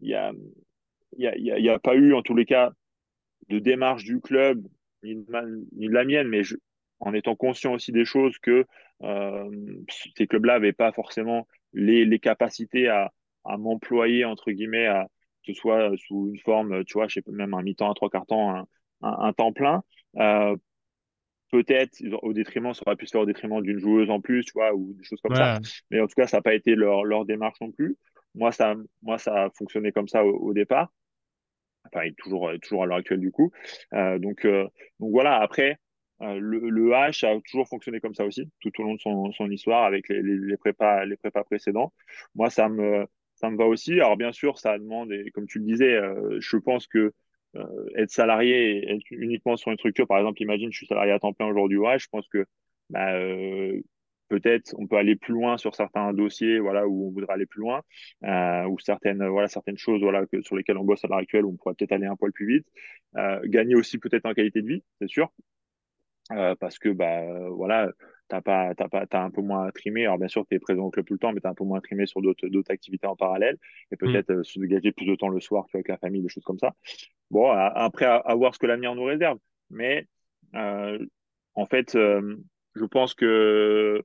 il 0.00 0.10
y 0.10 0.14
a, 0.14 0.32
y 1.16 1.68
a, 1.70 1.78
pas 1.78 1.94
eu, 1.94 2.12
en 2.12 2.20
tous 2.20 2.34
les 2.34 2.44
cas, 2.44 2.70
de 3.48 3.58
démarche 3.58 4.04
du 4.04 4.20
club, 4.20 4.66
ni 5.02 5.14
de, 5.14 5.92
la 5.92 6.04
mienne, 6.04 6.28
mais 6.28 6.42
en 7.00 7.14
étant 7.14 7.34
conscient 7.34 7.72
aussi 7.72 7.92
des 7.92 8.04
choses 8.04 8.38
que 8.38 8.66
euh, 9.02 9.50
ces 10.16 10.26
clubs-là 10.26 10.54
n'avaient 10.54 10.74
pas 10.74 10.92
forcément 10.92 11.46
les, 11.72 12.04
les 12.04 12.18
capacités 12.18 12.88
à, 12.88 13.10
m'employer, 13.58 14.26
entre 14.26 14.50
guillemets, 14.50 14.86
à, 14.86 15.06
que 15.46 15.52
ce 15.52 15.58
soit 15.58 15.92
sous 15.96 16.28
une 16.28 16.38
forme, 16.40 16.84
tu 16.84 16.94
vois, 16.94 17.06
même 17.28 17.54
un 17.54 17.62
mi-temps, 17.62 17.90
un 17.90 17.94
trois 17.94 18.10
quarts 18.10 18.26
temps, 18.26 18.54
un, 18.54 18.66
un, 19.00 19.32
temps 19.32 19.52
plein. 19.52 19.82
Euh, 20.16 20.56
peut-être 21.54 22.02
au 22.22 22.32
détriment, 22.32 22.74
ça 22.74 22.82
aurait 22.84 22.96
pu 22.96 23.06
se 23.06 23.12
faire 23.12 23.20
au 23.20 23.26
détriment 23.26 23.62
d'une 23.62 23.78
joueuse 23.78 24.10
en 24.10 24.20
plus, 24.20 24.44
tu 24.44 24.52
vois, 24.54 24.74
ou 24.74 24.92
des 24.94 25.04
choses 25.04 25.20
comme 25.20 25.36
ça. 25.36 25.60
Mais 25.90 26.00
en 26.00 26.08
tout 26.08 26.14
cas, 26.16 26.26
ça 26.26 26.38
n'a 26.38 26.42
pas 26.42 26.54
été 26.54 26.74
leur, 26.74 27.04
leur 27.04 27.24
démarche 27.24 27.60
non 27.60 27.70
plus. 27.70 27.96
Moi, 28.34 28.50
ça, 28.50 28.74
moi, 29.02 29.18
ça 29.18 29.44
a 29.44 29.50
fonctionné 29.50 29.92
comme 29.92 30.08
ça 30.08 30.24
au, 30.24 30.52
départ. 30.52 30.92
Enfin, 31.86 32.08
toujours, 32.18 32.50
toujours 32.60 32.82
à 32.82 32.86
l'heure 32.86 32.96
actuelle, 32.96 33.20
du 33.20 33.30
coup. 33.30 33.52
Euh, 33.92 34.18
donc, 34.18 34.44
euh, 34.44 34.66
donc 34.98 35.12
voilà, 35.12 35.40
après, 35.40 35.78
euh, 36.22 36.38
le, 36.40 36.58
le, 36.68 36.90
H 36.90 37.24
a 37.24 37.40
toujours 37.48 37.68
fonctionné 37.68 38.00
comme 38.00 38.14
ça 38.14 38.24
aussi, 38.24 38.50
tout 38.60 38.72
au 38.80 38.82
long 38.82 38.94
de 38.94 39.00
son, 39.00 39.30
son 39.30 39.48
histoire 39.48 39.84
avec 39.84 40.08
les, 40.08 40.22
les, 40.22 40.36
les, 40.36 40.56
prépas, 40.56 41.04
les 41.04 41.16
prépas 41.16 41.44
précédents. 41.44 41.92
Moi, 42.34 42.50
ça 42.50 42.68
me, 42.68 43.06
ça 43.36 43.48
me 43.48 43.56
va 43.56 43.66
aussi. 43.66 43.92
Alors, 43.92 44.16
bien 44.16 44.32
sûr, 44.32 44.58
ça 44.58 44.76
demande, 44.76 45.12
et 45.12 45.30
comme 45.30 45.46
tu 45.46 45.60
le 45.60 45.66
disais, 45.66 46.00
je 46.40 46.56
pense 46.56 46.88
que 46.88 46.98
euh, 46.98 47.12
être 47.96 48.10
salarié 48.10 48.90
être 48.90 49.10
uniquement 49.10 49.56
sur 49.56 49.70
une 49.70 49.78
structure, 49.78 50.06
par 50.06 50.18
exemple, 50.18 50.42
imagine, 50.42 50.72
je 50.72 50.78
suis 50.78 50.86
salarié 50.86 51.12
à 51.12 51.18
temps 51.18 51.32
plein 51.32 51.46
aujourd'hui, 51.46 51.78
ouais, 51.78 51.98
je 51.98 52.08
pense 52.10 52.26
que 52.28 52.46
bah, 52.90 53.14
euh, 53.14 53.80
peut-être 54.28 54.74
on 54.78 54.86
peut 54.86 54.96
aller 54.96 55.16
plus 55.16 55.32
loin 55.32 55.56
sur 55.58 55.74
certains 55.74 56.12
dossiers 56.12 56.58
voilà 56.58 56.86
où 56.86 57.08
on 57.08 57.10
voudrait 57.10 57.34
aller 57.34 57.46
plus 57.46 57.60
loin 57.60 57.82
euh, 58.24 58.64
ou 58.66 58.78
certaines 58.78 59.26
voilà 59.28 59.48
certaines 59.48 59.78
choses 59.78 60.00
voilà 60.00 60.24
sur 60.42 60.56
lesquelles 60.56 60.78
on 60.78 60.84
bosse 60.84 61.04
à 61.04 61.08
l'heure 61.08 61.18
actuelle 61.18 61.44
où 61.44 61.50
on 61.50 61.56
pourrait 61.56 61.74
peut-être 61.74 61.92
aller 61.92 62.06
un 62.06 62.16
poil 62.16 62.32
plus 62.32 62.46
vite. 62.46 62.66
Euh, 63.16 63.40
gagner 63.44 63.74
aussi 63.74 63.98
peut-être 63.98 64.26
en 64.26 64.34
qualité 64.34 64.62
de 64.62 64.68
vie 64.68 64.82
c'est 65.00 65.08
sûr 65.08 65.30
euh, 66.32 66.54
parce 66.56 66.78
que 66.78 66.88
bah 66.88 67.48
voilà 67.50 67.90
t'as 68.28 68.40
pas 68.40 68.74
t'as 68.74 68.88
pas 68.88 69.06
t'as 69.06 69.22
un 69.22 69.30
peu 69.30 69.42
moins 69.42 69.70
trimé 69.72 70.06
alors 70.06 70.18
bien 70.18 70.28
sûr 70.28 70.46
tu 70.46 70.56
es 70.56 70.58
présent 70.58 70.84
au 70.84 70.90
club 70.90 71.04
tout 71.04 71.12
le 71.12 71.18
temps 71.18 71.32
mais 71.32 71.40
t'as 71.40 71.50
un 71.50 71.54
peu 71.54 71.64
moins 71.64 71.80
trimé 71.80 72.06
sur 72.06 72.22
d'autres 72.22 72.48
d'autres 72.48 72.70
activités 72.70 73.06
en 73.06 73.16
parallèle 73.16 73.58
et 73.90 73.96
mm. 73.96 73.98
peut-être 73.98 74.42
se 74.42 74.58
dégager 74.58 74.92
plus 74.92 75.06
de 75.06 75.14
temps 75.14 75.28
le 75.28 75.40
soir 75.40 75.66
tu 75.66 75.72
vois, 75.72 75.78
avec 75.78 75.88
la 75.88 75.98
famille 75.98 76.22
des 76.22 76.30
choses 76.30 76.44
comme 76.44 76.58
ça 76.58 76.74
Bon, 77.30 77.50
après, 77.50 78.04
à, 78.04 78.34
voir 78.36 78.54
ce 78.54 78.58
que 78.58 78.66
l'avenir 78.66 78.94
nous 78.94 79.04
réserve. 79.04 79.38
Mais 79.70 80.06
euh, 80.54 81.04
en 81.54 81.66
fait, 81.66 81.96
euh, 81.96 82.36
je 82.74 82.84
pense 82.84 83.14
que 83.14 84.04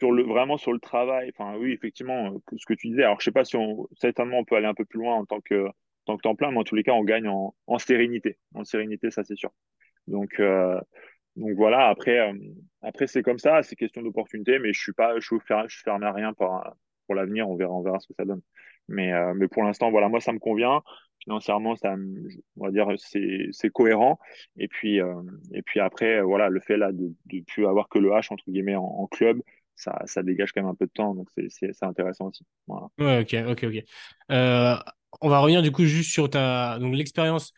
sur 0.00 0.10
le, 0.12 0.24
vraiment 0.24 0.56
sur 0.56 0.72
le 0.72 0.80
travail, 0.80 1.30
enfin 1.34 1.56
oui, 1.56 1.72
effectivement, 1.72 2.34
ce 2.56 2.66
que 2.66 2.74
tu 2.74 2.88
disais, 2.88 3.04
alors 3.04 3.20
je 3.20 3.24
sais 3.26 3.32
pas 3.32 3.44
si 3.44 3.56
on, 3.56 3.88
certainement 3.96 4.38
on 4.38 4.44
peut 4.44 4.56
aller 4.56 4.66
un 4.66 4.74
peu 4.74 4.84
plus 4.84 4.98
loin 4.98 5.14
en 5.14 5.24
tant 5.24 5.40
que, 5.40 5.66
tant 6.04 6.16
que 6.16 6.22
temps 6.22 6.34
plein, 6.34 6.50
mais 6.50 6.58
en 6.58 6.64
tous 6.64 6.74
les 6.74 6.82
cas, 6.82 6.92
on 6.92 7.04
gagne 7.04 7.28
en, 7.28 7.54
en 7.66 7.78
sérénité. 7.78 8.38
En 8.54 8.64
sérénité, 8.64 9.10
ça 9.10 9.24
c'est 9.24 9.36
sûr. 9.36 9.52
Donc, 10.06 10.38
euh, 10.40 10.80
donc 11.36 11.52
voilà, 11.56 11.88
après, 11.88 12.32
après 12.82 13.06
c'est 13.06 13.22
comme 13.22 13.38
ça, 13.38 13.62
c'est 13.62 13.76
question 13.76 14.02
d'opportunité, 14.02 14.58
mais 14.58 14.72
je 14.72 14.80
suis 14.80 14.92
pas, 14.92 15.18
je 15.18 15.26
suis, 15.26 15.36
je 15.68 15.82
ferme 15.82 16.02
à 16.02 16.12
rien 16.12 16.32
pour, 16.32 16.62
pour 17.06 17.14
l'avenir, 17.14 17.48
on 17.48 17.56
verra, 17.56 17.72
on 17.72 17.82
verra 17.82 17.98
ce 18.00 18.08
que 18.08 18.14
ça 18.14 18.24
donne. 18.24 18.42
Mais, 18.86 19.12
mais 19.34 19.48
pour 19.48 19.62
l'instant, 19.62 19.90
voilà, 19.90 20.08
moi 20.08 20.20
ça 20.20 20.32
me 20.32 20.38
convient 20.38 20.82
financièrement, 21.24 21.74
ça, 21.76 21.94
on 22.56 22.64
va 22.64 22.70
dire, 22.70 22.86
c'est 22.98 23.70
cohérent. 23.70 24.18
Et 24.56 24.68
puis, 24.68 25.00
euh, 25.00 25.14
et 25.52 25.62
puis 25.62 25.80
après, 25.80 26.20
voilà, 26.22 26.48
le 26.48 26.60
fait 26.60 26.76
là 26.76 26.92
de 26.92 27.12
ne 27.32 27.40
plus 27.42 27.66
avoir 27.66 27.88
que 27.88 27.98
le 27.98 28.10
H 28.10 28.32
entre 28.32 28.44
guillemets 28.46 28.76
en, 28.76 29.06
club, 29.06 29.40
ça, 29.74 30.00
ça, 30.06 30.22
dégage 30.22 30.52
quand 30.52 30.62
même 30.62 30.70
un 30.70 30.74
peu 30.74 30.86
de 30.86 30.92
temps, 30.92 31.14
donc 31.14 31.28
c'est 31.48 31.82
intéressant 31.82 32.28
aussi. 32.28 32.44
Ouais, 32.68 33.20
ok, 33.20 33.50
ok, 33.50 33.64
ok. 33.64 33.84
Euh, 34.30 34.76
on 35.20 35.28
va 35.28 35.38
revenir 35.38 35.62
du 35.62 35.72
coup 35.72 35.84
juste 35.84 36.10
sur 36.10 36.28
ta 36.28 36.78
donc 36.78 36.94
l'expérience 36.94 37.52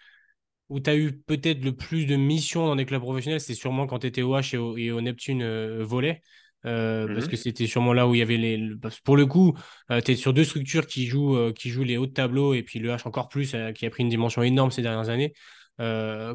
où 0.68 0.80
tu 0.80 0.90
as 0.90 0.96
eu 0.96 1.12
peut-être 1.12 1.64
le 1.64 1.74
plus 1.74 2.06
de 2.06 2.16
missions 2.16 2.66
dans 2.66 2.76
des 2.76 2.86
clubs 2.86 3.02
professionnels, 3.02 3.40
c'est 3.40 3.54
sûrement 3.54 3.86
quand 3.86 4.00
tu 4.00 4.06
étais 4.06 4.22
au 4.22 4.36
H 4.36 4.54
et 4.54 4.58
au, 4.58 4.76
et 4.76 4.90
au 4.90 5.00
Neptune 5.00 5.42
euh, 5.42 5.84
Volley. 5.84 6.20
Euh, 6.66 7.06
parce 7.06 7.26
mhm. 7.26 7.30
que 7.30 7.36
c'était 7.36 7.66
sûrement 7.66 7.92
là 7.92 8.08
où 8.08 8.14
il 8.14 8.18
y 8.18 8.22
avait 8.22 8.36
les. 8.36 8.70
Pour 9.04 9.16
le 9.16 9.26
coup, 9.26 9.56
euh, 9.90 10.00
tu 10.00 10.12
es 10.12 10.16
sur 10.16 10.32
deux 10.32 10.44
structures 10.44 10.86
qui 10.86 11.06
jouent, 11.06 11.36
euh, 11.36 11.52
qui 11.52 11.70
jouent 11.70 11.84
les 11.84 11.96
hauts 11.96 12.06
de 12.06 12.12
tableau 12.12 12.54
et 12.54 12.62
puis 12.62 12.78
le 12.80 12.90
H 12.90 13.06
encore 13.06 13.28
plus, 13.28 13.54
qui 13.74 13.86
a 13.86 13.90
pris 13.90 14.02
une 14.02 14.08
dimension 14.08 14.42
énorme 14.42 14.70
ces 14.70 14.82
dernières 14.82 15.08
années. 15.08 15.32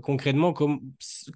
concrètement, 0.02 0.54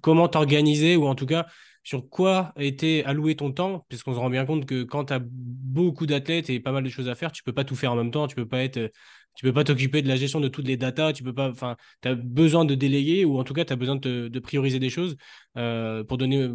comment 0.02 0.28
t'organiser 0.28 0.96
ou 0.96 1.06
en 1.06 1.14
tout 1.14 1.26
cas 1.26 1.46
sur 1.82 2.08
quoi 2.08 2.52
était 2.56 3.04
alloué 3.04 3.36
ton 3.36 3.52
temps? 3.52 3.86
Parce 3.88 4.02
qu'on 4.02 4.14
se 4.14 4.18
rend 4.18 4.30
bien 4.30 4.46
compte 4.46 4.66
que 4.66 4.82
quand 4.82 5.06
tu 5.06 5.12
as 5.12 5.20
beaucoup 5.22 6.06
d'athlètes 6.06 6.50
et 6.50 6.58
pas 6.58 6.72
mal 6.72 6.82
de 6.82 6.88
choses 6.88 7.08
à 7.08 7.14
faire, 7.14 7.32
tu 7.32 7.42
peux 7.42 7.52
pas 7.52 7.64
tout 7.64 7.76
faire 7.76 7.92
en 7.92 7.96
même 7.96 8.10
temps, 8.10 8.26
tu 8.26 8.36
peux 8.36 8.48
pas 8.48 8.62
être. 8.62 8.90
Tu 9.36 9.44
peux 9.44 9.52
pas 9.52 9.64
t'occuper 9.64 10.02
de 10.02 10.08
la 10.08 10.16
gestion 10.16 10.40
de 10.40 10.48
toutes 10.48 10.66
les 10.66 10.76
datas, 10.76 11.12
tu 11.12 11.22
peux 11.22 11.34
pas, 11.34 11.50
enfin, 11.50 11.76
tu 12.02 12.08
as 12.08 12.14
besoin 12.14 12.64
de 12.64 12.74
déléguer 12.74 13.24
ou 13.24 13.38
en 13.38 13.44
tout 13.44 13.54
cas, 13.54 13.64
tu 13.64 13.72
as 13.72 13.76
besoin 13.76 13.96
de, 13.96 14.28
de, 14.28 14.40
prioriser 14.40 14.78
des 14.78 14.90
choses 14.90 15.16
pour 15.54 16.18
donner 16.18 16.50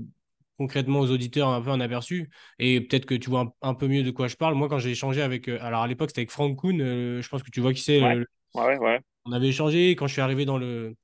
concrètement 0.62 1.00
aux 1.00 1.10
auditeurs 1.10 1.50
un 1.50 1.62
peu 1.62 1.72
un 1.72 1.82
aperçu 1.82 2.30
et 2.60 2.82
peut-être 2.82 3.08
que 3.08 3.16
tu 3.16 3.30
vois 3.32 3.56
un, 3.62 3.74
peu 3.74 3.88
mieux 3.88 4.04
de 4.04 4.12
quoi 4.12 4.28
je 4.28 4.36
parle. 4.36 4.54
Moi, 4.54 4.70
quand 4.70 4.78
j'ai 4.78 4.92
échangé 4.92 5.22
avec, 5.22 5.48
euh, 5.48 5.58
alors 5.62 5.82
à 5.82 5.88
l'époque, 5.88 6.12
c'était 6.12 6.22
avec 6.22 6.32
Frank 6.32 6.56
Kuhn, 6.60 6.80
euh, 6.80 7.22
je 7.22 7.30
pense 7.30 7.42
que 7.42 7.50
tu 7.50 7.62
vois 7.62 7.74
qui 7.74 7.82
c'est. 7.82 8.02
Ouais. 8.02 8.24
ouais, 8.54 8.78
ouais. 8.78 9.00
On 9.26 9.32
avait 9.32 9.48
échangé 9.48 9.92
quand 9.92 10.06
je 10.06 10.14
suis 10.14 10.22
arrivé 10.22 10.46
dans 10.46 10.60
le, 10.60 10.96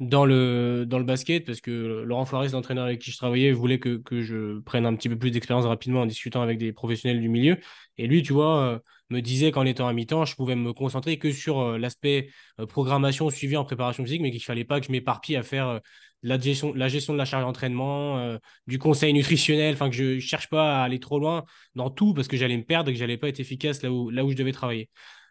dans 0.00 0.24
le, 0.24 0.84
dans 0.86 0.98
le 0.98 1.04
basket 1.04 1.44
parce 1.44 1.60
que 1.60 2.02
Laurent 2.02 2.24
Flores, 2.24 2.46
l'entraîneur 2.52 2.86
avec 2.86 3.00
qui 3.00 3.10
je 3.10 3.18
travaillais, 3.18 3.52
voulait 3.52 3.78
que, 3.78 3.96
que 3.96 4.22
je 4.22 4.58
prenne 4.60 4.86
un 4.86 4.94
petit 4.94 5.10
peu 5.10 5.18
plus 5.18 5.30
d'expérience 5.30 5.66
rapidement 5.66 6.00
en 6.00 6.06
discutant 6.06 6.40
avec 6.40 6.58
des 6.58 6.72
professionnels 6.72 7.20
du 7.20 7.28
milieu. 7.28 7.58
Et 7.98 8.06
lui, 8.06 8.22
tu 8.22 8.32
vois, 8.32 8.62
euh, 8.62 8.78
me 9.12 9.22
disait 9.22 9.52
qu'en 9.52 9.64
étant 9.64 9.86
à 9.86 9.92
mi-temps, 9.92 10.24
je 10.24 10.34
pouvais 10.34 10.56
me 10.56 10.72
concentrer 10.72 11.18
que 11.18 11.30
sur 11.30 11.78
l'aspect 11.78 12.30
programmation 12.68 13.30
suivi 13.30 13.56
en 13.56 13.64
préparation 13.64 14.04
physique, 14.04 14.22
mais 14.22 14.30
qu'il 14.30 14.42
fallait 14.42 14.64
pas 14.64 14.80
que 14.80 14.86
je 14.86 14.92
m'éparpille 14.92 15.36
à 15.36 15.42
faire 15.42 15.80
la 16.22 16.38
gestion, 16.38 16.72
la 16.74 16.88
gestion 16.88 17.12
de 17.12 17.18
la 17.18 17.24
charge 17.24 17.44
d'entraînement, 17.44 18.18
euh, 18.18 18.38
du 18.66 18.78
conseil 18.78 19.12
nutritionnel, 19.12 19.74
enfin 19.74 19.90
que 19.90 19.96
je 19.96 20.04
ne 20.14 20.20
cherche 20.20 20.48
pas 20.48 20.80
à 20.80 20.84
aller 20.84 21.00
trop 21.00 21.18
loin 21.18 21.44
dans 21.74 21.90
tout 21.90 22.14
parce 22.14 22.28
que 22.28 22.36
j'allais 22.36 22.56
me 22.56 22.64
perdre 22.64 22.90
et 22.90 22.92
que 22.92 22.98
j'allais 22.98 23.16
pas 23.16 23.28
être 23.28 23.40
efficace 23.40 23.82
là 23.82 23.90
où, 23.90 24.10
là 24.10 24.24
où 24.24 24.30
je 24.30 24.36
devais 24.36 24.52
travailler. 24.52 24.88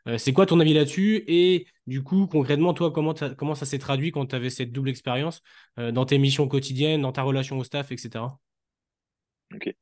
Euh, 0.08 0.18
c'est 0.18 0.34
quoi 0.34 0.46
ton 0.46 0.60
avis 0.60 0.74
là-dessus? 0.74 1.24
Et 1.28 1.68
du 1.88 2.04
coup, 2.04 2.28
concrètement, 2.28 2.74
toi, 2.74 2.92
comment, 2.92 3.14
comment 3.38 3.56
ça 3.56 3.66
s'est 3.66 3.80
traduit 3.80 4.12
quand 4.12 4.26
tu 4.26 4.36
avais 4.36 4.50
cette 4.50 4.72
double 4.72 4.90
expérience 4.90 5.42
euh, 5.80 5.92
dans 5.92 6.06
tes 6.06 6.18
missions 6.18 6.48
quotidiennes, 6.48 7.02
dans 7.02 7.12
ta 7.12 7.22
relation 7.24 7.58
au 7.58 7.64
staff, 7.64 7.92
etc. 7.92 8.26
Ok. 9.54 9.74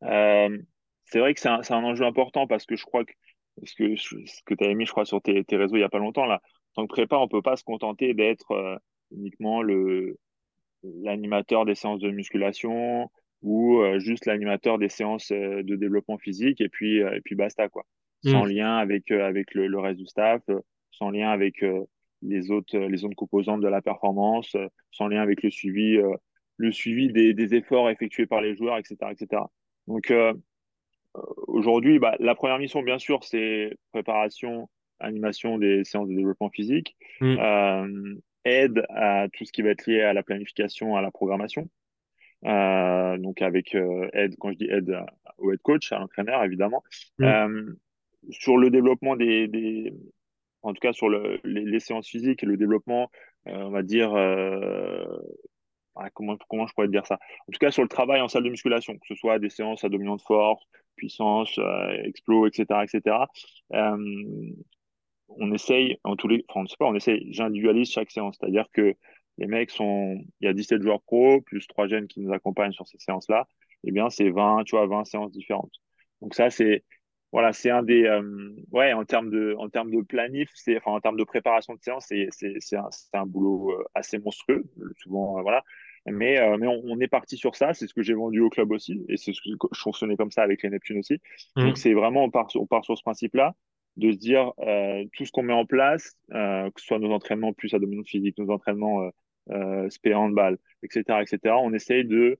c'est 0.00 1.18
vrai 1.18 1.34
que 1.34 1.40
c'est 1.40 1.48
un, 1.48 1.60
un, 1.68 1.84
enjeu 1.84 2.04
important 2.04 2.46
parce 2.46 2.64
que 2.64 2.76
je 2.76 2.84
crois 2.84 3.04
que 3.04 3.12
ce 3.64 3.74
que, 3.74 3.96
ce 3.96 4.42
que 4.44 4.54
tu 4.54 4.64
as 4.64 4.74
mis, 4.74 4.86
je 4.86 4.92
crois, 4.92 5.04
sur 5.04 5.20
tes, 5.20 5.44
tes 5.44 5.56
réseaux 5.56 5.76
il 5.76 5.80
n'y 5.80 5.84
a 5.84 5.88
pas 5.88 5.98
longtemps, 5.98 6.26
là, 6.26 6.40
en 6.74 6.82
tant 6.82 6.86
que 6.86 6.92
prépa, 6.92 7.16
on 7.16 7.24
ne 7.24 7.28
peut 7.28 7.42
pas 7.42 7.56
se 7.56 7.64
contenter 7.64 8.14
d'être 8.14 8.80
uniquement 9.10 9.62
le, 9.62 10.16
l'animateur 10.82 11.64
des 11.64 11.74
séances 11.74 12.00
de 12.00 12.10
musculation 12.10 13.10
ou 13.42 13.80
euh, 13.80 13.98
juste 13.98 14.26
l'animateur 14.26 14.78
des 14.78 14.88
séances 14.88 15.30
euh, 15.32 15.62
de 15.62 15.76
développement 15.76 16.18
physique 16.18 16.60
et 16.60 16.68
puis 16.68 17.02
euh, 17.02 17.14
et 17.16 17.20
puis 17.20 17.34
basta 17.34 17.68
quoi. 17.68 17.84
Sans 18.24 18.44
mm. 18.44 18.48
lien 18.48 18.76
avec 18.76 19.10
avec 19.10 19.54
le, 19.54 19.78
reste 19.78 19.98
du 19.98 20.06
staff 20.06 20.42
sans 20.90 21.10
lien 21.10 21.30
avec 21.30 21.64
les 22.22 22.50
autres 22.50 22.76
les 22.76 23.04
autres 23.04 23.14
composantes 23.14 23.62
de 23.62 23.68
la 23.68 23.80
performance 23.80 24.56
sans 24.90 25.08
lien 25.08 25.22
avec 25.22 25.42
le 25.42 25.50
suivi 25.50 25.98
le 26.58 26.72
suivi 26.72 27.10
des, 27.10 27.32
des, 27.32 27.54
efforts 27.54 27.88
effectués 27.88 28.26
par 28.26 28.42
les 28.42 28.54
joueurs 28.54 28.76
etc 28.76 28.96
etc 29.10 29.42
donc 29.86 30.12
aujourd'hui 31.46 31.98
bah, 31.98 32.14
la 32.20 32.34
première 32.34 32.58
mission 32.58 32.82
bien 32.82 32.98
sûr 32.98 33.24
c'est 33.24 33.76
préparation 33.92 34.68
animation 35.00 35.58
des 35.58 35.84
séances 35.84 36.08
de 36.08 36.14
développement 36.14 36.50
physique 36.50 36.96
mm 37.20 38.18
aide 38.44 38.84
à 38.90 39.26
tout 39.32 39.44
ce 39.44 39.52
qui 39.52 39.62
va 39.62 39.70
être 39.70 39.86
lié 39.86 40.02
à 40.02 40.12
la 40.12 40.22
planification, 40.22 40.96
à 40.96 41.02
la 41.02 41.10
programmation. 41.10 41.68
Euh, 42.46 43.18
donc 43.18 43.42
avec 43.42 43.74
euh, 43.74 44.08
aide, 44.14 44.34
quand 44.38 44.50
je 44.52 44.56
dis 44.56 44.70
aide 44.70 44.98
au 45.38 45.52
head 45.52 45.60
coach, 45.60 45.92
à 45.92 45.98
l'entraîneur 45.98 46.42
évidemment. 46.44 46.82
Mm. 47.18 47.24
Euh, 47.24 47.72
sur 48.30 48.56
le 48.56 48.70
développement 48.70 49.16
des, 49.16 49.48
des, 49.48 49.92
en 50.62 50.72
tout 50.72 50.80
cas 50.80 50.92
sur 50.92 51.08
le, 51.08 51.40
les, 51.44 51.80
séances 51.80 52.08
physiques 52.08 52.42
et 52.42 52.46
le 52.46 52.56
développement, 52.56 53.10
euh, 53.46 53.52
on 53.54 53.70
va 53.70 53.82
dire, 53.82 54.14
euh, 54.14 55.04
comment, 56.14 56.36
comment 56.48 56.66
je 56.66 56.74
pourrais 56.74 56.88
dire 56.88 57.06
ça? 57.06 57.18
En 57.48 57.52
tout 57.52 57.58
cas 57.58 57.70
sur 57.70 57.82
le 57.82 57.88
travail 57.88 58.20
en 58.20 58.28
salle 58.28 58.44
de 58.44 58.50
musculation, 58.50 58.94
que 58.94 59.06
ce 59.06 59.14
soit 59.14 59.38
des 59.38 59.50
séances 59.50 59.84
à 59.84 59.88
dominante 59.88 60.22
force, 60.22 60.64
puissance, 60.96 61.58
explos, 62.04 62.46
etc., 62.46 62.84
etc 62.84 63.26
on 65.38 65.52
essaye, 65.52 65.98
en 66.04 66.16
tous 66.16 66.28
les, 66.28 66.44
enfin, 66.48 66.62
on 66.62 66.66
sait 66.66 66.76
pas, 66.78 66.86
on 66.86 66.94
essaye, 66.94 67.32
j'individualise 67.32 67.90
chaque 67.90 68.10
séance. 68.10 68.36
C'est-à-dire 68.40 68.66
que 68.72 68.94
les 69.38 69.46
mecs 69.46 69.70
sont, 69.70 70.22
il 70.40 70.46
y 70.46 70.48
a 70.48 70.52
17 70.52 70.82
joueurs 70.82 71.02
pro, 71.02 71.40
plus 71.42 71.66
trois 71.66 71.86
jeunes 71.88 72.06
qui 72.08 72.20
nous 72.20 72.32
accompagnent 72.32 72.72
sur 72.72 72.86
ces 72.86 72.98
séances-là. 72.98 73.46
Eh 73.84 73.92
bien, 73.92 74.10
c'est 74.10 74.30
20, 74.30 74.64
tu 74.64 74.76
vois, 74.76 74.86
20 74.86 75.04
séances 75.04 75.32
différentes. 75.32 75.72
Donc 76.20 76.34
ça, 76.34 76.50
c'est, 76.50 76.84
voilà, 77.32 77.52
c'est 77.52 77.70
un 77.70 77.82
des, 77.82 78.04
euh, 78.04 78.50
ouais, 78.72 78.92
en 78.92 79.04
termes 79.04 79.30
de, 79.30 79.54
en 79.58 79.68
termes 79.68 79.90
de 79.90 80.02
planif, 80.02 80.50
c'est, 80.54 80.76
enfin, 80.76 80.92
en 80.92 81.00
termes 81.00 81.16
de 81.16 81.24
préparation 81.24 81.74
de 81.74 81.80
séance, 81.80 82.06
c'est, 82.08 82.28
c'est, 82.30 82.76
un, 82.76 82.88
un, 83.14 83.26
boulot 83.26 83.72
euh, 83.72 83.84
assez 83.94 84.18
monstrueux, 84.18 84.64
souvent, 84.98 85.38
euh, 85.38 85.42
voilà. 85.42 85.62
Mais, 86.06 86.38
mais 86.58 86.66
on, 86.66 86.98
est 87.00 87.08
parti 87.08 87.36
sur 87.36 87.54
ça, 87.54 87.74
c'est 87.74 87.86
ce 87.86 87.94
que 87.94 88.02
j'ai 88.02 88.14
vendu 88.14 88.40
au 88.40 88.48
club 88.48 88.72
aussi, 88.72 89.04
et 89.08 89.16
c'est 89.16 89.32
ce 89.32 89.40
que 89.42 89.68
je 89.72 89.80
fonctionnais 89.80 90.16
comme 90.16 90.30
ça 90.30 90.42
avec 90.42 90.62
les 90.62 90.70
Neptunes 90.70 90.98
aussi. 90.98 91.20
Mmh. 91.56 91.66
Donc 91.66 91.78
c'est 91.78 91.92
vraiment, 91.92 92.24
on 92.24 92.30
part, 92.30 92.48
on 92.54 92.66
part 92.66 92.84
sur 92.84 92.96
ce 92.96 93.02
principe-là 93.02 93.54
de 93.96 94.12
se 94.12 94.16
dire 94.16 94.52
euh, 94.60 95.04
tout 95.14 95.26
ce 95.26 95.32
qu'on 95.32 95.42
met 95.42 95.52
en 95.52 95.66
place, 95.66 96.16
euh, 96.32 96.70
que 96.70 96.80
ce 96.80 96.86
soit 96.86 96.98
nos 96.98 97.12
entraînements 97.12 97.52
plus 97.52 97.74
à 97.74 97.78
dominante 97.78 98.08
physique, 98.08 98.38
nos 98.38 98.50
entraînements 98.50 99.02
euh, 99.02 99.10
euh 99.50 99.90
spé 99.90 100.14
handball, 100.14 100.58
etc., 100.82 101.20
etc. 101.20 101.54
On 101.60 101.74
essaye 101.74 102.04
de 102.04 102.38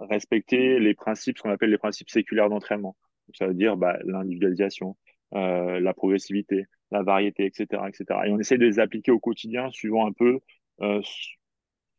respecter 0.00 0.78
les 0.78 0.94
principes, 0.94 1.38
ce 1.38 1.42
qu'on 1.42 1.50
appelle 1.50 1.70
les 1.70 1.78
principes 1.78 2.10
séculaires 2.10 2.48
d'entraînement. 2.48 2.96
Ça 3.34 3.46
veut 3.46 3.54
dire 3.54 3.76
bah, 3.76 3.98
l'individualisation, 4.04 4.96
euh, 5.34 5.80
la 5.80 5.94
progressivité, 5.94 6.66
la 6.90 7.02
variété, 7.02 7.46
etc., 7.46 7.82
etc. 7.88 8.20
Et 8.26 8.30
on 8.30 8.38
essaie 8.38 8.58
de 8.58 8.66
les 8.66 8.78
appliquer 8.78 9.12
au 9.12 9.18
quotidien 9.18 9.70
suivant 9.70 10.06
un 10.06 10.12
peu 10.12 10.40
euh, 10.82 11.00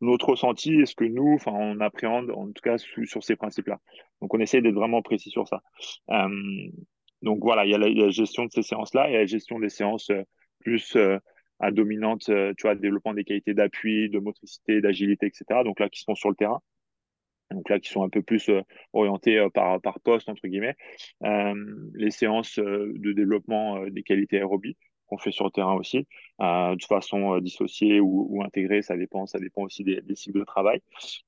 notre 0.04 0.30
ressenti 0.30 0.80
et 0.80 0.86
ce 0.86 0.94
que 0.94 1.04
nous, 1.04 1.34
enfin, 1.34 1.52
on 1.52 1.80
appréhende 1.80 2.30
en 2.30 2.46
tout 2.46 2.62
cas 2.62 2.76
sur 2.78 3.22
ces 3.22 3.36
principes-là. 3.36 3.80
Donc, 4.20 4.32
on 4.34 4.40
essaie 4.40 4.62
d'être 4.62 4.74
vraiment 4.74 5.02
précis 5.02 5.30
sur 5.30 5.48
ça. 5.48 5.62
Euh, 6.10 6.28
donc 7.24 7.40
voilà, 7.42 7.64
il 7.64 7.70
y, 7.70 7.74
a 7.74 7.78
la, 7.78 8.10
gestion 8.10 8.44
de 8.44 8.50
ces 8.52 8.62
séances-là 8.62 9.10
et 9.10 9.14
la 9.14 9.26
gestion 9.26 9.58
des 9.58 9.70
séances 9.70 10.10
euh, 10.10 10.22
plus 10.60 10.94
euh, 10.96 11.18
à 11.58 11.70
dominante, 11.70 12.28
euh, 12.28 12.52
tu 12.56 12.62
vois, 12.62 12.74
développement 12.74 13.14
des 13.14 13.24
qualités 13.24 13.54
d'appui, 13.54 14.10
de 14.10 14.18
motricité, 14.18 14.82
d'agilité, 14.82 15.26
etc. 15.26 15.64
Donc 15.64 15.80
là, 15.80 15.88
qui 15.88 16.00
sont 16.02 16.14
sur 16.14 16.28
le 16.28 16.36
terrain. 16.36 16.60
Donc 17.50 17.68
là, 17.70 17.80
qui 17.80 17.90
sont 17.90 18.02
un 18.02 18.08
peu 18.10 18.22
plus 18.22 18.50
orientés 18.92 19.46
par, 19.54 19.80
par 19.80 20.00
poste, 20.00 20.28
entre 20.28 20.48
guillemets. 20.48 20.76
les 21.94 22.10
séances 22.10 22.58
de 22.58 23.12
développement 23.12 23.86
des 23.86 24.02
qualités 24.02 24.38
aérobie 24.38 24.76
qu'on 25.14 25.22
fait 25.22 25.32
sur 25.32 25.44
le 25.44 25.50
terrain 25.50 25.74
aussi, 25.74 26.06
de 26.40 26.84
façon 26.86 27.38
dissociée 27.38 28.00
ou, 28.00 28.42
intégrée, 28.44 28.82
ça 28.82 28.96
dépend, 28.96 29.26
ça 29.26 29.38
dépend 29.38 29.62
aussi 29.62 29.84
des, 29.84 30.00
des 30.02 30.16
cycles 30.16 30.40
de 30.40 30.44
travail. 30.44 30.80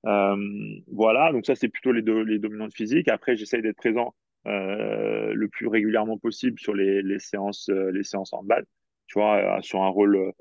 voilà, 0.04 1.32
donc 1.32 1.46
ça, 1.46 1.54
c'est 1.54 1.68
plutôt 1.68 1.92
les, 1.92 2.02
les 2.02 2.38
dominantes 2.38 2.74
physiques. 2.74 3.08
Après, 3.08 3.36
j'essaye 3.36 3.62
d'être 3.62 3.76
présent 3.76 4.14
euh, 4.46 5.32
le 5.34 5.48
plus 5.48 5.66
régulièrement 5.66 6.18
possible 6.18 6.58
sur 6.60 6.72
les, 6.72 7.18
séances, 7.18 7.68
euh, 7.68 7.90
les 7.90 8.04
séances 8.04 8.32
en 8.32 8.44
balle, 8.44 8.64
tu 9.08 9.18
vois, 9.18 9.58
euh, 9.58 9.60
sur 9.60 9.82
un 9.82 9.88
rôle 9.88 10.32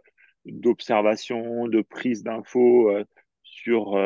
d'observation, 0.46 1.68
de 1.68 1.82
prise 1.82 2.22
d'infos 2.22 2.92
sur, 3.42 3.98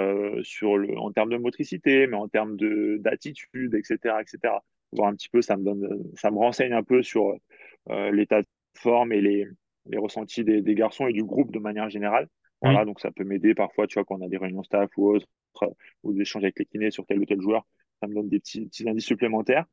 sur 0.43 0.77
le, 0.77 0.97
en 0.97 1.11
termes 1.11 1.31
de 1.31 1.37
motricité, 1.37 2.07
mais 2.07 2.15
en 2.15 2.29
termes 2.29 2.55
d'attitude, 2.99 3.75
etc., 3.75 4.15
etc. 4.21 4.53
Voir 4.93 5.09
un 5.09 5.15
petit 5.15 5.29
peu, 5.29 5.41
ça 5.41 5.57
me 5.57 5.65
donne, 5.65 6.01
ça 6.15 6.31
me 6.31 6.37
renseigne 6.37 6.73
un 6.73 6.83
peu 6.83 7.03
sur 7.03 7.35
l'état 7.89 8.41
de 8.41 8.47
forme 8.79 9.13
et 9.13 9.21
les, 9.21 9.47
les 9.85 9.97
ressentis 9.97 10.43
des, 10.43 10.61
des, 10.61 10.75
garçons 10.75 11.07
et 11.07 11.13
du 11.13 11.23
groupe 11.23 11.51
de 11.51 11.59
manière 11.59 11.89
générale. 11.89 12.27
Voilà, 12.61 12.83
donc 12.83 12.99
ça 12.99 13.09
peut 13.11 13.23
m'aider 13.23 13.55
parfois, 13.55 13.87
tu 13.87 13.93
vois, 13.93 14.03
quand 14.03 14.17
on 14.19 14.25
a 14.25 14.27
des 14.27 14.37
réunions 14.37 14.63
staff 14.63 14.89
ou 14.97 15.15
autres, 15.15 15.27
ou 16.03 16.13
des 16.13 16.21
échanges 16.21 16.43
avec 16.43 16.59
les 16.59 16.65
kinés 16.65 16.91
sur 16.91 17.05
tel 17.05 17.19
ou 17.19 17.25
tel 17.25 17.39
joueur, 17.39 17.65
ça 18.01 18.07
me 18.07 18.13
donne 18.13 18.27
des 18.27 18.39
petits, 18.39 18.65
petits 18.65 18.87
indices 18.87 19.05
supplémentaires. 19.05 19.65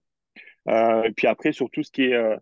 Euh, 0.69 1.03
et 1.05 1.12
puis 1.12 1.27
après, 1.27 1.53
sur 1.53 1.71
tout 1.71 1.83
ce 1.83 1.90
qui 1.90 2.03
est 2.03 2.14
euh, 2.14 2.37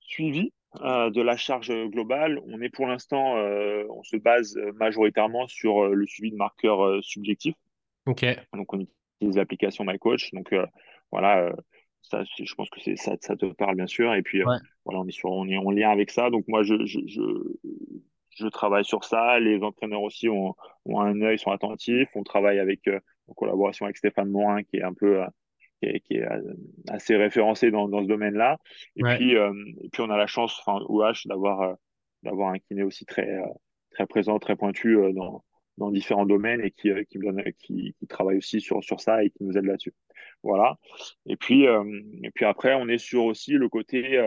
suivi 0.00 0.52
euh, 0.80 1.10
de 1.10 1.20
la 1.20 1.36
charge 1.36 1.72
globale, 1.88 2.40
on 2.46 2.60
est 2.60 2.68
pour 2.68 2.86
l'instant, 2.86 3.34
on 3.34 4.02
se 4.02 4.16
base 4.16 4.56
majoritairement 4.76 5.46
sur 5.46 5.88
le 5.88 6.06
suivi 6.06 6.30
de 6.30 6.36
marqueurs 6.36 7.02
subjectifs. 7.02 7.56
Ok. 8.06 8.24
Donc 8.52 8.72
on 8.72 8.80
utilise 8.80 9.36
l'application 9.36 9.84
MyCoach. 9.84 10.32
Donc 10.32 10.54
voilà, 11.10 11.52
ça, 12.18 12.24
je 12.38 12.54
pense 12.54 12.70
que 12.70 12.80
c'est 12.80 12.96
ça, 12.96 13.16
ça, 13.20 13.36
te 13.36 13.46
parle 13.46 13.76
bien 13.76 13.86
sûr. 13.86 14.14
Et 14.14 14.22
puis 14.22 14.42
voilà, 14.84 15.00
on 15.00 15.06
est 15.06 15.12
sur, 15.12 15.30
on 15.30 15.46
est 15.48 15.56
en 15.56 15.70
lien 15.70 15.90
avec 15.90 16.10
ça. 16.10 16.30
Donc 16.30 16.46
moi, 16.48 16.62
je, 16.62 16.84
je, 16.84 17.00
je, 17.06 17.22
je 18.30 18.46
travaille 18.46 18.84
sur 18.84 19.04
ça. 19.04 19.38
Les 19.40 19.62
entraîneurs 19.62 20.02
aussi 20.02 20.28
ont, 20.28 20.54
ont, 20.84 21.00
un 21.00 21.20
œil, 21.22 21.38
sont 21.38 21.50
attentifs. 21.50 22.08
On 22.14 22.22
travaille 22.22 22.58
avec 22.58 22.88
en 23.28 23.34
collaboration 23.34 23.86
avec 23.86 23.96
Stéphane 23.96 24.30
Morin, 24.30 24.62
qui 24.62 24.76
est 24.76 24.82
un 24.82 24.94
peu 24.94 25.22
qui 25.82 26.14
est, 26.14 26.22
euh, 26.22 26.54
assez 26.88 27.16
référencé 27.16 27.70
dans, 27.70 27.88
dans 27.88 28.02
ce 28.02 28.08
domaine-là. 28.08 28.58
Et, 28.96 29.02
puis, 29.02 29.36
euh, 29.36 29.52
et 29.82 29.88
puis, 29.88 30.02
on 30.02 30.10
a 30.10 30.16
la 30.16 30.26
chance, 30.26 30.60
enfin, 30.64 30.84
OH, 30.88 31.26
d'avoir 31.26 31.60
euh, 31.62 31.74
d'avoir 32.22 32.52
un 32.52 32.58
kiné 32.58 32.84
aussi 32.84 33.04
très, 33.04 33.40
très 33.90 34.06
présent, 34.06 34.38
très 34.38 34.54
pointu 34.54 34.96
dans, 35.12 35.42
dans 35.78 35.90
différents 35.90 36.26
domaines 36.26 36.60
et 36.60 36.70
qui, 36.70 36.90
qui, 37.08 37.18
me 37.18 37.24
donne, 37.24 37.42
qui, 37.58 37.94
qui, 37.98 38.06
travaille 38.06 38.36
aussi 38.36 38.60
sur, 38.60 38.82
sur 38.84 39.00
ça 39.00 39.24
et 39.24 39.30
qui 39.30 39.44
nous 39.44 39.56
aide 39.56 39.64
là-dessus. 39.64 39.94
Voilà. 40.42 40.78
Et 41.26 41.36
puis, 41.36 41.64
et 41.64 42.30
puis 42.34 42.44
après, 42.44 42.74
on 42.74 42.88
est 42.88 42.98
sur 42.98 43.24
aussi 43.24 43.52
le 43.52 43.68
côté 43.68 44.20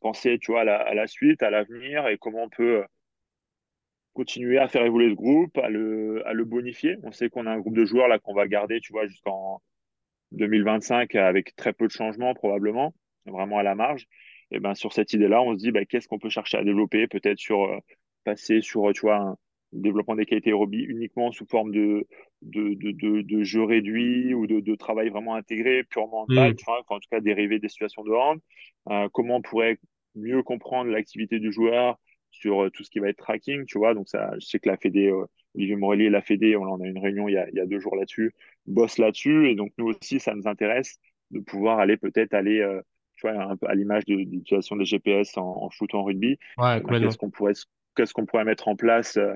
penser, 0.00 0.38
tu 0.40 0.52
vois, 0.52 0.62
à 0.62 0.64
la, 0.64 0.94
la 0.94 1.06
suite, 1.06 1.42
à 1.42 1.50
l'avenir 1.50 2.08
et 2.08 2.18
comment 2.18 2.44
on 2.44 2.48
peut 2.48 2.82
continuer 4.18 4.58
à 4.58 4.66
faire 4.66 4.84
évoluer 4.84 5.10
ce 5.10 5.14
groupe, 5.14 5.56
à 5.58 5.68
le, 5.68 6.26
à 6.26 6.32
le 6.32 6.44
bonifier. 6.44 6.96
On 7.04 7.12
sait 7.12 7.30
qu'on 7.30 7.46
a 7.46 7.52
un 7.52 7.60
groupe 7.60 7.76
de 7.76 7.84
joueurs 7.84 8.08
là 8.08 8.18
qu'on 8.18 8.34
va 8.34 8.48
garder, 8.48 8.80
tu 8.80 8.92
vois, 8.92 9.06
jusqu'en 9.06 9.62
2025 10.32 11.14
avec 11.14 11.54
très 11.54 11.72
peu 11.72 11.86
de 11.86 11.92
changements 11.92 12.34
probablement, 12.34 12.94
vraiment 13.26 13.58
à 13.58 13.62
la 13.62 13.76
marge. 13.76 14.06
Et 14.50 14.58
ben 14.58 14.74
sur 14.74 14.92
cette 14.92 15.12
idée-là, 15.12 15.40
on 15.42 15.52
se 15.52 15.58
dit 15.58 15.70
bah, 15.70 15.84
qu'est-ce 15.84 16.08
qu'on 16.08 16.18
peut 16.18 16.30
chercher 16.30 16.58
à 16.58 16.64
développer, 16.64 17.06
peut-être 17.06 17.38
sur 17.38 17.62
euh, 17.64 17.78
passer 18.24 18.60
sur 18.60 18.92
tu 18.92 19.02
vois 19.02 19.36
développement 19.72 20.14
des 20.14 20.26
qualités 20.26 20.50
aérobies 20.50 20.82
uniquement 20.82 21.30
sous 21.32 21.46
forme 21.46 21.72
de 21.72 22.06
de, 22.42 22.74
de, 22.74 23.22
de, 23.22 23.42
jeu 23.42 23.64
réduit 23.64 24.32
ou 24.32 24.46
de, 24.46 24.60
de, 24.60 24.74
travail 24.76 25.08
vraiment 25.08 25.34
intégré, 25.34 25.82
purement 25.84 26.24
mental, 26.28 26.52
mmh. 26.52 26.56
tu 26.56 26.64
vois, 26.64 26.84
en 26.88 27.00
tout 27.00 27.08
cas 27.10 27.20
dérivé 27.20 27.58
des 27.58 27.68
situations 27.68 28.04
de 28.04 28.12
hand. 28.12 28.38
Euh, 28.90 29.08
comment 29.12 29.36
on 29.36 29.42
pourrait 29.42 29.78
mieux 30.14 30.42
comprendre 30.42 30.90
l'activité 30.90 31.40
du 31.40 31.52
joueur 31.52 31.98
sur 32.30 32.62
euh, 32.62 32.70
tout 32.70 32.84
ce 32.84 32.90
qui 32.90 33.00
va 33.00 33.08
être 33.08 33.18
tracking, 33.18 33.66
tu 33.66 33.78
vois? 33.78 33.94
Donc 33.94 34.08
ça, 34.08 34.30
je 34.40 34.46
sais 34.46 34.60
que 34.60 34.68
la 34.68 34.76
Fédé, 34.76 35.12
Olivier 35.54 35.76
Morelli 35.76 36.04
et 36.04 36.10
la 36.10 36.22
Fédé, 36.22 36.56
on 36.56 36.62
en 36.62 36.80
a 36.80 36.86
une 36.86 36.98
réunion 36.98 37.28
il 37.28 37.34
y 37.34 37.38
a, 37.38 37.48
il 37.48 37.56
y 37.56 37.60
a 37.60 37.66
deux 37.66 37.80
jours 37.80 37.96
là-dessus, 37.96 38.32
bossent 38.66 38.98
là-dessus. 38.98 39.50
Et 39.50 39.54
donc, 39.54 39.72
nous 39.78 39.86
aussi, 39.86 40.20
ça 40.20 40.34
nous 40.34 40.46
intéresse 40.46 40.98
de 41.30 41.40
pouvoir 41.40 41.78
aller 41.78 41.96
peut-être 41.96 42.34
aller, 42.34 42.60
euh, 42.60 42.80
tu 43.16 43.28
vois, 43.28 43.42
un 43.42 43.56
peu 43.56 43.66
à 43.66 43.74
l'image 43.74 44.04
de, 44.04 44.14
l'utilisation 44.14 44.76
des 44.76 44.84
GPS 44.84 45.36
en, 45.36 45.68
foot 45.70 45.92
ou 45.92 45.96
en 45.96 46.04
rugby. 46.04 46.38
Ouais, 46.58 46.80
qu'est-ce 46.88 47.18
qu'on 47.18 47.30
pourrait, 47.30 47.54
qu'est-ce 47.98 48.14
qu'on 48.14 48.26
pourrait 48.26 48.44
mettre 48.44 48.68
en 48.68 48.76
place 48.76 49.16
euh, 49.16 49.34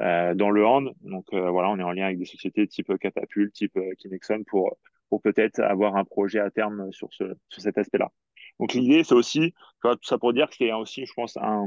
euh 0.00 0.34
dans 0.34 0.50
le 0.50 0.64
hand 0.64 0.94
Donc, 1.02 1.26
euh, 1.32 1.50
voilà, 1.50 1.70
on 1.70 1.78
est 1.78 1.82
en 1.82 1.92
lien 1.92 2.06
avec 2.06 2.18
des 2.18 2.24
sociétés 2.24 2.66
type 2.66 2.96
Catapult, 2.98 3.52
type 3.52 3.78
Kinexon 3.98 4.44
pour, 4.46 4.76
pour 5.10 5.20
peut-être 5.20 5.60
avoir 5.60 5.96
un 5.96 6.04
projet 6.04 6.38
à 6.38 6.50
terme 6.50 6.92
sur, 6.92 7.12
ce, 7.12 7.24
sur 7.48 7.62
cet 7.62 7.78
aspect-là. 7.78 8.12
Donc, 8.60 8.74
l'idée, 8.74 9.04
c'est 9.04 9.14
aussi, 9.14 9.52
tu 9.52 9.80
vois, 9.82 9.96
tout 9.96 10.04
ça 10.04 10.18
pour 10.18 10.32
dire 10.32 10.48
que 10.48 10.56
c'est 10.56 10.72
aussi, 10.72 11.04
je 11.04 11.12
pense, 11.14 11.36
un, 11.36 11.66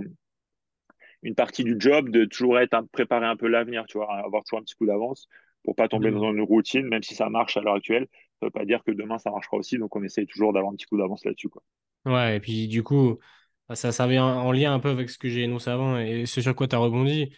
une 1.23 1.36
partie 1.36 1.63
du 1.63 1.75
job 1.78 2.10
de 2.10 2.25
toujours 2.25 2.60
être 2.60 2.80
préparer 2.91 3.25
un 3.25 3.36
peu 3.36 3.47
l'avenir, 3.47 3.86
tu 3.88 3.97
vois, 3.97 4.13
avoir 4.15 4.43
toujours 4.43 4.60
un 4.60 4.63
petit 4.63 4.75
coup 4.75 4.86
d'avance 4.86 5.28
pour 5.63 5.75
pas 5.75 5.89
tomber 5.89 6.10
dans 6.12 6.32
une 6.32 6.41
routine, 6.41 6.88
même 6.88 7.04
si 7.04 7.15
ça 7.15 7.30
marche 7.30 7.58
à 7.58 7.62
l'heure 7.62 7.75
actuelle. 7.75 8.08
Ça 8.39 8.45
veut 8.45 8.52
pas 8.52 8.63
dire 8.63 8.82
que 8.84 8.91
demain 8.91 9.17
ça 9.17 9.30
marchera 9.30 9.58
aussi, 9.58 9.78
donc 9.78 9.93
on 9.95 10.04
essaye 10.04 10.25
toujours 10.25 10.54
d'avoir 10.54 10.71
un 10.71 10.75
petit 10.75 10.86
coup 10.86 10.97
d'avance 10.97 11.25
là-dessus, 11.25 11.49
quoi. 11.49 11.62
Ouais, 12.06 12.38
et 12.38 12.39
puis 12.39 12.69
du 12.69 12.82
coup, 12.82 13.19
ça, 13.75 13.91
ça 13.91 14.08
vient 14.08 14.25
en 14.25 14.51
lien 14.51 14.73
un 14.73 14.79
peu 14.79 14.89
avec 14.89 15.10
ce 15.10 15.17
que 15.17 15.29
j'ai 15.29 15.43
énoncé 15.43 15.69
avant 15.69 15.97
et 15.99 16.25
ce 16.25 16.41
sur 16.41 16.55
quoi 16.55 16.67
tu 16.67 16.75
as 16.75 16.79
rebondi. 16.79 17.32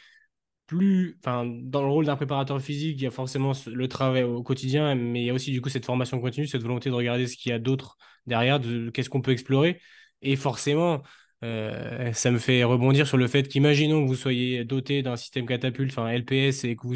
Plus, 0.67 1.17
enfin, 1.19 1.45
dans 1.45 1.81
le 1.83 1.89
rôle 1.89 2.05
d'un 2.05 2.15
préparateur 2.15 2.61
physique, 2.61 2.97
il 2.99 3.03
y 3.03 3.07
a 3.07 3.11
forcément 3.11 3.51
le 3.67 3.87
travail 3.89 4.23
au 4.23 4.41
quotidien, 4.41 4.95
mais 4.95 5.21
il 5.21 5.25
y 5.25 5.29
a 5.29 5.33
aussi 5.33 5.51
du 5.51 5.61
coup 5.61 5.69
cette 5.69 5.85
formation 5.85 6.19
continue, 6.21 6.47
cette 6.47 6.63
volonté 6.63 6.89
de 6.89 6.95
regarder 6.95 7.27
ce 7.27 7.35
qu'il 7.37 7.51
y 7.51 7.53
a 7.53 7.59
d'autre 7.59 7.97
derrière, 8.25 8.59
de 8.59 8.89
qu'est-ce 8.89 9.09
qu'on 9.09 9.21
peut 9.21 9.31
explorer. 9.31 9.81
Et 10.21 10.35
forcément, 10.37 11.01
euh, 11.43 12.13
ça 12.13 12.31
me 12.31 12.39
fait 12.39 12.63
rebondir 12.63 13.07
sur 13.07 13.17
le 13.17 13.27
fait 13.27 13.47
qu'imaginons 13.47 14.03
que 14.03 14.07
vous 14.07 14.15
soyez 14.15 14.63
doté 14.63 15.01
d'un 15.01 15.17
système 15.17 15.45
catapulte, 15.45 15.91
enfin 15.91 16.09
LPS, 16.09 16.63
et 16.63 16.75
que 16.75 16.83
vous, 16.87 16.95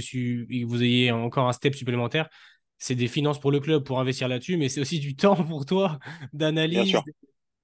vous 0.67 0.83
ayez 0.83 1.11
encore 1.11 1.47
un 1.49 1.53
step 1.53 1.75
supplémentaire. 1.75 2.29
C'est 2.77 2.95
des 2.95 3.07
finances 3.07 3.39
pour 3.39 3.51
le 3.51 3.59
club 3.59 3.83
pour 3.83 3.99
investir 3.99 4.27
là-dessus, 4.27 4.57
mais 4.57 4.69
c'est 4.69 4.81
aussi 4.81 4.99
du 4.99 5.15
temps 5.15 5.35
pour 5.43 5.65
toi 5.65 5.99
d'analyse. 6.33 6.95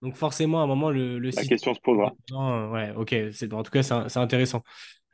Donc 0.01 0.15
forcément, 0.15 0.61
à 0.61 0.63
un 0.63 0.67
moment, 0.67 0.89
le, 0.89 1.19
le 1.19 1.29
La 1.29 1.45
question 1.45 1.73
se 1.73 1.79
posera. 1.79 2.13
Ouais, 2.71 2.91
ok. 2.95 3.15
En 3.51 3.63
tout 3.63 3.71
cas, 3.71 3.83
c'est 3.83 4.17
intéressant. 4.17 4.63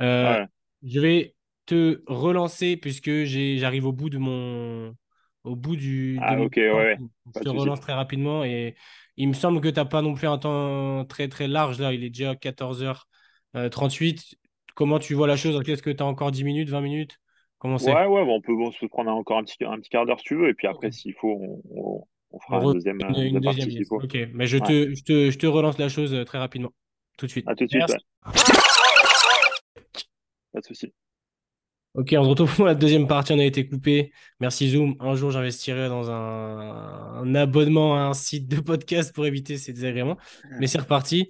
Euh, 0.02 0.46
je 0.84 1.00
vais 1.00 1.36
te 1.66 2.02
relancer 2.08 2.78
puisque 2.78 3.26
j'arrive 3.26 3.86
au 3.86 3.92
bout 3.92 4.10
de 4.10 4.18
mon 4.18 4.96
au 5.44 5.56
bout 5.56 5.76
du. 5.76 6.18
Ah, 6.22 6.40
ok, 6.40 6.56
ouais, 6.56 6.98
Je 7.36 7.42
te 7.42 7.50
relance 7.50 7.82
très 7.82 7.94
rapidement 7.94 8.44
et 8.44 8.76
il 9.18 9.28
me 9.28 9.34
semble 9.34 9.62
que 9.62 9.68
tu 9.68 9.76
n'as 9.76 9.86
pas 9.86 10.02
non 10.02 10.14
plus 10.14 10.28
un 10.28 10.38
temps 10.38 11.06
très 11.06 11.28
très 11.28 11.48
large 11.48 11.80
là. 11.80 11.94
Il 11.94 12.04
est 12.04 12.10
déjà 12.10 12.36
14h38. 12.36 14.36
Comment 14.76 15.00
tu 15.00 15.16
vois 15.16 15.28
la 15.28 15.36
chose? 15.36 15.60
Est-ce 15.68 15.82
que 15.82 15.90
tu 15.90 16.04
as 16.04 16.06
encore 16.06 16.32
10 16.32 16.44
minutes, 16.44 16.70
20 16.70 16.82
minutes? 16.82 17.20
Comment 17.58 17.78
Ouais, 17.78 18.06
ouais, 18.06 18.22
on, 18.22 18.42
peut, 18.42 18.54
se 18.80 18.86
prendre 18.86 19.10
encore 19.10 19.40
un 19.40 19.44
petit, 19.44 19.66
un 19.66 19.80
petit 19.80 19.90
quart 19.90 20.06
d'heure 20.06 20.20
si 20.20 20.26
tu 20.26 20.36
veux. 20.36 20.50
Et 20.50 20.54
puis 20.54 20.68
après, 20.68 20.92
s'il 20.92 21.16
faut, 21.16 21.64
on, 21.72 22.06
fera 22.46 22.62
une 22.62 22.74
deuxième, 22.74 23.00
une, 23.02 23.40
deuxième, 23.40 23.70
Ok, 23.92 24.18
mais 24.34 24.48
je, 24.48 24.58
te, 24.58 24.94
je, 24.94 25.04
te, 25.04 25.32
je, 25.32 25.38
te, 25.38 25.46
relance 25.46 25.78
la 25.78 25.90
chose 25.90 26.14
euh, 26.14 26.24
très 26.26 26.38
rapidement. 26.38 26.74
Tout 27.18 27.26
de 27.26 27.32
suite. 27.32 27.48
À 27.48 27.56
tout 27.56 27.66
de 27.66 27.70
suite. 27.70 27.84
Pas 30.54 30.60
de 30.60 30.66
souci. 30.66 30.94
Ok, 31.98 32.14
on 32.16 32.24
se 32.24 32.30
retrouve 32.30 32.56
pour 32.56 32.66
la 32.66 32.76
deuxième 32.76 33.08
partie. 33.08 33.34
On 33.34 33.40
a 33.40 33.44
été 33.44 33.68
coupé. 33.68 34.12
Merci 34.40 34.70
Zoom. 34.70 34.96
Un 35.00 35.16
jour, 35.16 35.32
j'investirai 35.32 35.88
dans 35.88 36.12
un, 36.12 37.34
abonnement 37.34 37.96
à 37.96 38.02
un 38.02 38.14
site 38.14 38.48
de 38.48 38.60
podcast 38.60 39.16
pour 39.16 39.26
éviter 39.26 39.58
ces 39.58 39.74
désagréments. 39.74 40.18
Mais 40.60 40.68
c'est 40.68 40.78
reparti. 40.78 41.28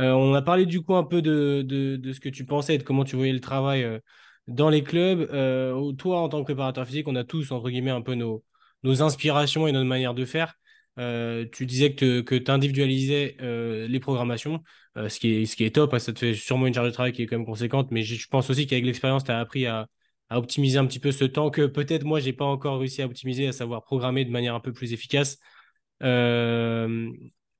Euh, 0.00 0.10
on 0.10 0.34
a 0.34 0.42
parlé 0.42 0.66
du 0.66 0.82
coup 0.82 0.96
un 0.96 1.04
peu 1.04 1.22
de, 1.22 1.62
de, 1.62 2.12
ce 2.12 2.18
que 2.18 2.28
tu 2.28 2.44
pensais 2.44 2.74
et 2.74 2.78
de 2.78 2.82
comment 2.82 3.04
tu 3.04 3.14
voyais 3.14 3.32
le 3.32 3.40
travail 3.40 3.84
euh, 3.84 4.00
dans 4.48 4.68
les 4.68 4.82
clubs. 4.82 5.28
Euh, 5.32 5.92
toi, 5.92 6.22
en 6.22 6.28
tant 6.28 6.40
que 6.40 6.44
préparateur 6.44 6.86
physique, 6.86 7.06
on 7.06 7.14
a 7.14 7.22
tous, 7.22 7.52
entre 7.52 7.70
guillemets, 7.70 7.90
un 7.90 8.02
peu 8.02 8.14
nos, 8.14 8.42
nos 8.82 9.02
inspirations 9.02 9.66
et 9.66 9.72
notre 9.72 9.86
manière 9.86 10.14
de 10.14 10.24
faire. 10.24 10.54
tu 10.96 11.66
disais 11.66 11.94
que 11.94 12.20
tu 12.20 12.50
individualisais 12.50 13.36
les 13.40 14.00
programmations, 14.00 14.62
ce, 14.96 15.18
qui 15.18 15.42
est, 15.42 15.46
ce 15.46 15.56
qui 15.56 15.64
est 15.64 15.74
top. 15.74 15.94
Hein. 15.94 15.98
ça 15.98 16.12
te 16.12 16.18
fait 16.18 16.34
sûrement 16.34 16.66
une 16.66 16.74
charge 16.74 16.88
de 16.88 16.92
travail 16.92 17.12
qui 17.12 17.22
est 17.22 17.26
quand 17.26 17.36
même 17.36 17.46
conséquente. 17.46 17.90
Mais 17.90 18.02
je 18.02 18.26
pense 18.28 18.50
aussi 18.50 18.66
qu'avec 18.66 18.84
l'expérience, 18.84 19.24
tu 19.24 19.30
as 19.30 19.38
appris 19.38 19.66
à, 19.66 19.86
à 20.30 20.38
optimiser 20.38 20.78
un 20.78 20.86
petit 20.86 21.00
peu 21.00 21.12
ce 21.12 21.24
temps 21.24 21.50
que 21.50 21.66
peut-être 21.66 22.04
moi, 22.04 22.20
j'ai 22.20 22.32
pas 22.32 22.44
encore 22.44 22.78
réussi 22.78 23.02
à 23.02 23.06
optimiser, 23.06 23.48
à 23.48 23.52
savoir 23.52 23.82
programmer 23.82 24.24
de 24.24 24.30
manière 24.30 24.54
un 24.54 24.60
peu 24.60 24.72
plus 24.72 24.92
efficace. 24.92 25.38
Euh, 26.02 27.10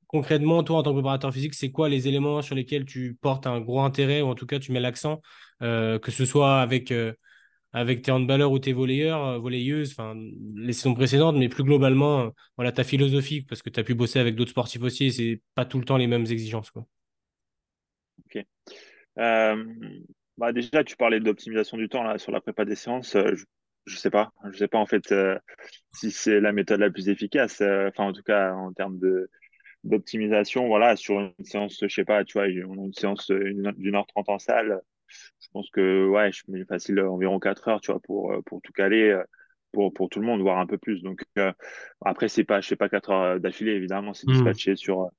concrètement, 0.07 0.62
toi, 0.62 0.79
en 0.79 0.83
tant 0.83 0.91
que 0.91 0.97
préparateur 0.97 1.33
physique, 1.35 1.55
c'est 1.55 1.73
quoi 1.73 1.89
les 1.89 2.09
éléments 2.09 2.43
sur 2.43 2.55
lesquels 2.55 2.85
tu 2.85 3.18
portes 3.21 3.47
un 3.47 3.61
gros 3.61 3.81
intérêt 3.81 4.23
ou 4.23 4.29
en 4.29 4.35
tout 4.37 4.47
cas 4.47 4.61
tu 4.61 4.73
mets 4.73 4.81
l'accent, 4.81 5.21
euh, 5.62 5.99
que 5.99 6.12
ce 6.12 6.25
soit 6.25 6.61
avec, 6.61 6.93
euh, 6.93 7.12
avec 7.73 8.03
tes 8.03 8.11
handballeurs 8.11 8.53
ou 8.53 8.59
tes 8.59 8.73
volleyeurs, 8.73 9.41
volleyeuses, 9.41 9.93
enfin, 9.93 10.14
les 10.57 10.73
saisons 10.73 10.95
précédentes, 10.95 11.37
mais 11.37 11.49
plus 11.49 11.64
globalement, 11.64 12.33
voilà, 12.57 12.73
ta 12.73 12.85
philosophie, 12.85 13.43
parce 13.43 13.62
que 13.62 13.71
tu 13.71 13.79
as 13.79 13.85
pu 13.85 13.95
bosser 13.95 14.18
avec 14.18 14.35
d'autres 14.35 14.51
sportifs 14.51 14.83
aussi 14.83 15.07
et 15.07 15.11
c'est 15.11 15.41
pas 15.55 15.64
tout 15.64 15.79
le 15.79 15.85
temps 15.85 15.97
les 15.97 16.07
mêmes 16.07 16.27
exigences. 16.27 16.71
Quoi. 16.71 16.87
Ok. 18.27 18.45
Bah 19.16 20.53
déjà, 20.53 20.83
tu 20.85 20.97
parlais 20.97 21.21
d'optimisation 21.21 21.77
du 21.77 21.89
temps 21.89 22.03
là, 22.03 22.16
sur 22.18 22.33
la 22.33 22.41
prépa 22.41 22.64
des 22.64 22.75
séances. 22.75 23.12
je, 23.14 23.45
je 23.87 23.97
sais 23.97 24.11
pas. 24.11 24.33
Je 24.51 24.57
sais 24.57 24.68
pas 24.68 24.79
en 24.79 24.87
fait 24.87 25.14
si 25.95 26.11
c'est 26.11 26.41
la 26.41 26.53
méthode 26.53 26.81
la 26.81 26.91
plus 26.91 27.09
efficace. 27.09 27.61
Enfin, 27.61 28.05
en 28.05 28.12
tout 28.12 28.23
cas, 28.23 28.55
en 28.55 28.73
termes 28.73 28.99
de 28.99 29.29
d'optimisation, 29.85 30.66
voilà, 30.66 30.97
sur 30.97 31.21
une 31.21 31.33
séance, 31.45 31.79
je 31.81 31.89
sais 31.89 32.05
pas, 32.05 32.25
tu 32.25 32.39
vois, 32.39 32.47
on 32.68 32.83
a 32.83 32.87
une 32.87 32.93
séance 32.93 33.31
d'une 33.31 33.95
heure 33.95 34.07
trente 34.07 34.29
en 34.29 34.39
salle. 34.39 34.81
Je 35.40 35.48
pense 35.52 35.70
que, 35.70 36.06
ouais, 36.08 36.32
je 36.32 36.42
mets 36.48 36.64
facile 36.64 37.00
environ 37.00 37.38
quatre 37.38 37.68
heures, 37.68 37.80
tu 37.80 37.90
vois, 37.90 38.00
pour, 38.00 38.34
pour 38.46 38.61
tout 38.62 38.72
caler, 38.72 39.18
pour, 39.72 39.92
pour 39.92 40.08
tout 40.08 40.20
le 40.20 40.26
monde, 40.26 40.40
voire 40.40 40.58
un 40.58 40.66
peu 40.66 40.78
plus. 40.78 41.02
Donc, 41.02 41.22
après, 42.04 42.28
c'est 42.28 42.44
pas, 42.44 42.61
je 42.61 42.68
sais 42.68 42.76
pas, 42.76 42.88
quatre 42.88 43.11
heures 43.11 43.40
d'affilée, 43.40 43.72
évidemment, 43.72 44.14
c'est 44.14 44.28
hmm. 44.28 44.32
dispatché 44.32 44.76
sur, 44.76 45.11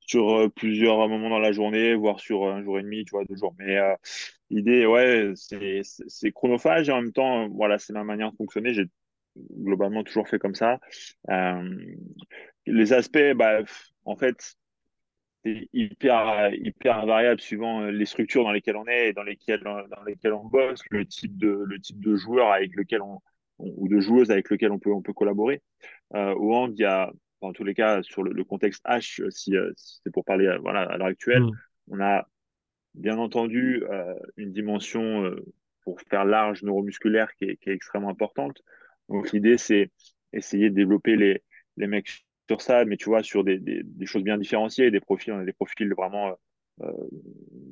sur 0.00 0.50
plusieurs 0.54 1.08
moments 1.08 1.30
dans 1.30 1.38
la 1.38 1.52
journée, 1.52 1.94
voire 1.94 2.20
sur 2.20 2.46
un 2.46 2.62
jour 2.62 2.78
et 2.78 2.82
demi, 2.82 3.04
tu 3.04 3.10
vois, 3.10 3.24
deux 3.24 3.36
jours. 3.36 3.54
Mais 3.58 3.78
l'idée, 4.50 4.86
ouais, 4.86 5.32
c'est 5.34 6.32
chronophage 6.32 6.88
et 6.88 6.92
en 6.92 7.02
même 7.02 7.12
temps, 7.12 7.48
voilà, 7.48 7.78
c'est 7.78 7.92
ma 7.92 8.04
manière 8.04 8.30
de 8.30 8.36
fonctionner. 8.36 8.72
J'ai 8.74 8.86
globalement 9.58 10.02
toujours 10.04 10.28
fait 10.28 10.38
comme 10.38 10.54
ça. 10.54 10.80
Euh, 11.30 11.76
les 12.66 12.92
aspects, 12.92 13.32
bah, 13.34 13.60
en 14.04 14.16
fait, 14.16 14.54
c'est 15.46 15.68
hyper, 15.72 16.52
hyper 16.54 17.06
variable 17.06 17.40
suivant 17.40 17.82
euh, 17.82 17.90
les 17.90 18.06
structures 18.06 18.42
dans 18.42 18.50
lesquelles 18.50 18.76
on 18.76 18.86
est 18.86 19.10
et 19.10 19.12
dans 19.12 19.22
lesquelles, 19.22 19.62
dans 19.62 20.02
lesquelles 20.04 20.32
on 20.32 20.44
bosse, 20.44 20.80
le 20.90 21.06
type 21.06 21.36
de, 21.38 21.64
le 21.64 21.78
type 21.78 22.00
de 22.00 22.16
joueur 22.16 22.50
avec 22.50 22.74
lequel 22.74 23.02
on, 23.02 23.20
ou 23.58 23.88
de 23.88 24.00
joueuse 24.00 24.30
avec 24.30 24.50
lequel 24.50 24.72
on 24.72 24.78
peut, 24.78 24.92
on 24.92 25.02
peut 25.02 25.12
collaborer. 25.12 25.62
Euh, 26.14 26.34
au 26.34 26.54
hand, 26.54 26.72
il 26.76 26.82
y 26.82 26.84
a, 26.84 27.12
en 27.40 27.52
tous 27.52 27.64
les 27.64 27.74
cas, 27.74 28.02
sur 28.02 28.24
le, 28.24 28.44
contexte 28.44 28.84
H, 28.86 29.30
si, 29.30 29.54
c'est 29.76 30.12
pour 30.12 30.24
parler 30.24 30.56
voilà, 30.60 30.82
à 30.82 30.96
l'heure 30.96 31.06
actuelle, 31.06 31.42
mm. 31.42 31.52
on 31.92 32.00
a 32.00 32.26
bien 32.94 33.18
entendu 33.18 33.84
une 34.36 34.52
dimension 34.52 35.30
pour 35.82 36.00
faire 36.00 36.24
large 36.24 36.62
neuromusculaire 36.62 37.32
qui 37.34 37.44
est, 37.44 37.56
qui 37.58 37.70
est 37.70 37.74
extrêmement 37.74 38.08
importante. 38.08 38.62
Donc 39.08 39.32
l'idée, 39.32 39.58
c'est 39.58 39.90
essayer 40.32 40.70
de 40.70 40.74
développer 40.74 41.14
les, 41.14 41.42
les 41.76 41.86
mecs 41.86 42.25
sur 42.48 42.60
ça, 42.60 42.84
mais 42.84 42.96
tu 42.96 43.06
vois, 43.08 43.22
sur 43.22 43.44
des, 43.44 43.58
des, 43.58 43.82
des 43.82 44.06
choses 44.06 44.22
bien 44.22 44.38
différenciées, 44.38 44.90
des 44.90 45.00
profils, 45.00 45.32
on 45.32 45.40
a 45.40 45.44
des 45.44 45.52
profils 45.52 45.92
vraiment, 45.94 46.36
euh, 46.82 46.92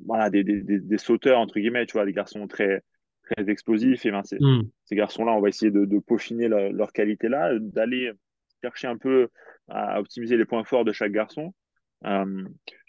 voilà, 0.07 0.31
des, 0.31 0.43
des, 0.45 0.99
sauteurs, 0.99 1.39
entre 1.39 1.59
guillemets, 1.59 1.87
tu 1.87 1.93
vois, 1.93 2.05
des 2.05 2.13
garçons 2.13 2.47
très, 2.47 2.83
très 3.23 3.49
explosifs. 3.51 4.05
Et 4.05 4.11
ben, 4.11 4.23
hmm. 4.41 4.63
ces 4.85 4.97
garçons-là, 4.97 5.33
on 5.33 5.41
va 5.41 5.49
essayer 5.49 5.71
de, 5.71 5.85
de 5.85 5.99
peaufiner 5.99 6.49
leur 6.49 6.93
qualité 6.93 7.29
là, 7.29 7.53
d'aller 7.59 8.13
chercher 8.63 8.89
un 8.89 8.97
peu 8.97 9.29
à 9.69 10.01
optimiser 10.01 10.37
les 10.37 10.45
points 10.45 10.65
forts 10.65 10.85
de 10.85 10.93
chaque 10.93 11.13
garçon, 11.13 11.55
euh, 12.05 12.45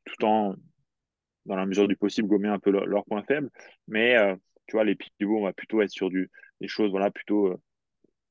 tout 0.06 0.26
en, 0.26 0.56
dans 1.46 1.56
la 1.56 1.66
mesure 1.66 1.88
du 1.88 1.96
possible, 1.96 2.28
gommer 2.28 2.50
un 2.50 2.60
peu 2.60 2.72
leurs 2.72 3.06
points 3.06 3.24
faibles. 3.24 3.50
Mais, 3.88 4.18
euh, 4.18 4.36
tu 4.68 4.76
vois, 4.76 4.84
les 4.84 4.96
pivots, 4.96 5.40
on 5.40 5.44
va 5.44 5.54
plutôt 5.54 5.82
être 5.82 5.92
sur 5.92 6.10
du, 6.10 6.32
des 6.62 6.68
choses, 6.68 6.90
voilà, 6.90 7.12
plutôt 7.12 7.62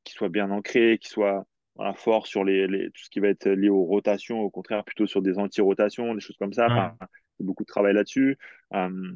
qui 0.02 0.12
soient 0.12 0.28
bien 0.28 0.50
ancrés, 0.50 0.98
qui 0.98 1.08
soient 1.08 1.46
voilà, 1.76 1.94
fort 1.94 2.26
sur 2.26 2.44
les, 2.44 2.66
les, 2.66 2.90
tout 2.90 3.02
ce 3.02 3.10
qui 3.10 3.20
va 3.20 3.28
être 3.28 3.48
lié 3.48 3.68
aux 3.68 3.84
rotations, 3.84 4.40
au 4.40 4.50
contraire 4.50 4.84
plutôt 4.84 5.06
sur 5.06 5.22
des 5.22 5.38
anti-rotations, 5.38 6.14
des 6.14 6.20
choses 6.20 6.36
comme 6.36 6.52
ça. 6.52 6.66
Enfin, 6.66 6.96
beaucoup 7.40 7.64
de 7.64 7.68
travail 7.68 7.94
là-dessus. 7.94 8.38
Euh, 8.74 9.12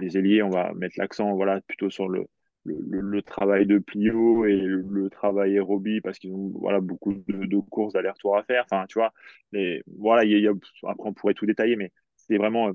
les 0.00 0.18
ailiers, 0.18 0.42
on 0.42 0.50
va 0.50 0.72
mettre 0.74 0.96
l'accent 0.98 1.34
voilà, 1.34 1.60
plutôt 1.62 1.90
sur 1.90 2.08
le, 2.08 2.26
le, 2.64 3.00
le, 3.00 3.22
travail 3.22 3.66
de 3.66 3.78
plio 3.78 4.44
et 4.44 4.56
le, 4.56 5.08
travail 5.08 5.52
aérobie 5.54 6.00
parce 6.00 6.18
qu'ils 6.18 6.32
ont 6.32 6.50
voilà, 6.58 6.80
beaucoup 6.80 7.14
de, 7.14 7.46
de 7.46 7.58
courses 7.58 7.92
d'aller-retour 7.92 8.36
à 8.36 8.42
faire. 8.42 8.64
Enfin, 8.64 8.86
tu 8.88 8.98
vois, 8.98 9.12
les, 9.52 9.82
voilà, 9.86 10.24
y 10.24 10.46
a, 10.46 10.52
après 10.88 11.08
on 11.08 11.14
pourrait 11.14 11.34
tout 11.34 11.46
détailler, 11.46 11.76
mais 11.76 11.92
c'est 12.16 12.38
vraiment 12.38 12.68
euh, 12.68 12.72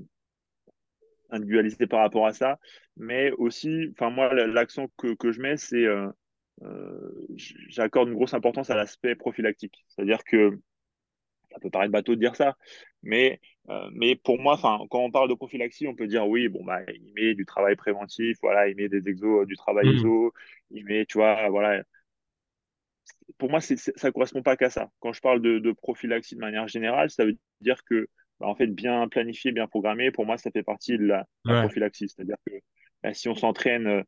individualisé 1.30 1.86
par 1.86 2.00
rapport 2.00 2.26
à 2.26 2.32
ça. 2.32 2.58
Mais 2.96 3.30
aussi, 3.32 3.88
enfin 3.92 4.10
moi, 4.10 4.32
l'accent 4.32 4.86
que, 4.96 5.14
que 5.14 5.32
je 5.32 5.40
mets, 5.40 5.56
c'est 5.56 5.84
euh, 5.84 6.08
j'accorde 7.68 8.08
une 8.08 8.14
grosse 8.14 8.34
importance 8.34 8.70
à 8.70 8.76
l'aspect 8.76 9.14
prophylactique. 9.14 9.84
C'est-à-dire 9.88 10.24
que 10.24 10.58
ça 11.50 11.60
peut 11.60 11.70
paraître 11.70 11.92
bateau 11.92 12.14
de 12.14 12.20
dire 12.20 12.36
ça, 12.36 12.56
mais, 13.02 13.40
euh, 13.70 13.88
mais 13.92 14.16
pour 14.16 14.38
moi, 14.38 14.58
quand 14.60 14.86
on 14.92 15.10
parle 15.10 15.28
de 15.28 15.34
prophylaxie, 15.34 15.86
on 15.86 15.94
peut 15.94 16.06
dire 16.06 16.26
oui, 16.28 16.48
bon, 16.48 16.64
bah, 16.64 16.80
il 16.92 17.12
met 17.14 17.34
du 17.34 17.46
travail 17.46 17.76
préventif, 17.76 18.36
voilà, 18.42 18.68
il 18.68 18.76
met 18.76 18.88
des 18.88 19.08
exos, 19.08 19.46
du 19.46 19.56
travail 19.56 19.86
mmh. 19.86 19.92
exo, 19.92 20.32
il 20.70 20.84
met, 20.84 21.06
tu 21.06 21.18
vois, 21.18 21.48
voilà. 21.48 21.82
Pour 23.38 23.50
moi, 23.50 23.60
ça 23.60 23.74
ne 23.74 24.10
correspond 24.10 24.42
pas 24.42 24.56
qu'à 24.56 24.70
ça. 24.70 24.90
Quand 25.00 25.12
je 25.12 25.20
parle 25.20 25.40
de, 25.40 25.72
prophylaxie 25.72 26.34
de 26.34 26.40
manière 26.40 26.68
générale, 26.68 27.10
ça 27.10 27.24
veut 27.24 27.36
dire 27.60 27.82
que, 27.84 28.08
bah, 28.40 28.46
en 28.46 28.54
fait, 28.54 28.66
bien 28.66 29.08
planifié, 29.08 29.52
bien 29.52 29.66
programmé, 29.66 30.10
pour 30.10 30.26
moi, 30.26 30.36
ça 30.38 30.50
fait 30.50 30.62
partie 30.62 30.98
de 30.98 31.06
la, 31.06 31.26
prophylaxie. 31.44 32.08
C'est-à-dire 32.08 32.36
que 32.46 32.52
bah, 33.02 33.14
si 33.14 33.28
on 33.28 33.34
s'entraîne 33.34 34.04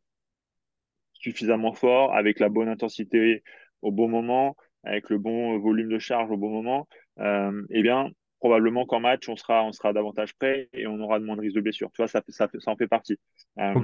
suffisamment 1.19 1.73
fort, 1.73 2.15
avec 2.15 2.41
la 2.41 2.49
bonne 2.49 2.69
intensité 2.69 3.43
au 3.83 3.91
bon 3.91 4.09
moment, 4.09 4.57
avec 4.85 5.11
le 5.11 5.19
bon 5.19 5.59
volume 5.59 5.89
de 5.89 5.99
charge 5.99 6.31
au 6.31 6.37
bon 6.37 6.51
moment, 6.51 6.89
euh, 7.21 7.63
eh 7.71 7.83
bien, 7.83 8.11
probablement 8.41 8.87
qu'en 8.87 9.01
match, 9.01 9.29
on 9.29 9.37
sera, 9.37 9.65
on 9.65 9.73
sera 9.73 9.93
davantage 9.93 10.35
prêt 10.35 10.69
et 10.73 10.87
on 10.87 11.01
aura 11.01 11.19
de 11.19 11.25
moins 11.25 11.37
de 11.37 11.41
risques 11.41 11.57
de 11.57 11.61
blessure. 11.61 11.91
Tu 11.93 12.03
vois, 12.03 12.09
ça, 12.09 12.23
ça, 12.29 12.49
ça 12.59 12.71
en 12.71 12.77
fait 12.77 12.87
partie. 12.87 13.19
Euh, 13.59 13.75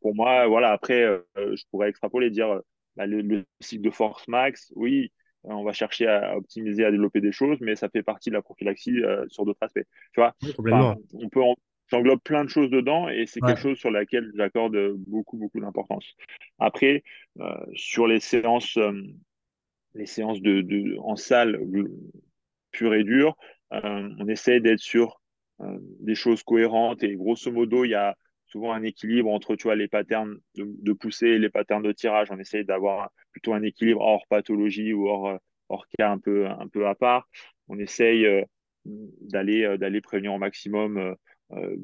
pour 0.00 0.14
moi, 0.14 0.46
voilà, 0.46 0.70
après, 0.70 1.02
euh, 1.02 1.20
je 1.36 1.62
pourrais 1.70 1.88
extrapoler, 1.88 2.30
dire 2.30 2.60
bah, 2.96 3.06
le, 3.06 3.44
cycle 3.60 3.84
de 3.84 3.90
force 3.90 4.26
max, 4.28 4.72
oui, 4.76 5.12
on 5.44 5.62
va 5.62 5.72
chercher 5.72 6.08
à 6.08 6.36
optimiser, 6.36 6.84
à 6.84 6.90
développer 6.90 7.20
des 7.20 7.32
choses, 7.32 7.58
mais 7.60 7.76
ça 7.76 7.88
fait 7.88 8.02
partie 8.02 8.30
de 8.30 8.34
la 8.34 8.42
prophylaxie 8.42 9.00
sur 9.28 9.44
d'autres 9.44 9.62
aspects. 9.62 9.84
Tu 10.12 10.20
vois, 10.20 10.34
on 10.42 11.28
peut 11.28 11.42
en, 11.42 11.54
j'englobe 11.88 12.20
plein 12.20 12.44
de 12.44 12.48
choses 12.48 12.70
dedans 12.70 13.08
et 13.08 13.26
c'est 13.26 13.40
quelque 13.40 13.60
chose 13.60 13.78
sur 13.78 13.90
laquelle 13.90 14.30
j'accorde 14.34 14.76
beaucoup, 15.06 15.36
beaucoup 15.36 15.60
d'importance. 15.60 16.16
Après, 16.58 17.02
euh, 17.40 17.54
sur 17.74 18.06
les 18.06 18.20
séances, 18.20 18.76
euh, 18.76 18.92
les 19.94 20.06
séances 20.06 20.40
de, 20.40 20.62
de, 20.62 20.96
en 20.98 21.16
salle 21.16 21.60
pure 22.70 22.94
et 22.94 23.04
dure, 23.04 23.36
euh, 23.72 24.10
on 24.18 24.28
essaie 24.28 24.60
d'être 24.60 24.80
sur 24.80 25.20
des 26.00 26.14
choses 26.14 26.42
cohérentes 26.42 27.02
et 27.02 27.16
grosso 27.16 27.50
modo, 27.50 27.84
il 27.84 27.90
y 27.90 27.94
a 27.94 28.14
souvent 28.44 28.74
un 28.74 28.82
équilibre 28.82 29.30
entre 29.30 29.56
tu 29.56 29.64
vois, 29.64 29.74
les 29.74 29.88
patterns 29.88 30.38
de, 30.54 30.66
de 30.66 30.92
poussée 30.92 31.28
et 31.28 31.38
les 31.38 31.48
patterns 31.48 31.82
de 31.82 31.92
tirage. 31.92 32.28
On 32.30 32.38
essaie 32.38 32.62
d'avoir 32.62 33.10
plutôt 33.30 33.54
un 33.54 33.62
équilibre 33.62 34.02
hors 34.02 34.26
pathologie 34.28 34.92
ou 34.92 35.08
hors, 35.08 35.38
hors 35.70 35.86
cas 35.98 36.10
un 36.10 36.18
peu, 36.18 36.46
un 36.46 36.68
peu 36.68 36.86
à 36.86 36.94
part. 36.94 37.26
On 37.68 37.78
essaye 37.78 38.26
d'aller 38.84 39.78
d'aller 39.78 40.02
prévenir 40.02 40.34
au 40.34 40.38
maximum 40.38 41.16
euh, 41.52 41.76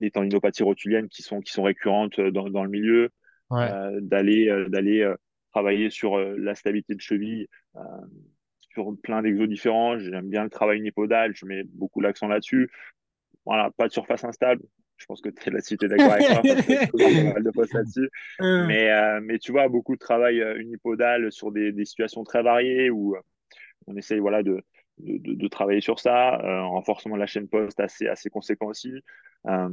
des 0.00 0.10
tendinopathies 0.10 0.62
rotuliennes 0.62 1.08
qui 1.08 1.22
sont, 1.22 1.40
qui 1.40 1.52
sont 1.52 1.62
récurrentes 1.62 2.20
dans, 2.20 2.48
dans 2.48 2.64
le 2.64 2.70
milieu, 2.70 3.10
euh, 3.52 4.00
d'aller 4.00 4.48
euh, 4.48 4.68
d'aller 4.68 5.14
travailler 5.52 5.90
sur 5.90 6.18
la 6.18 6.54
stabilité 6.54 6.94
de 6.94 7.00
cheville, 7.00 7.48
sur 8.72 8.94
plein 9.02 9.20
d'exos 9.22 9.48
différents. 9.48 9.98
J'aime 9.98 10.28
bien 10.28 10.44
le 10.44 10.50
travail 10.50 10.78
unipodal, 10.78 11.34
je 11.34 11.44
mets 11.44 11.64
beaucoup 11.64 12.00
l'accent 12.00 12.28
là-dessus. 12.28 12.70
Voilà, 13.44 13.70
pas 13.76 13.88
de 13.88 13.92
surface 13.92 14.24
instable. 14.24 14.62
Je 14.96 15.06
pense 15.06 15.20
que 15.20 15.30
tu 15.30 15.48
es 15.48 15.52
là-dessus, 15.52 15.76
d'accord 15.76 16.12
avec 16.12 16.28
moi, 16.30 16.42
parce 16.44 16.66
que 16.66 17.32
mal 17.32 17.42
de 17.42 17.50
postes 17.50 17.72
là-dessus. 17.72 18.08
Mais, 18.40 19.20
mais 19.22 19.38
tu 19.38 19.50
vois, 19.50 19.68
beaucoup 19.68 19.94
de 19.94 19.98
travail 19.98 20.40
unipodal 20.58 21.32
sur 21.32 21.50
des, 21.50 21.72
des 21.72 21.84
situations 21.84 22.22
très 22.22 22.42
variées 22.42 22.90
où 22.90 23.16
on 23.86 23.96
essaye 23.96 24.20
voilà, 24.20 24.42
de, 24.42 24.62
de, 25.02 25.48
travailler 25.48 25.80
sur 25.80 25.98
ça, 25.98 26.40
euh, 26.40 26.60
en 26.60 26.70
renforcement 26.70 27.14
de 27.14 27.20
la 27.20 27.26
chaîne 27.26 27.48
poste 27.48 27.80
assez, 27.80 28.06
assez 28.06 28.30
conséquent 28.30 28.66
aussi. 28.66 28.92
Euh, 29.46 29.68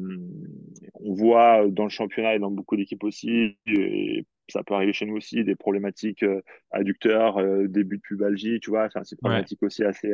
on 0.94 1.14
voit 1.14 1.68
dans 1.68 1.84
le 1.84 1.90
championnat 1.90 2.36
et 2.36 2.40
dans 2.40 2.52
beaucoup 2.52 2.76
d'équipes 2.76 3.04
aussi, 3.04 3.58
et 3.68 4.26
ça 4.50 4.64
peut 4.64 4.74
arriver 4.74 4.94
chez 4.94 5.06
nous 5.06 5.16
aussi, 5.16 5.44
des 5.44 5.56
problématiques 5.56 6.24
euh, 6.24 6.42
adducteurs, 6.72 7.42
début 7.68 7.98
de 7.98 8.02
pubalgie, 8.02 8.60
tu 8.60 8.70
vois, 8.70 8.90
c'est 8.90 9.12
une 9.12 9.18
problématique 9.18 9.62
aussi 9.64 9.84
assez, 9.84 10.14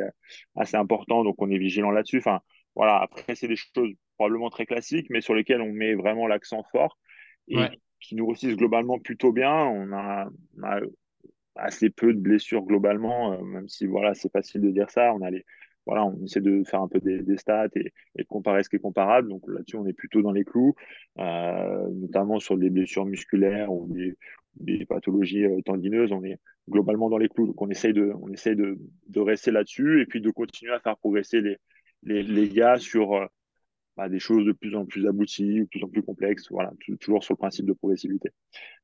assez 0.55 0.78
important, 0.78 1.24
donc 1.24 1.36
on 1.39 1.49
est 1.49 1.57
vigilant 1.57 1.91
là-dessus. 1.91 2.18
Enfin, 2.18 2.39
voilà, 2.76 2.97
après, 2.97 3.36
c'est 3.36 3.47
des 3.47 3.55
choses 3.55 3.93
probablement 4.18 4.49
très 4.49 4.66
classiques, 4.66 5.07
mais 5.09 5.22
sur 5.22 5.36
lesquelles 5.36 5.61
on 5.61 5.72
met 5.72 5.93
vraiment 5.93 6.28
l'accent 6.28 6.64
fort 6.72 6.97
et 7.47 7.57
qui 7.99 8.16
nous 8.16 8.28
réussissent 8.28 8.57
globalement 8.57 8.99
plutôt 8.99 9.32
bien. 9.32 9.53
On 9.53 9.91
a, 9.93 10.28
on 10.57 10.64
a 10.64 10.80
assez 11.56 11.89
peu 11.89 12.14
de 12.14 12.20
blessures 12.20 12.64
globalement, 12.64 13.34
euh, 13.34 13.43
même 13.43 13.68
si 13.68 13.86
voilà, 13.86 14.14
c'est 14.14 14.32
facile 14.32 14.62
de 14.62 14.72
dire 14.72 14.89
ça. 14.89 15.14
On 15.14 15.22
a 15.22 15.30
les, 15.30 15.45
voilà, 15.86 16.06
on 16.06 16.24
essaie 16.24 16.41
de 16.41 16.64
faire 16.64 16.82
un 16.82 16.88
peu 16.88 16.99
des, 16.99 17.38
stats 17.38 17.68
et, 17.76 17.91
de 18.18 18.24
comparer 18.24 18.64
ce 18.64 18.70
qui 18.70 18.78
est 18.78 18.80
comparable. 18.80 19.30
Donc 19.30 19.43
là-dessus, 19.47 19.76
on 19.76 19.86
est 19.86 19.93
plutôt 19.93 20.22
dans 20.22 20.32
les 20.32 20.45
clous, 20.45 20.76
euh, 21.20 21.89
notamment 21.91 22.39
sur 22.39 22.58
des 22.58 22.70
blessures 22.70 23.06
musculaires 23.06 23.72
ou 23.72 23.88
des, 24.56 24.86
pathologies 24.86 25.45
euh, 25.45 25.62
tendineuses. 25.66 26.12
On 26.12 26.24
est 26.24 26.38
globalement 26.70 27.10
dans 27.10 27.18
les 27.18 27.30
clous. 27.30 27.47
Donc 27.47 27.62
on 27.62 27.70
essaye 27.70 27.93
de, 27.93 28.14
on 28.22 28.30
essaye 28.30 28.56
de, 28.56 28.78
de 29.08 29.20
rester 29.20 29.51
là-dessus 29.51 30.01
et 30.01 30.06
puis 30.06 30.22
de 30.22 30.32
continuer 30.32 30.74
à 30.74 30.80
faire 30.80 30.97
progresser 30.97 31.41
les, 31.41 31.58
les, 32.04 32.24
les 32.24 32.49
gars 32.49 32.78
sur 32.78 33.14
euh, 33.14 33.26
bah, 33.97 34.08
des 34.08 34.20
choses 34.20 34.45
de 34.45 34.54
plus 34.54 34.76
en 34.76 34.86
plus 34.86 35.06
abouties, 35.06 35.62
de 35.62 35.66
plus 35.66 35.84
en 35.84 35.89
plus 35.89 36.04
complexes. 36.04 36.49
Voilà, 36.49 36.72
toujours 37.01 37.24
sur 37.24 37.34
le 37.34 37.38
principe 37.38 37.66
de 37.66 37.74
progressivité. 37.74 38.30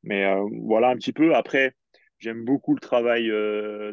Mais 0.04 0.26
voilà 0.64 0.90
un 0.90 0.96
petit 0.96 1.14
peu. 1.14 1.34
Après, 1.34 1.74
j'aime 2.20 2.44
beaucoup 2.46 2.74
le 2.74 2.80
travail 2.80 3.32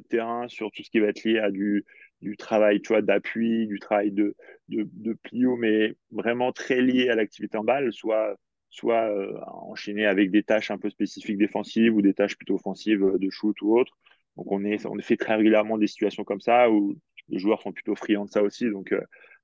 terrain 0.08 0.48
sur 0.48 0.70
tout 0.70 0.82
ce 0.82 0.90
qui 0.90 0.98
va 0.98 1.08
être 1.08 1.24
lié 1.24 1.38
à 1.38 1.50
du 1.50 1.84
du 2.20 2.36
travail 2.36 2.80
tu 2.80 2.88
vois, 2.88 3.02
d'appui, 3.02 3.66
du 3.66 3.78
travail 3.78 4.10
de, 4.10 4.34
de, 4.68 4.88
de, 4.92 5.12
plio, 5.14 5.56
mais 5.56 5.94
vraiment 6.10 6.52
très 6.52 6.80
lié 6.80 7.08
à 7.08 7.14
l'activité 7.14 7.58
en 7.58 7.64
balle, 7.64 7.92
soit, 7.92 8.36
soit 8.70 9.08
euh, 9.10 9.38
enchaîné 9.46 10.06
avec 10.06 10.30
des 10.30 10.42
tâches 10.42 10.70
un 10.70 10.78
peu 10.78 10.90
spécifiques 10.90 11.38
défensives 11.38 11.94
ou 11.94 12.02
des 12.02 12.14
tâches 12.14 12.36
plutôt 12.36 12.54
offensives 12.54 13.04
euh, 13.04 13.18
de 13.18 13.30
shoot 13.30 13.56
ou 13.62 13.78
autre. 13.78 13.98
Donc 14.36 14.50
on, 14.50 14.64
est, 14.64 14.84
on 14.86 14.98
fait 15.00 15.16
très 15.16 15.36
régulièrement 15.36 15.78
des 15.78 15.86
situations 15.86 16.24
comme 16.24 16.40
ça 16.40 16.70
où 16.70 16.96
les 17.28 17.38
joueurs 17.38 17.60
sont 17.62 17.72
plutôt 17.72 17.94
friands 17.96 18.24
de 18.24 18.30
ça 18.30 18.42
aussi. 18.42 18.70
Donc, 18.70 18.92
euh, 18.92 19.00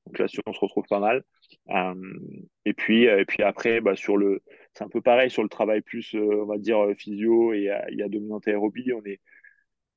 donc 0.06 0.18
là, 0.18 0.26
on 0.46 0.52
se 0.52 0.60
retrouve 0.60 0.84
pas 0.88 0.98
mal. 0.98 1.22
Euh, 1.70 1.94
et, 2.64 2.74
puis, 2.74 3.04
et 3.04 3.24
puis 3.24 3.42
après, 3.42 3.80
bah, 3.80 3.94
sur 3.96 4.16
le, 4.16 4.42
c'est 4.74 4.84
un 4.84 4.88
peu 4.88 5.00
pareil 5.00 5.30
sur 5.30 5.42
le 5.42 5.48
travail 5.48 5.80
plus, 5.80 6.14
on 6.14 6.46
va 6.46 6.58
dire, 6.58 6.78
physio 6.96 7.52
et 7.52 7.70
il 7.90 7.98
y 7.98 8.02
a 8.02 8.08
dominante 8.08 8.48
aérobie. 8.48 8.92
On 8.92 9.04
est, 9.04 9.20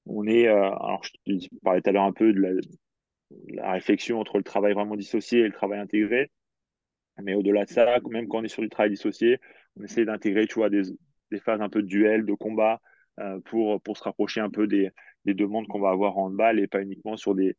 on 0.05 0.27
est, 0.27 0.47
euh, 0.47 0.55
alors 0.55 1.03
je 1.03 1.47
parlais 1.63 1.81
tout 1.81 1.89
à 1.89 1.93
l'heure 1.93 2.03
un 2.03 2.13
peu 2.13 2.33
de 2.33 2.61
la, 3.49 3.71
réflexion 3.71 4.19
entre 4.19 4.37
le 4.37 4.43
travail 4.43 4.73
vraiment 4.73 4.95
dissocié 4.95 5.39
et 5.39 5.47
le 5.47 5.51
travail 5.51 5.79
intégré. 5.79 6.31
Mais 7.21 7.33
au-delà 7.33 7.65
de 7.65 7.69
ça, 7.69 7.99
même 8.09 8.27
quand 8.27 8.39
on 8.39 8.43
est 8.43 8.49
sur 8.49 8.61
du 8.61 8.69
travail 8.69 8.91
dissocié, 8.91 9.39
on 9.77 9.83
essaie 9.83 10.05
d'intégrer, 10.05 10.47
des, 10.69 11.39
phases 11.39 11.61
un 11.61 11.69
peu 11.69 11.81
de 11.81 11.87
duel, 11.87 12.25
de 12.25 12.33
combat, 12.33 12.81
euh, 13.19 13.39
pour, 13.41 13.81
pour 13.81 13.97
se 13.97 14.03
rapprocher 14.03 14.41
un 14.41 14.49
peu 14.49 14.67
des, 14.67 14.91
demandes 15.25 15.67
qu'on 15.67 15.79
va 15.79 15.89
avoir 15.89 16.17
en 16.17 16.25
handball 16.27 16.59
et 16.59 16.67
pas 16.67 16.81
uniquement 16.81 17.17
sur 17.17 17.35
des, 17.35 17.55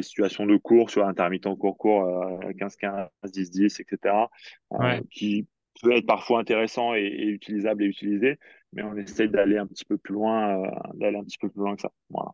situations 0.00 0.46
de 0.46 0.56
cours, 0.56 0.90
sur 0.90 1.06
intermittent 1.06 1.54
court-court, 1.56 2.04
15-15, 2.58 3.08
10-10, 3.24 3.80
etc., 3.80 4.14
qui 5.10 5.46
peut 5.82 5.96
être 5.96 6.06
parfois 6.06 6.40
intéressant 6.40 6.94
et, 6.94 7.00
et, 7.00 7.26
utilisable 7.26 7.82
et 7.82 7.86
utilisé, 7.86 8.38
mais 8.72 8.82
on 8.82 8.96
essaie 8.96 9.28
d'aller 9.28 9.58
un 9.58 9.66
petit 9.66 9.84
peu 9.84 9.98
plus 9.98 10.14
loin, 10.14 10.60
euh, 10.60 10.70
d'aller 10.94 11.16
un 11.16 11.24
petit 11.24 11.38
peu 11.38 11.48
plus 11.48 11.60
loin 11.60 11.76
que 11.76 11.82
ça. 11.82 11.92
Voilà. 12.10 12.30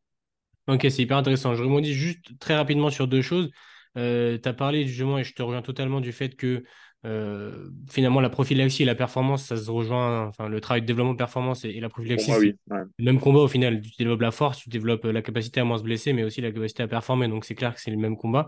Ok, 0.66 0.86
c'est 0.88 1.02
hyper 1.02 1.18
intéressant. 1.18 1.54
Je 1.54 1.62
rebondis 1.62 1.92
juste 1.92 2.38
très 2.38 2.56
rapidement 2.56 2.90
sur 2.90 3.06
deux 3.06 3.22
choses. 3.22 3.50
Euh, 3.96 4.38
tu 4.42 4.48
as 4.48 4.54
parlé 4.54 4.86
justement, 4.86 5.18
et 5.18 5.24
je 5.24 5.34
te 5.34 5.42
reviens 5.42 5.62
totalement 5.62 6.00
du 6.00 6.12
fait 6.12 6.36
que 6.36 6.64
euh, 7.04 7.68
finalement 7.90 8.20
la 8.20 8.30
prophylaxie 8.30 8.82
et 8.82 8.86
la 8.86 8.94
performance, 8.94 9.44
ça 9.44 9.56
se 9.56 9.70
rejoint, 9.70 10.26
enfin 10.26 10.48
le 10.48 10.60
travail 10.60 10.82
de 10.82 10.86
développement 10.86 11.12
de 11.12 11.18
performance 11.18 11.64
et, 11.64 11.78
la 11.80 11.88
prophylaxie, 11.88 12.32
le 12.68 12.86
même 12.98 13.20
combat 13.20 13.40
au 13.40 13.48
final. 13.48 13.80
Tu 13.80 13.90
développes 13.98 14.22
la 14.22 14.30
force, 14.30 14.58
tu 14.58 14.68
développes 14.68 15.04
la 15.04 15.22
capacité 15.22 15.60
à 15.60 15.64
moins 15.64 15.78
se 15.78 15.82
blesser, 15.82 16.12
mais 16.12 16.24
aussi 16.24 16.40
la 16.40 16.50
capacité 16.50 16.82
à 16.82 16.88
performer. 16.88 17.28
Donc 17.28 17.44
c'est 17.44 17.54
clair 17.54 17.74
que 17.74 17.80
c'est 17.80 17.90
le 17.90 17.98
même 17.98 18.16
combat. 18.16 18.46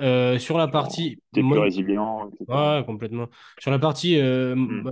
Euh, 0.00 0.38
sur 0.38 0.58
la 0.58 0.68
partie. 0.68 1.20
T'es 1.32 1.42
plus 1.42 1.58
résilient. 1.58 2.30
Ouais, 2.46 2.82
complètement. 2.86 3.26
Sur 3.58 3.70
la 3.72 3.78
partie 3.78 4.20
hmm. 4.20 4.90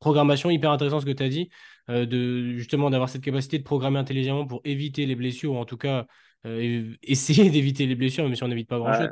programmation, 0.00 0.50
hyper 0.50 0.70
intéressant 0.70 1.00
ce 1.00 1.06
que 1.06 1.12
tu 1.12 1.22
as 1.22 1.28
dit. 1.28 1.48
Euh, 1.90 2.04
de 2.04 2.52
justement 2.52 2.90
d'avoir 2.90 3.08
cette 3.08 3.22
capacité 3.22 3.58
de 3.58 3.62
programmer 3.62 3.98
intelligemment 3.98 4.46
pour 4.46 4.60
éviter 4.64 5.06
les 5.06 5.14
blessures, 5.14 5.52
ou 5.52 5.56
en 5.56 5.64
tout 5.64 5.78
cas 5.78 6.06
euh, 6.44 6.92
essayer 7.02 7.48
d'éviter 7.50 7.86
les 7.86 7.94
blessures, 7.94 8.24
même 8.24 8.34
si 8.34 8.42
on 8.42 8.48
n'évite 8.48 8.68
pas 8.68 8.78
grand-chose. 8.78 9.08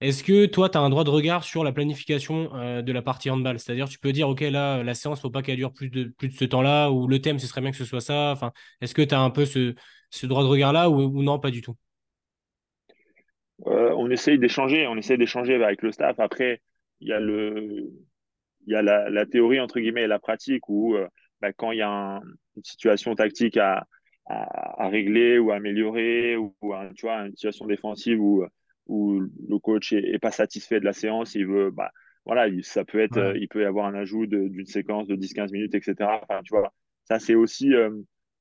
Est-ce 0.00 0.24
que 0.24 0.46
toi, 0.46 0.70
tu 0.70 0.78
as 0.78 0.80
un 0.80 0.88
droit 0.88 1.04
de 1.04 1.10
regard 1.10 1.44
sur 1.44 1.62
la 1.62 1.72
planification 1.72 2.54
euh, 2.54 2.80
de 2.80 2.90
la 2.90 3.02
partie 3.02 3.28
handball? 3.28 3.58
C'est-à-dire, 3.58 3.86
tu 3.86 3.98
peux 3.98 4.12
dire, 4.12 4.30
OK, 4.30 4.40
là, 4.40 4.82
la 4.82 4.94
séance, 4.94 5.18
il 5.18 5.20
ne 5.20 5.22
faut 5.22 5.30
pas 5.30 5.42
qu'elle 5.42 5.56
dure 5.56 5.74
plus 5.74 5.90
de, 5.90 6.14
ce 6.30 6.44
temps-là, 6.46 6.90
ou 6.90 7.06
le 7.06 7.20
thème, 7.20 7.38
ce 7.38 7.46
serait 7.46 7.60
bien 7.60 7.70
que 7.70 7.76
ce 7.76 7.84
soit 7.84 8.00
ça. 8.00 8.34
Est-ce 8.80 8.94
que 8.94 9.02
tu 9.02 9.14
as 9.14 9.20
un 9.20 9.28
peu 9.28 9.44
ce, 9.44 9.74
droit 10.22 10.42
de 10.42 10.48
regard-là, 10.48 10.88
ou, 10.88 11.22
non, 11.22 11.38
pas 11.38 11.50
du 11.50 11.60
tout? 11.60 11.76
On 13.66 14.10
essaye 14.10 14.38
d'échanger, 14.38 14.86
on 14.86 14.96
essaye 14.96 15.18
d'échanger 15.18 15.62
avec 15.62 15.82
le 15.82 15.92
staff. 15.92 16.18
Après, 16.18 16.62
il 17.00 17.08
y 17.08 17.12
a, 17.12 17.20
le, 17.20 17.90
y 18.66 18.72
la, 18.72 19.26
théorie, 19.26 19.60
entre 19.60 19.80
guillemets, 19.80 20.04
et 20.04 20.06
la 20.06 20.18
pratique, 20.18 20.66
où 20.70 20.96
bah, 21.42 21.52
quand 21.52 21.72
il 21.72 21.78
y 21.78 21.82
a 21.82 22.20
une 22.56 22.64
situation 22.64 23.14
tactique 23.14 23.58
à, 23.58 23.86
à, 24.24 24.88
régler 24.88 25.38
ou 25.38 25.50
à 25.50 25.56
améliorer, 25.56 26.38
ou, 26.38 26.54
tu 26.96 27.04
vois, 27.04 27.16
une 27.26 27.32
situation 27.32 27.66
défensive 27.66 28.18
où, 28.18 28.46
où 28.90 29.20
le 29.20 29.58
coach 29.58 29.92
est, 29.92 30.18
pas 30.18 30.32
satisfait 30.32 30.80
de 30.80 30.84
la 30.84 30.92
séance, 30.92 31.36
il 31.36 31.46
veut, 31.46 31.70
bah, 31.70 31.92
voilà, 32.26 32.48
ça 32.62 32.84
peut 32.84 32.98
être, 32.98 33.36
il 33.36 33.48
peut 33.48 33.62
y 33.62 33.64
avoir 33.64 33.86
un 33.86 33.94
ajout 33.94 34.26
d'une 34.26 34.66
séquence 34.66 35.06
de 35.06 35.14
10-15 35.14 35.52
minutes, 35.52 35.74
etc. 35.74 35.94
Enfin, 36.22 36.40
tu 36.44 36.50
vois, 36.50 36.74
ça 37.04 37.20
c'est 37.20 37.36
aussi. 37.36 37.72
Euh, 37.72 37.90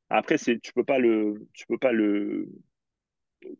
après, 0.09 0.37
c'est, 0.37 0.59
tu 0.59 0.73
peux 0.73 0.83
pas 0.83 0.97
le, 0.97 1.47
tu 1.53 1.67
peux 1.67 1.77
pas 1.77 1.91
le, 1.91 2.49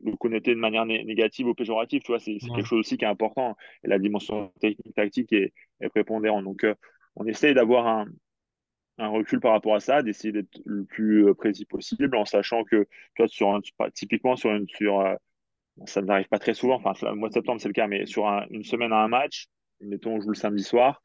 le 0.03 0.15
connoter 0.17 0.55
de 0.55 0.59
manière 0.59 0.85
négative 0.85 1.47
ou 1.47 1.53
péjorative, 1.53 2.01
tu 2.01 2.11
vois, 2.11 2.19
c'est 2.19 2.37
quelque 2.37 2.65
chose 2.65 2.79
aussi 2.79 2.97
qui 2.97 3.05
est 3.05 3.07
important. 3.07 3.55
Et 3.83 3.87
la 3.87 3.99
dimension 3.99 4.51
technique 4.59 4.95
tactique 4.95 5.31
est, 5.31 5.53
est 5.81 5.89
prépondérante. 5.89 6.43
Donc, 6.43 6.63
euh, 6.63 6.73
on 7.15 7.25
essaye 7.25 7.53
d'avoir 7.53 7.85
un, 7.85 8.07
un 8.97 9.09
recul 9.09 9.39
par 9.39 9.51
rapport 9.51 9.75
à 9.75 9.79
ça, 9.79 10.01
d'essayer 10.01 10.31
d'être 10.31 10.59
le 10.65 10.85
plus 10.85 11.27
euh, 11.27 11.35
précis 11.35 11.65
possible, 11.65 12.15
en 12.15 12.25
sachant 12.25 12.63
que, 12.63 12.87
toi, 13.15 13.27
sur 13.27 13.59
typiquement 13.93 14.35
sur 14.35 14.51
une, 14.51 14.67
sur, 14.67 15.01
euh, 15.01 15.15
ça 15.85 16.01
n'arrive 16.01 16.27
pas 16.27 16.39
très 16.39 16.53
souvent, 16.53 16.75
enfin, 16.75 16.93
le 17.01 17.15
mois 17.15 17.29
de 17.29 17.33
septembre, 17.33 17.61
c'est 17.61 17.67
le 17.67 17.73
cas, 17.73 17.87
mais 17.87 18.05
sur 18.05 18.25
une 18.49 18.63
semaine 18.63 18.91
à 18.93 18.97
un 18.97 19.07
match, 19.07 19.47
mettons, 19.81 20.15
on 20.15 20.21
joue 20.21 20.29
le 20.29 20.35
samedi 20.35 20.63
soir, 20.63 21.01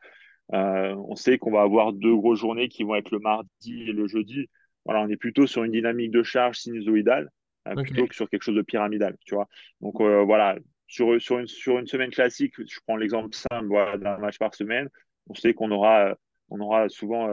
euh, 0.53 0.95
on 1.09 1.16
sait 1.16 1.39
qu'on 1.39 1.53
va 1.53 1.62
avoir 1.62 1.93
deux 1.93 2.14
grosses 2.14 2.41
journées 2.41 2.68
qui 2.68 2.83
vont 2.83 2.95
être 2.95 3.11
le 3.11 3.18
mardi 3.18 3.83
et 3.89 3.93
le 3.93 4.07
jeudi. 4.07 4.47
Voilà, 4.85 5.01
on 5.01 5.09
est 5.09 5.16
plutôt 5.16 5.47
sur 5.47 5.64
une 5.64 5.72
dynamique 5.72 6.11
de 6.11 6.22
charge 6.22 6.59
sinusoïdale 6.59 7.31
plutôt 7.77 8.07
que 8.07 8.14
sur 8.14 8.29
quelque 8.29 8.43
chose 8.43 8.57
de 8.57 8.62
pyramidal, 8.62 9.16
tu 9.25 9.35
vois. 9.35 9.49
Donc 9.81 10.03
voilà, 10.03 10.59
sur, 10.87 11.18
sur, 11.18 11.39
une, 11.39 11.47
sur 11.47 11.79
une 11.79 11.87
semaine 11.87 12.11
classique, 12.11 12.53
je 12.59 12.79
prends 12.87 12.97
l'exemple 12.97 13.35
simple 13.35 13.68
voilà, 13.68 13.97
d'un 13.97 14.18
match 14.18 14.39
par 14.39 14.55
semaine, 14.55 14.91
on 15.29 15.35
sait 15.35 15.55
qu'on 15.55 15.70
aura, 15.70 16.14
on 16.51 16.61
aura 16.61 16.91
souvent 16.91 17.27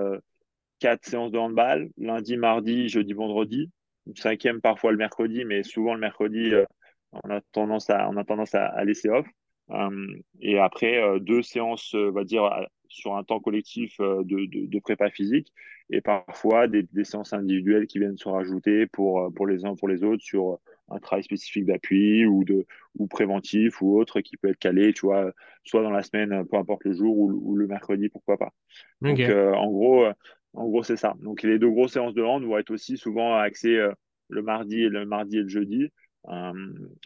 quatre 0.81 1.05
séances 1.05 1.31
de 1.31 1.37
handball, 1.37 1.89
lundi, 1.97 2.35
mardi, 2.35 2.89
jeudi, 2.89 3.13
vendredi. 3.13 3.71
Une 4.07 4.15
cinquième 4.15 4.59
parfois 4.59 4.91
le 4.91 4.97
mercredi, 4.97 5.45
mais 5.45 5.63
souvent 5.63 5.93
le 5.93 5.99
mercredi, 5.99 6.53
euh, 6.53 6.65
on 7.11 7.29
a 7.29 7.41
tendance 7.51 7.89
à, 7.89 8.09
on 8.09 8.17
a 8.17 8.23
tendance 8.23 8.55
à, 8.55 8.83
laisser 8.83 9.09
off. 9.09 9.27
Euh, 9.71 10.15
et 10.41 10.59
après, 10.59 11.01
euh, 11.01 11.19
deux 11.19 11.41
séances, 11.41 11.93
on 11.93 12.11
va 12.11 12.23
dire, 12.23 12.49
sur 12.89 13.15
un 13.15 13.23
temps 13.23 13.39
collectif 13.39 13.99
de, 13.99 14.23
de, 14.23 14.65
de, 14.65 14.79
prépa 14.79 15.09
physique 15.09 15.53
et 15.89 16.01
parfois 16.01 16.67
des, 16.67 16.83
des, 16.91 17.05
séances 17.05 17.31
individuelles 17.31 17.87
qui 17.87 17.99
viennent 17.99 18.17
se 18.17 18.27
rajouter 18.27 18.85
pour, 18.87 19.33
pour 19.33 19.47
les 19.47 19.63
uns 19.63 19.75
pour 19.75 19.87
les 19.87 20.03
autres 20.03 20.23
sur 20.23 20.59
un 20.89 20.99
travail 20.99 21.23
spécifique 21.23 21.65
d'appui 21.65 22.25
ou 22.25 22.43
de 22.43 22.65
ou 22.97 23.07
préventif 23.07 23.81
ou 23.81 23.97
autre 23.97 24.19
qui 24.19 24.35
peut 24.35 24.49
être 24.49 24.59
calé, 24.59 24.91
tu 24.91 25.05
vois, 25.05 25.31
soit 25.63 25.83
dans 25.83 25.91
la 25.91 26.03
semaine, 26.03 26.45
peu 26.51 26.57
importe 26.57 26.83
le 26.83 26.91
jour, 26.91 27.17
ou, 27.17 27.31
ou 27.31 27.55
le 27.55 27.65
mercredi, 27.65 28.09
pourquoi 28.09 28.37
pas. 28.37 28.51
Donc, 28.99 29.21
en 29.21 29.71
gros, 29.71 30.05
en 30.53 30.67
gros, 30.67 30.83
c'est 30.83 30.97
ça. 30.97 31.15
Donc, 31.21 31.43
les 31.43 31.59
deux 31.59 31.69
grosses 31.69 31.93
séances 31.93 32.13
de 32.13 32.23
hand 32.23 32.43
vont 32.43 32.57
être 32.57 32.71
aussi 32.71 32.97
souvent 32.97 33.37
axées 33.37 33.77
euh, 33.77 33.91
le 34.29 34.41
mardi 34.41 34.83
et 34.83 34.89
le 34.89 35.05
mardi 35.05 35.37
et 35.37 35.41
le 35.41 35.47
jeudi. 35.47 35.89
Euh, 36.27 36.51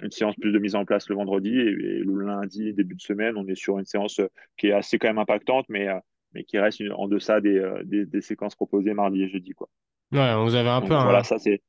une 0.01 0.11
séance 0.11 0.36
plus 0.36 0.51
de 0.51 0.59
mise 0.59 0.76
en 0.76 0.84
place 0.84 1.07
le 1.07 1.16
vendredi 1.16 1.49
et, 1.49 1.72
le 1.72 2.26
lundi, 2.26 2.74
début 2.74 2.95
de 2.95 3.01
semaine, 3.01 3.38
on 3.38 3.47
est 3.47 3.55
sur 3.55 3.80
une 3.80 3.86
séance 3.86 4.20
euh, 4.20 4.28
qui 4.57 4.68
est 4.68 4.74
assez 4.74 4.99
quand 4.99 5.07
même 5.07 5.20
impactante, 5.20 5.66
mais, 5.70 5.88
mais 6.34 6.43
qui 6.43 6.59
reste 6.59 6.82
en 6.95 7.07
deçà 7.07 7.39
des, 7.39 7.61
des, 7.86 8.22
séquences 8.22 8.55
proposées 8.55 8.93
mardi 8.93 9.24
et 9.24 9.30
jeudi. 9.30 9.51
Quoi. 9.51 9.70
Ouais, 10.11 10.36
vous 10.43 10.55
avez 10.55 10.70
un 10.70 10.82
peu 10.82 10.93
Voilà, 10.93 11.24
ça 11.24 11.39
c'est. 11.39 11.61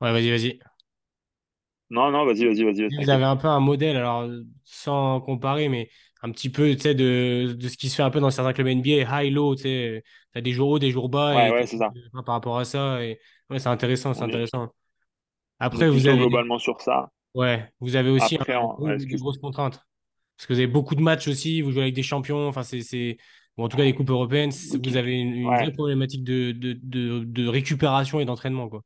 Ouais, 0.00 0.12
vas-y, 0.12 0.30
vas-y. 0.30 0.58
Non, 1.90 2.10
non, 2.10 2.24
vas-y, 2.24 2.44
vas-y, 2.44 2.64
vas-y. 2.64 2.88
Vous 2.96 3.10
avez 3.10 3.24
un 3.24 3.36
peu 3.36 3.48
un 3.48 3.60
modèle, 3.60 3.96
alors 3.96 4.28
sans 4.64 5.20
comparer, 5.20 5.68
mais 5.68 5.88
un 6.22 6.30
petit 6.30 6.50
peu 6.50 6.74
de, 6.74 7.52
de 7.52 7.68
ce 7.68 7.76
qui 7.76 7.88
se 7.88 7.96
fait 7.96 8.02
un 8.02 8.10
peu 8.10 8.20
dans 8.20 8.30
certains 8.30 8.52
clubs 8.52 8.66
NBA, 8.66 9.22
high-low, 9.22 9.54
tu 9.54 9.62
sais, 9.62 10.04
as 10.34 10.40
des 10.40 10.52
jours 10.52 10.70
hauts, 10.70 10.78
des 10.78 10.90
jours 10.90 11.08
bas. 11.08 11.34
Ouais, 11.34 11.50
ouais, 11.50 11.66
c'est 11.66 11.78
ça. 11.78 11.90
Par 12.24 12.34
rapport 12.34 12.58
à 12.58 12.64
ça, 12.64 13.02
et 13.02 13.18
ouais, 13.50 13.58
c'est 13.58 13.68
intéressant, 13.68 14.14
c'est 14.14 14.24
intéressant. 14.24 14.72
Après, 15.58 15.88
vous 15.88 16.06
avez. 16.06 16.18
globalement 16.18 16.58
sur 16.58 16.80
ça. 16.80 17.10
Ouais, 17.34 17.64
vous 17.80 17.96
avez 17.96 18.10
aussi 18.10 18.36
Après, 18.36 18.54
un, 18.54 18.96
des 18.96 19.16
grosses 19.16 19.38
contraintes. 19.38 19.80
Parce 20.36 20.46
que 20.46 20.52
vous 20.52 20.58
avez 20.58 20.68
beaucoup 20.68 20.94
de 20.94 21.00
matchs 21.00 21.28
aussi, 21.28 21.62
vous 21.62 21.72
jouez 21.72 21.82
avec 21.82 21.94
des 21.94 22.02
champions, 22.02 22.46
enfin, 22.48 22.62
c'est. 22.62 23.16
Bon, 23.56 23.64
en 23.64 23.68
tout 23.68 23.76
cas, 23.76 23.82
les 23.82 23.94
coupes 23.94 24.10
européennes, 24.10 24.52
vous 24.52 24.96
avez 24.96 25.18
une, 25.18 25.44
vraie 25.44 25.72
problématique 25.72 26.22
de, 26.22 26.52
de, 26.52 26.78
de, 26.80 27.24
de 27.24 27.48
récupération 27.48 28.20
et 28.20 28.24
d'entraînement, 28.24 28.68
quoi. 28.68 28.82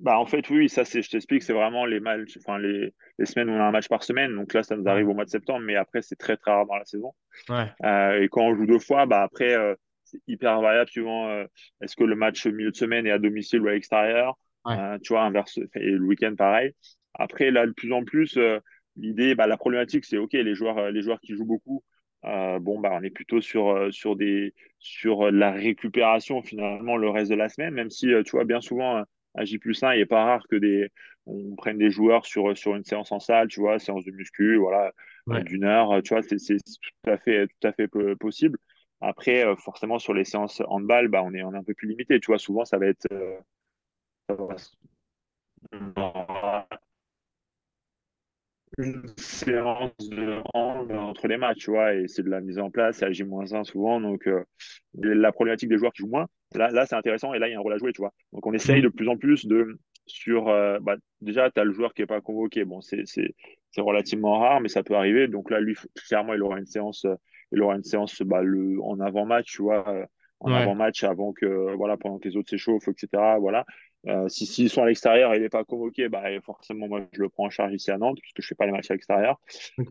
Bah, 0.00 0.18
en 0.18 0.26
fait, 0.26 0.50
oui, 0.50 0.68
ça, 0.68 0.84
c'est, 0.84 1.02
je 1.02 1.10
t'explique, 1.10 1.42
c'est 1.42 1.52
vraiment 1.52 1.86
les 1.86 2.00
matchs, 2.00 2.36
enfin, 2.38 2.58
les, 2.58 2.92
les, 3.18 3.26
semaines 3.26 3.48
où 3.48 3.52
on 3.52 3.60
a 3.60 3.64
un 3.64 3.70
match 3.70 3.88
par 3.88 4.02
semaine. 4.02 4.34
Donc 4.34 4.52
là, 4.52 4.62
ça 4.62 4.76
nous 4.76 4.86
arrive 4.88 5.08
au 5.08 5.14
mois 5.14 5.24
de 5.24 5.30
septembre, 5.30 5.60
mais 5.60 5.76
après, 5.76 6.02
c'est 6.02 6.16
très, 6.16 6.36
très 6.36 6.50
rare 6.50 6.66
dans 6.66 6.76
la 6.76 6.84
saison. 6.84 7.12
Ouais. 7.48 7.70
Euh, 7.84 8.20
et 8.20 8.28
quand 8.28 8.42
on 8.42 8.54
joue 8.54 8.66
deux 8.66 8.80
fois, 8.80 9.06
bah, 9.06 9.22
après, 9.22 9.54
euh, 9.54 9.74
c'est 10.02 10.20
hyper 10.26 10.60
variable 10.60 10.90
suivant 10.90 11.28
euh, 11.28 11.44
est-ce 11.80 11.96
que 11.96 12.04
le 12.04 12.16
match 12.16 12.44
milieu 12.46 12.70
de 12.70 12.76
semaine 12.76 13.06
est 13.06 13.12
à 13.12 13.18
domicile 13.18 13.60
ou 13.60 13.68
à 13.68 13.72
l'extérieur? 13.72 14.36
Tu 15.02 15.12
vois, 15.12 15.22
inverse, 15.22 15.58
et 15.74 15.90
le 15.90 16.04
week-end, 16.04 16.34
pareil. 16.36 16.74
Après, 17.14 17.50
là, 17.50 17.66
de 17.66 17.72
plus 17.72 17.92
en 17.92 18.04
plus, 18.04 18.36
euh, 18.36 18.58
l'idée, 18.96 19.34
bah, 19.34 19.46
la 19.46 19.56
problématique, 19.56 20.04
c'est 20.04 20.18
OK, 20.18 20.32
les 20.32 20.54
joueurs, 20.54 20.78
euh, 20.78 20.90
les 20.90 21.02
joueurs 21.02 21.20
qui 21.20 21.34
jouent 21.34 21.44
beaucoup, 21.44 21.82
euh, 22.24 22.58
bon, 22.58 22.80
bah, 22.80 22.90
on 22.92 23.02
est 23.02 23.10
plutôt 23.10 23.40
sur, 23.40 23.92
sur, 23.92 24.16
des, 24.16 24.54
sur 24.78 25.30
la 25.30 25.52
récupération 25.52 26.42
finalement 26.42 26.96
le 26.96 27.10
reste 27.10 27.30
de 27.30 27.36
la 27.36 27.48
semaine, 27.48 27.74
même 27.74 27.90
si, 27.90 28.08
tu 28.24 28.30
vois, 28.32 28.44
bien 28.44 28.60
souvent, 28.60 29.04
à 29.34 29.44
J 29.44 29.58
plus 29.58 29.82
1, 29.82 29.94
il 29.94 29.98
n'est 29.98 30.06
pas 30.06 30.24
rare 30.24 30.46
que 30.48 30.56
des, 30.56 30.90
on 31.26 31.54
prenne 31.56 31.78
des 31.78 31.90
joueurs 31.90 32.24
sur, 32.26 32.56
sur 32.56 32.74
une 32.76 32.84
séance 32.84 33.12
en 33.12 33.20
salle, 33.20 33.48
tu 33.48 33.60
vois, 33.60 33.78
séance 33.78 34.04
de 34.04 34.10
muscu, 34.12 34.56
voilà, 34.56 34.92
d'une 35.42 35.64
heure, 35.64 36.02
tu 36.02 36.14
vois, 36.14 36.22
c'est 36.22 36.36
tout 36.36 37.10
à 37.10 37.18
fait, 37.18 37.46
tout 37.46 37.68
à 37.68 37.72
fait 37.72 37.88
possible. 38.18 38.58
Après, 39.00 39.44
forcément, 39.56 39.98
sur 39.98 40.14
les 40.14 40.24
séances 40.24 40.62
handball, 40.66 41.08
bah, 41.08 41.22
on, 41.22 41.34
est, 41.34 41.42
on 41.42 41.52
est 41.52 41.58
un 41.58 41.64
peu 41.64 41.74
plus 41.74 41.88
limité, 41.88 42.20
tu 42.20 42.26
vois, 42.28 42.38
souvent, 42.38 42.64
ça 42.64 42.78
va 42.78 42.86
être. 42.86 43.06
Une 48.78 49.06
séance 49.16 49.92
de 50.00 50.40
hand 50.52 50.90
entre 50.90 51.28
les 51.28 51.36
matchs, 51.36 51.58
tu 51.64 51.70
vois, 51.70 51.94
et 51.94 52.08
c'est 52.08 52.24
de 52.24 52.30
la 52.30 52.40
mise 52.40 52.58
en 52.58 52.70
place, 52.70 52.98
c'est 52.98 53.04
à 53.04 53.12
J-1 53.12 53.64
souvent, 53.64 54.00
donc 54.00 54.26
euh, 54.26 54.42
la 54.94 55.30
problématique 55.30 55.68
des 55.68 55.78
joueurs 55.78 55.92
qui 55.92 56.02
jouent 56.02 56.08
moins, 56.08 56.26
là, 56.54 56.70
là 56.70 56.84
c'est 56.86 56.96
intéressant, 56.96 57.34
et 57.34 57.38
là, 57.38 57.48
il 57.48 57.52
y 57.52 57.54
a 57.54 57.58
un 57.58 57.60
rôle 57.60 57.74
à 57.74 57.78
jouer, 57.78 57.92
tu 57.92 58.00
vois. 58.00 58.12
Donc 58.32 58.46
on 58.46 58.52
essaye 58.52 58.82
de 58.82 58.88
plus 58.88 59.08
en 59.08 59.16
plus 59.16 59.46
de, 59.46 59.78
sur, 60.06 60.48
euh, 60.48 60.78
bah, 60.80 60.96
déjà, 61.20 61.50
tu 61.50 61.60
as 61.60 61.64
le 61.64 61.72
joueur 61.72 61.94
qui 61.94 62.02
n'est 62.02 62.06
pas 62.06 62.20
convoqué, 62.20 62.64
bon, 62.64 62.80
c'est 62.80 63.04
relativement 63.76 64.40
rare, 64.40 64.60
mais 64.60 64.68
ça 64.68 64.82
peut 64.82 64.94
arriver, 64.94 65.28
donc 65.28 65.50
là, 65.50 65.60
lui, 65.60 65.76
clairement, 66.08 66.34
il 66.34 66.42
aura 66.42 66.58
une 66.58 66.66
séance, 66.66 67.06
il 67.52 67.62
aura 67.62 67.76
une 67.76 67.84
séance 67.84 68.22
bah, 68.22 68.42
le, 68.42 68.82
en 68.82 68.98
avant-match, 68.98 69.52
tu 69.52 69.62
vois, 69.62 70.08
en 70.44 70.52
avant-match 70.52 71.04
avant 71.04 71.32
que, 71.32 71.74
voilà, 71.74 71.96
pendant 71.96 72.18
que 72.18 72.28
les 72.28 72.36
autres 72.36 72.50
s'échauffent, 72.50 72.88
etc., 72.88 73.38
voilà. 73.40 73.64
Euh, 74.06 74.28
si 74.28 74.44
s'ils 74.44 74.68
sont 74.68 74.82
à 74.82 74.86
l'extérieur 74.86 75.32
et 75.32 75.38
il 75.38 75.42
n'est 75.42 75.48
pas 75.48 75.64
convoqué, 75.64 76.08
bah, 76.08 76.24
forcément, 76.42 76.88
moi, 76.88 77.00
je 77.12 77.22
le 77.22 77.30
prends 77.30 77.46
en 77.46 77.50
charge 77.50 77.72
ici 77.72 77.90
à 77.90 77.96
Nantes, 77.96 78.18
puisque 78.20 78.42
je 78.42 78.46
ne 78.46 78.48
fais 78.48 78.54
pas 78.54 78.66
les 78.66 78.72
matchs 78.72 78.90
à 78.90 78.94
l'extérieur. 78.94 79.40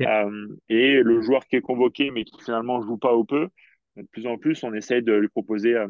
Euh, 0.01 0.47
et 0.70 1.01
le 1.01 1.22
joueur 1.22 1.45
qui 1.47 1.56
est 1.56 1.62
convoqué, 1.62 2.12
mais 2.12 2.24
qui 2.24 2.39
finalement 2.43 2.80
ne 2.80 2.84
joue 2.84 2.97
pas 2.97 3.14
au 3.14 3.24
peu, 3.24 3.47
de 3.95 4.04
plus 4.12 4.28
en 4.28 4.38
plus, 4.38 4.64
on 4.64 4.74
essaye 4.74 5.01
de 5.01 5.14
lui 5.14 5.30
proposer 5.30 5.76
euh, 5.76 5.88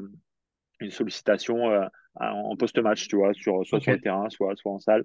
une 0.79 0.91
sollicitation 0.91 1.71
en 2.15 2.55
post-match, 2.55 3.07
tu 3.07 3.15
vois, 3.15 3.33
sur, 3.33 3.65
soit 3.65 3.79
sur 3.79 3.91
le 3.91 3.99
terrain, 3.99 4.29
soit, 4.29 4.55
soit 4.55 4.71
en 4.71 4.79
salle. 4.79 5.03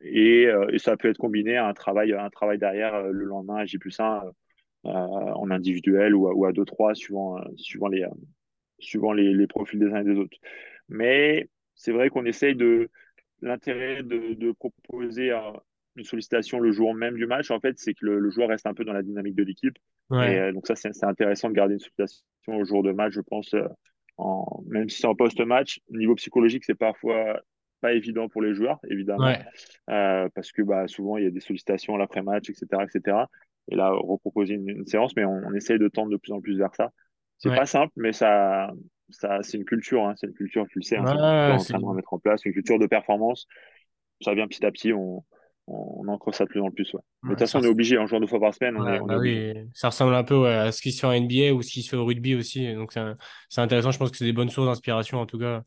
Et, 0.00 0.48
et, 0.72 0.78
ça 0.78 0.96
peut 0.96 1.08
être 1.08 1.18
combiné 1.18 1.56
à 1.56 1.66
un 1.66 1.74
travail, 1.74 2.12
un 2.12 2.30
travail 2.30 2.58
derrière 2.58 3.02
le 3.02 3.24
lendemain 3.24 3.56
à 3.56 3.64
J 3.64 3.78
plus 3.78 3.98
1 3.98 4.22
en 4.84 5.50
individuel 5.50 6.14
ou 6.14 6.28
à, 6.28 6.34
ou 6.34 6.44
à 6.44 6.52
2-3, 6.52 6.94
suivant, 6.94 7.38
suivant, 7.56 7.88
les, 7.88 8.04
suivant 8.78 9.12
les, 9.12 9.32
les 9.32 9.46
profils 9.46 9.78
des 9.78 9.86
uns 9.86 10.00
et 10.00 10.04
des 10.04 10.18
autres. 10.18 10.36
Mais 10.88 11.48
c'est 11.74 11.92
vrai 11.92 12.10
qu'on 12.10 12.24
essaye 12.24 12.54
de. 12.54 12.88
L'intérêt 13.44 14.04
de, 14.04 14.52
proposer 14.52 15.32
une 15.96 16.04
sollicitation 16.04 16.60
le 16.60 16.70
jour 16.70 16.94
même 16.94 17.16
du 17.16 17.26
match, 17.26 17.50
en 17.50 17.58
fait, 17.58 17.76
c'est 17.76 17.92
que 17.92 18.06
le, 18.06 18.30
joueur 18.30 18.48
reste 18.50 18.66
un 18.66 18.74
peu 18.74 18.84
dans 18.84 18.92
la 18.92 19.02
dynamique 19.02 19.34
de 19.34 19.42
l'équipe. 19.42 19.76
Et 20.12 20.14
euh, 20.14 20.52
donc, 20.52 20.68
ça, 20.68 20.76
c'est 20.76 21.04
intéressant 21.04 21.48
de 21.48 21.54
garder 21.54 21.74
une 21.74 21.80
sollicitation 21.80 22.56
au 22.56 22.64
jour 22.64 22.84
de 22.84 22.92
match, 22.92 23.14
je 23.14 23.20
pense. 23.20 23.52
Euh, 23.54 23.66
en, 24.16 24.62
même 24.66 24.88
si 24.88 25.00
c'est 25.00 25.08
en 25.08 25.16
post-match, 25.16 25.80
niveau 25.90 26.14
psychologique, 26.14 26.62
c'est 26.64 26.76
parfois 26.76 27.40
pas 27.80 27.94
évident 27.94 28.28
pour 28.28 28.42
les 28.42 28.54
joueurs, 28.54 28.78
évidemment. 28.88 29.32
Euh, 29.90 30.28
parce 30.36 30.52
que 30.52 30.62
bah, 30.62 30.86
souvent, 30.86 31.16
il 31.16 31.24
y 31.24 31.26
a 31.26 31.30
des 31.30 31.40
sollicitations 31.40 31.96
l'après-match, 31.96 32.48
etc., 32.48 32.84
etc. 32.84 33.16
Et 33.70 33.76
là, 33.76 33.92
reproposer 33.92 34.54
une, 34.54 34.68
une 34.68 34.86
séance, 34.86 35.14
mais 35.16 35.24
on, 35.24 35.54
essaye 35.54 35.78
de 35.78 35.88
tendre 35.88 36.10
de 36.10 36.16
plus 36.16 36.32
en 36.32 36.40
plus 36.40 36.58
vers 36.58 36.74
ça. 36.74 36.90
C'est 37.38 37.54
pas 37.54 37.66
simple, 37.66 37.92
mais 37.96 38.12
ça, 38.12 38.70
c'est 39.10 39.54
une 39.54 39.64
culture, 39.64 40.06
hein, 40.06 40.14
c'est 40.16 40.26
une 40.26 40.34
culture, 40.34 40.66
tu 40.68 40.78
le 40.78 40.84
sais, 40.84 40.96
hein, 40.96 41.58
c'est 41.58 41.74
une 41.74 41.88
à 41.88 41.92
mettre 41.92 42.12
en 42.12 42.18
place, 42.18 42.44
une 42.44 42.52
culture 42.52 42.78
de 42.78 42.86
performance. 42.86 43.46
Ça 44.20 44.34
vient 44.34 44.46
petit 44.46 44.64
à 44.64 44.70
petit, 44.70 44.92
on, 44.92 45.24
on 45.66 46.06
ancre 46.08 46.32
ça 46.34 46.44
de 46.44 46.50
plus 46.50 46.60
en 46.60 46.70
plus. 46.70 46.92
Ouais. 46.94 47.00
Mais 47.22 47.30
de 47.30 47.34
toute 47.34 47.40
façon, 47.40 47.58
on 47.58 47.62
est 47.62 47.68
obligé, 47.68 47.98
en 47.98 48.06
jouant 48.06 48.20
deux 48.20 48.26
fois 48.26 48.40
par 48.40 48.54
semaine, 48.54 48.76
on 48.76 48.86
est, 48.86 49.00
bah 49.00 49.18
oui. 49.18 49.54
Ça 49.74 49.88
ressemble 49.88 50.14
un 50.14 50.24
peu 50.24 50.46
à 50.46 50.70
ce 50.70 50.80
qui 50.80 50.92
se 50.92 51.00
fait 51.00 51.06
en 51.06 51.12
NBA 51.12 51.52
ou 51.52 51.62
ce 51.62 51.72
qui 51.72 51.82
se 51.82 51.90
fait 51.90 51.96
au 51.96 52.04
rugby 52.04 52.34
aussi. 52.34 52.72
Donc, 52.74 52.92
c'est 52.92 53.60
intéressant. 53.60 53.90
Je 53.90 53.98
pense 53.98 54.10
que 54.10 54.16
c'est 54.16 54.24
des 54.24 54.32
bonnes 54.32 54.50
sources 54.50 54.68
d'inspiration, 54.68 55.18
en 55.18 55.26
tout 55.26 55.38
cas 55.38 55.62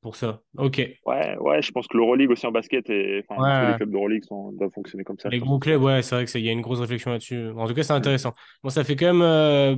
pour 0.00 0.14
ça. 0.14 0.40
Ok. 0.56 0.76
Ouais, 1.06 1.36
ouais, 1.38 1.60
je 1.60 1.72
pense 1.72 1.88
que 1.88 1.96
l'Euroleague 1.96 2.30
aussi 2.30 2.46
en 2.46 2.52
basket 2.52 2.88
et 2.88 3.24
enfin, 3.28 3.70
les 3.70 3.76
clubs 3.76 3.90
d'Euroleague 3.90 4.22
doivent 4.52 4.70
fonctionner 4.72 5.02
comme 5.02 5.18
ça. 5.18 5.28
Les 5.28 5.40
gros 5.40 5.58
clubs, 5.58 5.82
ouais, 5.82 6.02
c'est 6.02 6.14
vrai 6.14 6.24
qu'il 6.24 6.40
y 6.40 6.48
a 6.48 6.52
une 6.52 6.60
grosse 6.60 6.80
réflexion 6.80 7.10
là-dessus. 7.10 7.50
En 7.56 7.66
tout 7.66 7.74
cas, 7.74 7.82
c'est 7.82 7.92
intéressant. 7.92 8.34
Bon, 8.62 8.70
ça 8.70 8.84
fait 8.84 8.94
quand 8.94 9.06
même. 9.06 9.22
Euh, 9.22 9.76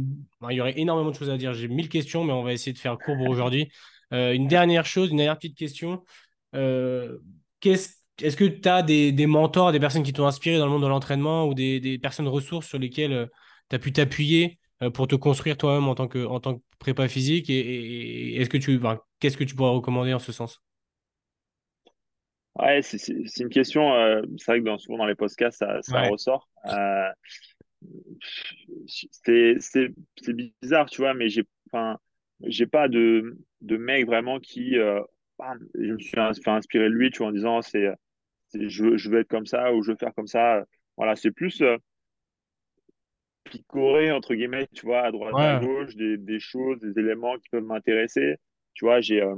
il 0.50 0.56
y 0.56 0.60
aurait 0.60 0.78
énormément 0.78 1.10
de 1.10 1.16
choses 1.16 1.30
à 1.30 1.38
dire. 1.38 1.54
J'ai 1.54 1.68
mille 1.68 1.88
questions, 1.88 2.24
mais 2.24 2.32
on 2.32 2.42
va 2.42 2.52
essayer 2.52 2.72
de 2.72 2.78
faire 2.78 2.98
court 2.98 3.16
pour 3.16 3.28
aujourd'hui. 3.30 3.70
Euh, 4.12 4.32
une 4.32 4.46
dernière 4.46 4.84
chose, 4.84 5.10
une 5.10 5.16
dernière 5.16 5.36
petite 5.36 5.56
question. 5.56 6.04
Euh, 6.54 7.18
est-ce 7.64 8.36
que 8.36 8.44
tu 8.44 8.68
as 8.68 8.82
des, 8.82 9.12
des, 9.12 9.26
mentors, 9.26 9.72
des 9.72 9.80
personnes 9.80 10.02
qui 10.02 10.12
t'ont 10.12 10.26
inspiré 10.26 10.58
dans 10.58 10.66
le 10.66 10.72
monde 10.72 10.82
de 10.82 10.88
l'entraînement 10.88 11.46
ou 11.46 11.54
des, 11.54 11.80
des, 11.80 11.98
personnes 11.98 12.28
ressources 12.28 12.66
sur 12.66 12.78
lesquelles 12.78 13.28
tu 13.70 13.76
as 13.76 13.78
pu 13.78 13.92
t'appuyer? 13.92 14.59
Pour 14.88 15.06
te 15.06 15.14
construire 15.14 15.58
toi-même 15.58 15.88
en 15.88 15.94
tant 15.94 16.08
que, 16.08 16.24
en 16.24 16.40
tant 16.40 16.56
que 16.56 16.62
prépa 16.78 17.06
physique 17.08 17.50
et, 17.50 18.40
est-ce 18.40 18.48
que 18.48 18.56
tu, 18.56 18.80
qu'est-ce 19.18 19.36
que 19.36 19.44
tu 19.44 19.54
pourrais 19.54 19.72
recommander 19.72 20.14
en 20.14 20.18
ce 20.18 20.32
sens? 20.32 20.62
Ouais, 22.58 22.82
c'est 22.82 23.12
une 23.38 23.48
question. 23.48 23.94
Euh, 23.94 24.22
c'est 24.38 24.52
vrai 24.52 24.62
que 24.62 24.78
souvent 24.78 24.98
dans 24.98 25.06
les 25.06 25.14
podcasts, 25.14 25.58
ça, 25.58 25.80
ça 25.82 26.02
ressort. 26.02 26.48
Euh, 26.66 27.10
c'est 28.86 29.92
bizarre, 30.62 30.90
tu 30.90 31.00
vois, 31.00 31.14
mais 31.14 31.28
j'ai 31.28 31.44
j'ai 32.42 32.66
pas 32.66 32.88
de, 32.88 33.38
de 33.60 33.76
mec 33.76 34.06
vraiment 34.06 34.40
qui. 34.40 34.78
Euh, 34.78 35.00
je 35.74 35.92
me 35.92 35.98
suis 35.98 36.10
fait 36.10 36.50
inspirer 36.50 36.84
de 36.84 36.94
lui, 36.94 37.10
tu 37.10 37.18
vois, 37.18 37.28
en 37.28 37.32
disant 37.32 37.62
c'est 37.62 37.88
je, 38.52 38.96
je 38.96 39.10
veux 39.10 39.20
être 39.20 39.28
comme 39.28 39.46
ça 39.46 39.72
ou 39.72 39.82
je 39.82 39.92
veux 39.92 39.96
faire 39.96 40.14
comme 40.14 40.26
ça. 40.26 40.64
Voilà, 40.96 41.16
c'est 41.16 41.30
plus 41.30 41.62
picorer, 43.50 44.10
entre 44.12 44.34
guillemets, 44.34 44.66
tu 44.72 44.86
vois, 44.86 45.02
à 45.02 45.10
droite, 45.10 45.34
à 45.36 45.58
gauche, 45.58 45.94
des, 45.96 46.16
des, 46.16 46.40
choses, 46.40 46.78
des 46.80 46.98
éléments 46.98 47.36
qui 47.38 47.48
peuvent 47.50 47.64
m'intéresser. 47.64 48.36
Tu 48.74 48.84
vois, 48.84 49.00
j'ai, 49.00 49.20
euh, 49.20 49.34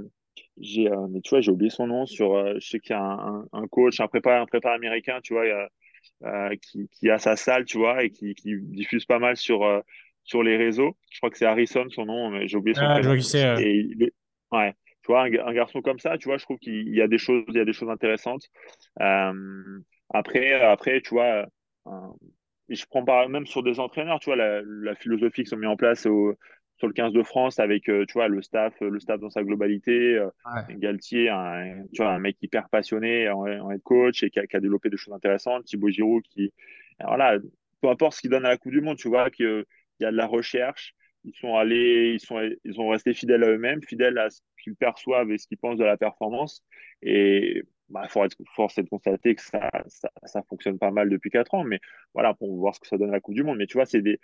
j'ai, 0.59 0.89
euh, 0.89 1.07
mais 1.11 1.21
tu 1.21 1.31
vois, 1.31 1.41
j'ai 1.41 1.51
oublié 1.51 1.71
son 1.71 1.87
nom 1.87 2.07
sur, 2.07 2.35
euh, 2.35 2.55
je 2.61 2.69
sais 2.69 2.81
qu'il 2.81 2.95
y 2.95 2.99
a 2.99 3.03
un, 3.03 3.45
un, 3.53 3.67
coach, 3.67 4.01
un 4.01 4.09
prépa, 4.09 4.41
un 4.41 4.47
prépa 4.47 4.73
américain, 4.73 5.21
tu 5.23 5.35
vois, 5.35 5.45
qui, 6.61 6.89
qui, 6.89 7.11
a 7.11 7.19
sa 7.19 7.37
salle, 7.37 7.65
tu 7.65 7.79
vois, 7.79 8.05
et 8.05 8.11
qui, 8.11 8.35
qui 8.35 8.57
diffuse 8.61 9.07
pas 9.07 9.19
mal 9.19 9.37
sur, 9.37 9.83
sur 10.25 10.43
les 10.43 10.57
réseaux. 10.57 10.97
Je 11.11 11.19
crois 11.19 11.31
que 11.31 11.39
c'est 11.39 11.47
Harrison, 11.47 11.87
son 11.91 12.07
nom, 12.07 12.31
mais 12.31 12.47
j'ai 12.49 12.57
oublié 12.57 12.75
son 12.75 12.83
ah, 12.83 13.01
nom. 13.01 13.15
Et 13.59 14.13
ouais, 14.53 14.75
tu 15.03 15.07
vois, 15.07 15.25
un, 15.25 15.53
garçon 15.53 15.81
comme 15.81 15.99
ça, 15.99 16.19
tu 16.19 16.29
vois, 16.29 16.37
je 16.37 16.45
trouve 16.45 16.59
qu'il 16.59 16.95
y 16.95 17.01
a 17.01 17.09
des 17.09 17.19
choses, 17.19 17.45
il 17.49 17.55
y 17.55 17.61
a 17.61 17.65
des 17.65 17.73
choses 17.73 17.91
intéressantes. 17.91 18.45
après, 18.99 20.53
après, 20.53 21.01
tu 21.01 21.15
vois, 21.15 21.47
et 22.69 22.75
je 22.75 22.87
prends 22.87 23.05
par, 23.05 23.29
même 23.29 23.47
sur 23.47 23.63
des 23.63 23.81
entraîneurs, 23.81 24.21
tu 24.21 24.27
vois, 24.27 24.37
la, 24.37 24.63
la 24.63 24.95
philosophie 24.95 25.43
qu'ils 25.43 25.49
sont 25.49 25.57
mis 25.57 25.67
en 25.67 25.77
place 25.77 26.07
au, 26.07 26.37
sur 26.83 26.89
le 26.89 26.95
15 26.95 27.13
de 27.13 27.23
France 27.23 27.61
avec, 27.61 27.89
euh, 27.89 28.05
tu 28.07 28.15
vois, 28.15 28.27
le 28.27 28.43
staff, 28.43 28.75
le 28.81 28.99
staff 28.99 29.21
dans 29.21 29.31
sa 29.31 29.45
globalité. 29.45 30.17
Euh, 30.17 30.29
Galtier, 30.71 31.29
un, 31.29 31.85
tu 31.93 32.03
vois, 32.03 32.13
un 32.13 32.19
mec 32.19 32.37
hyper 32.43 32.69
passionné 32.69 33.29
en, 33.29 33.41
en 33.43 33.71
head 33.71 33.83
coach 33.83 34.25
et 34.25 34.31
qui 34.31 34.41
a, 34.41 34.47
qui 34.47 34.57
a, 34.57 34.61
développé 34.61 34.91
des 34.91 34.97
choses 34.97 35.15
intéressantes. 35.15 35.65
Thibaut 35.65 35.91
Giroud 35.91 36.25
qui, 36.29 36.53
voilà, 37.01 37.39
peu 37.81 37.89
importe 37.89 38.15
ce 38.15 38.21
qu'il 38.21 38.31
donne 38.31 38.47
à 38.47 38.49
la 38.49 38.57
Coupe 38.57 38.73
du 38.73 38.81
Monde, 38.81 38.97
tu 38.97 39.09
vois, 39.09 39.31
qu'il 39.31 39.65
y 40.01 40.05
a 40.05 40.11
de 40.11 40.17
la 40.17 40.27
recherche. 40.27 40.95
Ils 41.25 41.35
sont 41.35 41.55
allés, 41.55 42.15
ils 42.15 42.21
sont, 42.21 42.41
ils 42.65 42.81
ont 42.81 42.89
resté 42.89 43.15
fidèles 43.15 43.45
à 43.45 43.49
eux-mêmes, 43.51 43.81
fidèles 43.83 44.19
à 44.19 44.29
ce 44.29 44.41
qu'ils 44.61 44.75
perçoivent 44.75 45.31
et 45.31 45.39
ce 45.39 45.47
qu'ils 45.47 45.59
pensent 45.59 45.79
de 45.79 45.85
la 45.85 45.97
performance. 45.97 46.65
Et 47.01 47.63
bah, 47.93 48.09
force 48.09 48.79
est 48.79 48.83
de 48.83 48.89
constater 48.89 49.35
que 49.35 49.43
ça, 49.43 49.71
ça, 49.87 50.11
ça, 50.25 50.43
fonctionne 50.49 50.79
pas 50.79 50.91
mal 50.91 51.09
depuis 51.11 51.31
4 51.31 51.55
ans, 51.55 51.65
mais 51.65 51.79
voilà, 52.15 52.35
pour 52.35 52.57
voir 52.57 52.75
ce 52.75 52.81
que 52.81 52.89
ça 52.89 52.97
donne 52.97 53.11
à 53.11 53.13
la 53.13 53.21
Coupe 53.21 53.35
du 53.35 53.45
Monde. 53.45 53.59
Mais 53.59 53.67
tu 53.67 53.75
vois, 53.77 53.87
c'est 53.87 54.03
des, 54.03 54.19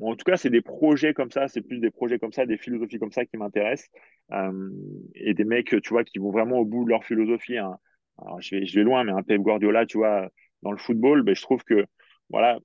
en 0.00 0.16
tout 0.16 0.24
cas, 0.24 0.36
c'est 0.36 0.50
des 0.50 0.62
projets 0.62 1.12
comme 1.12 1.30
ça, 1.30 1.48
c'est 1.48 1.60
plus 1.60 1.78
des 1.78 1.90
projets 1.90 2.18
comme 2.18 2.32
ça, 2.32 2.46
des 2.46 2.56
philosophies 2.56 2.98
comme 2.98 3.12
ça 3.12 3.24
qui 3.26 3.36
m'intéressent. 3.36 3.90
Euh, 4.32 4.70
et 5.14 5.34
des 5.34 5.44
mecs, 5.44 5.74
tu 5.82 5.88
vois, 5.90 6.04
qui 6.04 6.18
vont 6.18 6.30
vraiment 6.30 6.58
au 6.58 6.64
bout 6.64 6.84
de 6.84 6.90
leur 6.90 7.04
philosophie. 7.04 7.58
Hein. 7.58 7.76
Alors, 8.18 8.40
je 8.40 8.56
vais, 8.56 8.66
je 8.66 8.78
vais 8.78 8.84
loin, 8.84 9.04
mais 9.04 9.12
un 9.12 9.22
Pep 9.22 9.40
Guardiola, 9.40 9.86
tu 9.86 9.98
vois, 9.98 10.30
dans 10.62 10.72
le 10.72 10.78
football, 10.78 11.22
ben, 11.22 11.34
je 11.34 11.42
trouve 11.42 11.64
que, 11.64 11.86
voilà, 12.30 12.58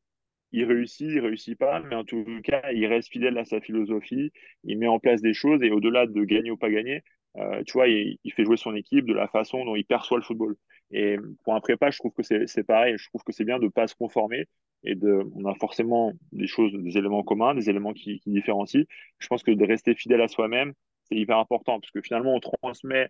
il 0.51 0.65
réussit, 0.65 1.07
il 1.09 1.19
réussit 1.19 1.57
pas, 1.57 1.81
mais 1.81 1.95
en 1.95 2.03
tout 2.03 2.23
cas, 2.43 2.71
il 2.71 2.85
reste 2.85 3.09
fidèle 3.11 3.37
à 3.37 3.45
sa 3.45 3.59
philosophie, 3.59 4.31
il 4.63 4.77
met 4.77 4.87
en 4.87 4.99
place 4.99 5.21
des 5.21 5.33
choses 5.33 5.61
et 5.63 5.71
au-delà 5.71 6.05
de 6.07 6.23
gagner 6.23 6.51
ou 6.51 6.57
pas 6.57 6.69
gagner, 6.69 7.03
euh, 7.37 7.63
tu 7.65 7.73
vois, 7.73 7.87
il, 7.87 8.17
fait 8.33 8.45
jouer 8.45 8.57
son 8.57 8.75
équipe 8.75 9.05
de 9.05 9.13
la 9.13 9.27
façon 9.27 9.65
dont 9.65 9.75
il 9.75 9.85
perçoit 9.85 10.17
le 10.17 10.23
football. 10.23 10.55
Et 10.91 11.17
pour 11.43 11.55
un 11.55 11.59
prépa, 11.59 11.89
je 11.89 11.97
trouve 11.97 12.13
que 12.13 12.23
c'est 12.23 12.63
pareil. 12.63 12.95
Je 12.97 13.07
trouve 13.09 13.23
que 13.23 13.33
c'est 13.33 13.43
bien 13.43 13.59
de 13.59 13.65
ne 13.65 13.69
pas 13.69 13.87
se 13.87 13.95
conformer 13.95 14.47
et 14.83 14.95
de, 14.95 15.23
on 15.35 15.45
a 15.45 15.55
forcément 15.55 16.13
des 16.31 16.47
choses, 16.47 16.71
des 16.71 16.97
éléments 16.97 17.23
communs, 17.23 17.55
des 17.55 17.69
éléments 17.69 17.93
qui, 17.93 18.19
qui 18.19 18.29
différencient. 18.29 18.83
Je 19.19 19.27
pense 19.27 19.43
que 19.43 19.51
de 19.51 19.65
rester 19.65 19.95
fidèle 19.95 20.21
à 20.21 20.27
soi-même, 20.27 20.73
c'est 21.03 21.15
hyper 21.15 21.37
important 21.37 21.79
parce 21.79 21.91
que 21.91 22.01
finalement, 22.01 22.35
on 22.35 22.39
transmet 22.39 23.09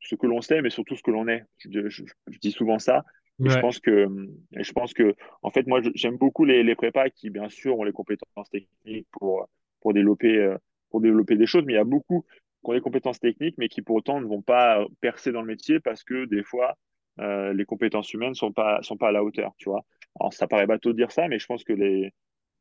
ce 0.00 0.14
que 0.14 0.26
l'on 0.26 0.40
sait, 0.40 0.62
mais 0.62 0.70
surtout 0.70 0.96
ce 0.96 1.02
que 1.02 1.10
l'on 1.10 1.28
est. 1.28 1.44
Je, 1.58 2.04
dis 2.40 2.52
souvent 2.52 2.78
ça. 2.78 3.04
Et 3.44 3.50
je 3.50 3.58
pense 3.60 3.78
que, 3.78 4.08
je 4.52 4.72
pense 4.72 4.92
que, 4.94 5.14
en 5.42 5.50
fait, 5.50 5.66
moi, 5.66 5.80
j'aime 5.94 6.16
beaucoup 6.16 6.44
les, 6.44 6.64
les 6.64 6.74
prépas 6.74 7.08
qui, 7.08 7.30
bien 7.30 7.48
sûr, 7.48 7.78
ont 7.78 7.84
les 7.84 7.92
compétences 7.92 8.50
techniques 8.50 9.06
pour, 9.12 9.48
pour 9.80 9.92
développer, 9.92 10.38
euh, 10.38 10.56
pour 10.90 11.00
développer 11.00 11.36
des 11.36 11.46
choses, 11.46 11.64
mais 11.64 11.74
il 11.74 11.76
y 11.76 11.80
a 11.80 11.84
beaucoup 11.84 12.24
qui 12.68 12.72
ont 12.72 12.74
les 12.74 12.80
compétences 12.80 13.20
techniques, 13.20 13.56
mais 13.58 13.68
qui 13.68 13.82
pour 13.82 13.96
autant 13.96 14.20
ne 14.20 14.26
vont 14.26 14.42
pas 14.42 14.84
percer 15.00 15.32
dans 15.32 15.40
le 15.40 15.46
métier 15.46 15.80
parce 15.80 16.04
que 16.04 16.26
des 16.26 16.42
fois, 16.42 16.76
les 17.18 17.64
compétences 17.64 18.12
humaines 18.12 18.34
sont 18.34 18.52
pas 18.52 18.80
sont 18.82 18.96
pas 18.96 19.08
à 19.08 19.12
la 19.12 19.24
hauteur, 19.24 19.52
tu 19.58 19.68
vois. 19.68 19.84
Alors 20.20 20.32
ça 20.32 20.46
paraît 20.46 20.66
bateau 20.66 20.92
de 20.92 20.96
dire 20.96 21.10
ça, 21.10 21.26
mais 21.26 21.38
je 21.38 21.46
pense 21.46 21.64
que 21.64 21.72
les 21.72 22.12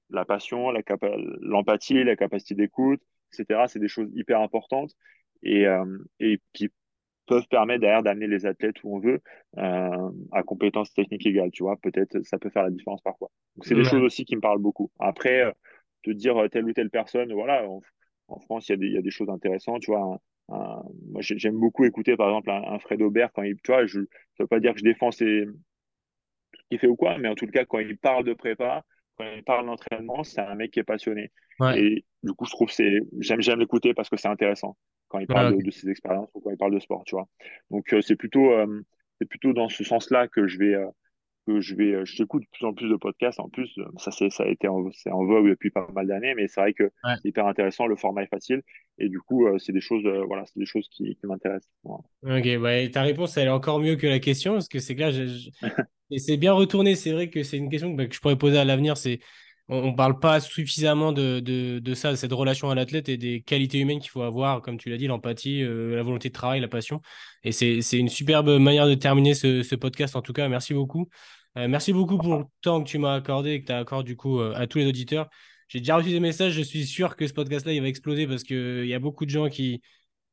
la 0.10 0.26
passion, 0.26 0.72
la 0.72 0.82
l'empathie, 1.42 2.04
la 2.04 2.16
capacité 2.16 2.56
d'écoute, 2.56 3.02
etc. 3.34 3.68
C'est 3.68 3.80
des 3.80 3.88
choses 3.88 4.10
hyper 4.16 4.42
importantes 4.42 4.92
et, 5.44 5.66
et 6.20 6.40
qui 6.54 6.70
peuvent 7.28 7.48
permettre 7.48 7.82
derrière 7.82 8.02
d'amener 8.02 8.26
les 8.26 8.46
athlètes 8.46 8.84
où 8.84 8.96
on 8.96 9.00
veut 9.00 9.22
euh, 9.58 10.10
à 10.32 10.44
compétences 10.44 10.94
techniques 10.94 11.26
égales. 11.26 11.52
Tu 11.52 11.62
vois, 11.62 11.76
peut-être 11.78 12.22
ça 12.24 12.40
peut 12.40 12.50
faire 12.50 12.64
la 12.64 12.72
différence 12.72 13.02
parfois. 13.02 13.30
Donc 13.56 13.66
c'est 13.66 13.76
des 13.76 13.84
choses 13.84 14.02
aussi 14.02 14.26
qui 14.26 14.36
me 14.36 14.42
parlent 14.42 14.62
beaucoup. 14.62 14.90
Après, 15.00 15.44
euh, 15.44 15.52
te 16.04 16.10
dire 16.10 16.38
euh, 16.38 16.48
telle 16.48 16.66
ou 16.66 16.74
telle 16.74 16.90
personne, 16.90 17.32
voilà, 17.34 17.68
en, 18.28 18.40
France 18.40 18.70
il 18.70 18.72
y, 18.72 18.74
a 18.74 18.78
des, 18.78 18.86
il 18.88 18.94
y, 18.94 18.98
a 18.98 19.02
des 19.02 19.12
choses 19.12 19.30
intéressantes. 19.30 19.82
Tu 19.82 19.92
vois, 19.92 20.20
moi 20.50 21.22
j'aime 21.22 21.58
beaucoup 21.58 21.86
écouter 21.86 22.16
par 22.16 22.28
exemple 22.30 22.52
un, 22.52 22.80
Fred 22.80 23.02
Aubert 23.02 23.32
quand 23.34 23.44
il, 23.44 23.56
tu 23.64 23.72
vois, 23.72 23.86
je 23.86 24.00
ne 24.00 24.06
veux 24.40 24.48
pas 24.48 24.60
dire 24.60 24.74
que 24.74 24.80
je 24.80 24.84
défends 24.84 25.12
ses, 25.12 25.46
ce 26.54 26.62
qu'il 26.70 26.80
fait 26.80 26.88
ou 26.88 26.96
quoi, 26.96 27.18
mais 27.18 27.28
en 27.28 27.36
tout 27.36 27.48
cas 27.48 27.66
quand 27.66 27.80
il 27.80 27.98
parle 27.98 28.24
de 28.24 28.34
prépa, 28.34 28.84
quand 29.18 29.26
il 29.36 29.44
parle 29.44 29.66
d'entraînement, 29.66 30.24
c'est 30.24 30.42
un 30.42 30.56
mec 30.56 30.72
qui 30.72 30.80
est 30.80 30.84
passionné. 30.84 31.32
Et 31.76 32.06
du 32.24 32.34
coup, 32.34 32.46
je 32.46 32.52
trouve 32.52 32.70
c'est 32.70 33.00
j'aime 33.20 33.42
j'aime 33.42 33.60
l'écouter 33.60 33.94
parce 33.94 34.10
que 34.10 34.18
c'est 34.18 34.28
intéressant 34.28 34.78
quand 35.08 35.20
il 35.20 35.28
parle 35.28 35.62
de, 35.62 35.72
ses 35.72 35.90
expériences 35.90 36.30
ou 36.34 36.42
quand 36.42 36.52
il 36.52 36.58
parle 36.58 36.74
de 36.74 36.80
sport, 36.80 37.04
tu 37.06 37.16
vois. 37.16 37.28
Donc 37.72 37.94
euh, 37.94 38.02
c'est 38.02 38.16
plutôt 38.16 38.52
euh, 38.52 38.86
c'est 39.20 39.28
plutôt 39.28 39.54
dans 39.54 39.70
ce 39.70 39.84
sens-là 39.84 40.28
que 40.28 40.48
je 40.48 40.60
vais 40.60 40.76
euh, 40.76 40.88
que 41.48 41.62
je 41.62 41.76
vais 41.76 42.06
je 42.06 42.18
t'écoute 42.18 42.44
de 42.44 42.48
plus 42.52 42.66
en 42.66 42.74
plus 42.74 42.90
de 42.90 42.96
podcasts 42.96 43.40
en 43.40 43.50
plus 43.50 43.74
ça 43.98 44.12
c'est 44.12 44.30
ça 44.30 44.44
a 44.44 44.48
été 44.48 44.68
en, 44.68 44.90
c'est 44.92 45.12
en 45.12 45.26
vogue 45.26 45.50
depuis 45.50 45.72
pas 45.72 45.88
mal 45.96 46.08
d'années 46.08 46.36
mais 46.36 46.48
c'est 46.48 46.62
vrai 46.62 46.74
que 46.74 46.92
c'est 47.04 47.30
hyper 47.30 47.48
intéressant 47.48 47.88
le 47.88 47.96
format 47.96 48.24
est 48.24 48.28
facile 48.28 48.62
et 49.00 49.10
du 49.10 49.20
coup 49.20 49.48
c'est 49.58 49.72
des 49.72 49.82
choses 49.82 50.04
voilà 50.28 50.44
c'est 50.46 50.60
des 50.60 50.66
choses 50.66 50.88
qui, 50.92 51.16
qui 51.16 51.26
m'intéressent 51.26 51.72
ok 51.86 52.92
ta 52.92 53.02
réponse 53.02 53.38
elle 53.38 53.48
est 53.48 53.52
encore 53.52 53.80
mieux 53.80 53.96
que 53.96 54.08
la 54.08 54.20
question 54.20 54.54
parce 54.54 54.68
que 54.68 54.80
c'est 54.80 54.96
clair 54.96 55.12
et 56.12 56.20
c'est 56.20 56.38
bien 56.38 56.54
retourné 56.54 56.96
c'est 56.96 57.12
vrai 57.12 57.30
que 57.30 57.44
c'est 57.44 57.58
une 57.58 57.70
question 57.70 57.92
que, 57.92 57.98
bah, 57.98 58.06
que 58.06 58.14
je 58.14 58.20
pourrais 58.20 58.38
poser 58.38 58.60
à 58.60 58.66
l'avenir 58.66 58.98
c'est 58.98 59.20
on 59.70 59.92
ne 59.92 59.96
parle 59.96 60.20
pas 60.20 60.40
suffisamment 60.40 61.12
de, 61.12 61.40
de, 61.42 61.94
ça, 61.94 62.12
de 62.12 62.16
cette 62.16 62.32
relation 62.32 62.70
à 62.70 62.76
l'athlète 62.76 63.10
et 63.10 63.18
des 63.18 63.42
qualités 63.42 63.80
humaines 63.80 64.00
qu'il 64.00 64.10
faut 64.10 64.22
avoir, 64.22 64.62
comme 64.62 64.78
tu 64.78 64.90
l'as 64.90 64.98
dit, 64.98 65.08
l'empathie, 65.08 65.62
euh, 65.62 65.96
la 65.96 66.04
volonté 66.04 66.30
de 66.30 66.34
travail, 66.34 66.62
la 66.62 66.70
passion. 66.70 67.02
Et 67.44 67.52
c'est 67.52 68.00
une 68.00 68.08
superbe 68.08 68.50
manière 68.60 68.88
de 68.88 68.94
terminer 68.94 69.34
ce, 69.34 69.76
podcast, 69.76 70.16
en 70.16 70.22
tout 70.22 70.34
cas. 70.34 70.48
Merci 70.48 70.74
beaucoup. 70.74 71.10
Euh, 71.58 71.68
merci 71.68 71.92
beaucoup 71.92 72.18
pour 72.20 72.38
le 72.38 72.46
temps 72.62 72.84
que 72.84 72.88
tu 72.88 73.00
m'as 73.00 73.16
accordé 73.16 73.54
et 73.54 73.62
que 73.62 73.68
tu 73.68 73.72
as 73.72 73.80
accordé 73.80 74.06
du 74.06 74.16
coup 74.16 74.40
euh, 74.40 74.54
à 74.56 74.68
tous 74.68 74.78
les 74.78 74.86
auditeurs. 74.86 75.28
J'ai 75.70 75.80
déjà 75.80 75.96
reçu 75.96 76.10
des 76.10 76.20
messages, 76.20 76.54
je 76.54 76.62
suis 76.62 76.86
sûr 76.86 77.16
que 77.16 77.26
ce 77.26 77.34
podcast-là, 77.34 77.74
il 77.74 77.82
va 77.82 77.88
exploser 77.88 78.28
parce 78.28 78.44
qu'il 78.44 78.86
y 78.86 78.94
a 78.94 79.00
beaucoup 79.00 79.26
de 79.26 79.32
gens 79.32 79.50
qui, 79.50 79.82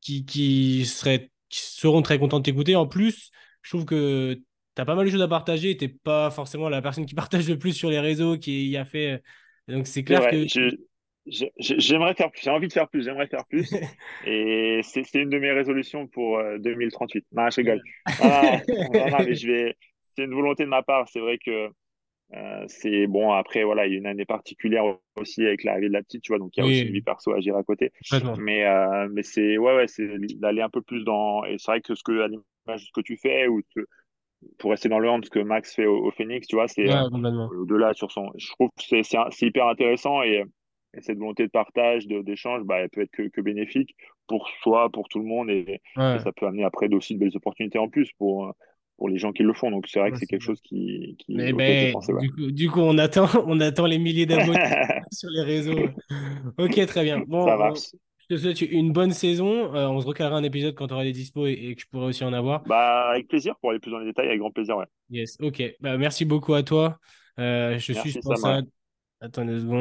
qui, 0.01 0.23
qui, 0.23 0.85
seraient, 0.85 1.31
qui 1.49 1.61
seront 1.61 2.03
très 2.03 2.19
contents 2.19 2.37
de 2.37 2.43
t'écouter. 2.43 2.75
En 2.75 2.87
plus, 2.87 3.31
je 3.63 3.71
trouve 3.71 3.85
que 3.85 4.35
tu 4.35 4.81
as 4.81 4.85
pas 4.85 4.93
mal 4.93 5.05
de 5.05 5.11
choses 5.11 5.21
à 5.21 5.27
partager. 5.27 5.75
Tu 5.75 5.85
n'es 5.85 5.89
pas 5.89 6.29
forcément 6.29 6.69
la 6.69 6.81
personne 6.81 7.07
qui 7.07 7.15
partage 7.15 7.49
le 7.49 7.57
plus 7.57 7.73
sur 7.73 7.89
les 7.89 7.99
réseaux, 7.99 8.37
qui 8.37 8.67
y 8.67 8.77
a 8.77 8.85
fait. 8.85 9.21
Donc, 9.67 9.87
c'est 9.87 10.03
clair 10.03 10.29
que. 10.29 10.45
J'aimerais 11.57 12.13
faire 12.13 12.29
plus, 12.29 12.41
j'ai 12.43 12.51
envie 12.51 12.67
de 12.67 12.73
faire 12.73 12.87
plus, 12.87 13.03
j'aimerais 13.03 13.25
faire 13.25 13.45
plus. 13.47 13.67
et 14.27 14.81
c'est 14.83 15.11
une 15.15 15.29
de 15.31 15.39
mes 15.39 15.51
résolutions 15.51 16.05
pour 16.05 16.39
2038. 16.59 17.25
Euh, 17.25 17.41
non, 17.41 17.49
je 17.49 17.55
rigole. 17.55 17.81
mais 19.25 19.33
je 19.33 19.47
vais. 19.47 19.75
C'est 20.15 20.23
une 20.23 20.33
volonté 20.33 20.63
de 20.63 20.69
ma 20.69 20.83
part. 20.83 21.07
C'est 21.09 21.19
vrai 21.19 21.37
que 21.37 21.69
euh, 22.33 22.65
c'est 22.67 23.07
bon. 23.07 23.31
Après, 23.31 23.63
voilà, 23.63 23.85
il 23.85 23.93
y 23.93 23.95
a 23.95 23.99
une 23.99 24.07
année 24.07 24.25
particulière 24.25 24.83
aussi 25.15 25.45
avec 25.45 25.63
l'arrivée 25.63 25.87
de 25.87 25.93
la 25.93 26.01
petite, 26.01 26.23
tu 26.23 26.31
vois. 26.31 26.39
Donc, 26.39 26.55
il 26.57 26.59
y 26.59 26.63
a 26.63 26.65
aussi 26.65 26.81
une 26.81 26.93
vie 26.93 27.01
perso 27.01 27.33
à 27.33 27.39
gérer 27.39 27.57
à 27.57 27.63
côté. 27.63 27.91
Mais, 28.39 28.65
euh, 28.65 29.07
mais 29.11 29.23
c'est 29.23 29.57
ouais, 29.57 29.75
ouais, 29.75 29.87
c'est 29.87 30.07
d'aller 30.37 30.61
un 30.61 30.69
peu 30.69 30.81
plus 30.81 31.03
dans. 31.03 31.43
Et 31.45 31.57
c'est 31.57 31.71
vrai 31.71 31.81
que 31.81 31.93
ce 31.95 32.03
que, 32.03 32.21
à 32.21 32.27
l'image 32.27 32.91
que 32.93 33.01
tu 33.01 33.17
fais 33.17 33.47
ou 33.47 33.61
pour 34.57 34.71
rester 34.71 34.89
dans 34.89 34.99
le 34.99 35.09
hand, 35.09 35.23
ce 35.23 35.29
que 35.29 35.39
Max 35.39 35.75
fait 35.75 35.85
au, 35.85 36.11
Phoenix, 36.11 36.47
tu 36.47 36.55
vois, 36.55 36.67
c'est 36.67 36.89
euh, 36.89 37.07
au-delà 37.09 37.93
sur 37.93 38.11
son. 38.11 38.31
Je 38.37 38.49
trouve 38.49 38.69
que 38.77 39.01
c'est 39.03 39.45
hyper 39.45 39.67
intéressant 39.67 40.21
et, 40.23 40.43
cette 41.01 41.17
volonté 41.17 41.43
de 41.43 41.51
partage, 41.51 42.07
d'échange, 42.07 42.63
bah, 42.63 42.77
elle 42.79 42.89
peut 42.89 43.01
être 43.01 43.11
que, 43.11 43.23
que, 43.23 43.41
bénéfique 43.41 43.97
pour 44.27 44.47
soi, 44.61 44.89
pour 44.89 45.09
tout 45.09 45.19
le 45.19 45.25
monde 45.25 45.49
et, 45.49 45.81
ça 45.97 46.31
peut 46.33 46.47
amener 46.47 46.63
après 46.63 46.87
aussi 46.93 47.15
de 47.15 47.19
belles 47.19 47.35
opportunités 47.35 47.77
en 47.77 47.89
plus 47.89 48.13
pour, 48.13 48.53
pour 48.97 49.09
les 49.09 49.17
gens 49.17 49.31
qui 49.31 49.43
le 49.43 49.53
font. 49.53 49.71
Donc 49.71 49.87
c'est 49.87 49.99
vrai 49.99 50.11
que 50.11 50.17
c'est 50.17 50.25
quelque 50.25 50.41
chose 50.41 50.61
qui. 50.61 51.15
qui 51.19 51.35
ben, 51.35 51.93
du, 52.19 52.31
coup, 52.31 52.51
du, 52.51 52.69
coup, 52.69 52.81
on 52.81 52.97
attend, 52.97 53.27
on 53.47 53.59
attend 53.59 53.85
les 53.85 53.99
milliers 53.99 54.25
d'abonnés 54.25 54.59
sur 55.11 55.29
les 55.29 55.43
réseaux. 55.43 55.89
ok, 56.57 56.85
très 56.85 57.03
bien. 57.03 57.23
Bon, 57.27 57.45
ça 57.45 57.57
marche. 57.57 57.91
Je 58.27 58.35
te 58.35 58.41
souhaite 58.41 58.61
une 58.61 58.91
bonne 58.91 59.11
saison. 59.11 59.75
Euh, 59.75 59.87
on 59.87 60.01
se 60.01 60.07
recalera 60.07 60.37
un 60.37 60.43
épisode 60.43 60.73
quand 60.73 60.87
tu 60.87 60.93
auras 60.93 61.03
des 61.03 61.11
dispos 61.11 61.45
et, 61.45 61.75
que 61.75 61.81
je 61.81 61.87
pourrai 61.87 62.07
aussi 62.07 62.23
en 62.23 62.33
avoir. 62.33 62.63
Bah, 62.63 63.09
avec 63.11 63.27
plaisir 63.27 63.55
pour 63.61 63.69
aller 63.69 63.79
plus 63.79 63.91
dans 63.91 63.99
les 63.99 64.05
détails, 64.05 64.27
avec 64.27 64.39
grand 64.39 64.49
plaisir. 64.49 64.77
Ouais. 64.77 64.85
Yes, 65.11 65.37
ok. 65.39 65.61
Bah, 65.79 65.97
merci 65.97 66.25
beaucoup 66.25 66.55
à 66.55 66.63
toi. 66.63 66.97
Euh, 67.39 67.77
je 67.77 67.93
suis 67.93 68.13
sur 68.13 68.37
ça. 68.37 68.61
Attends 69.21 69.43
une 69.43 69.59
seconde. 69.59 69.73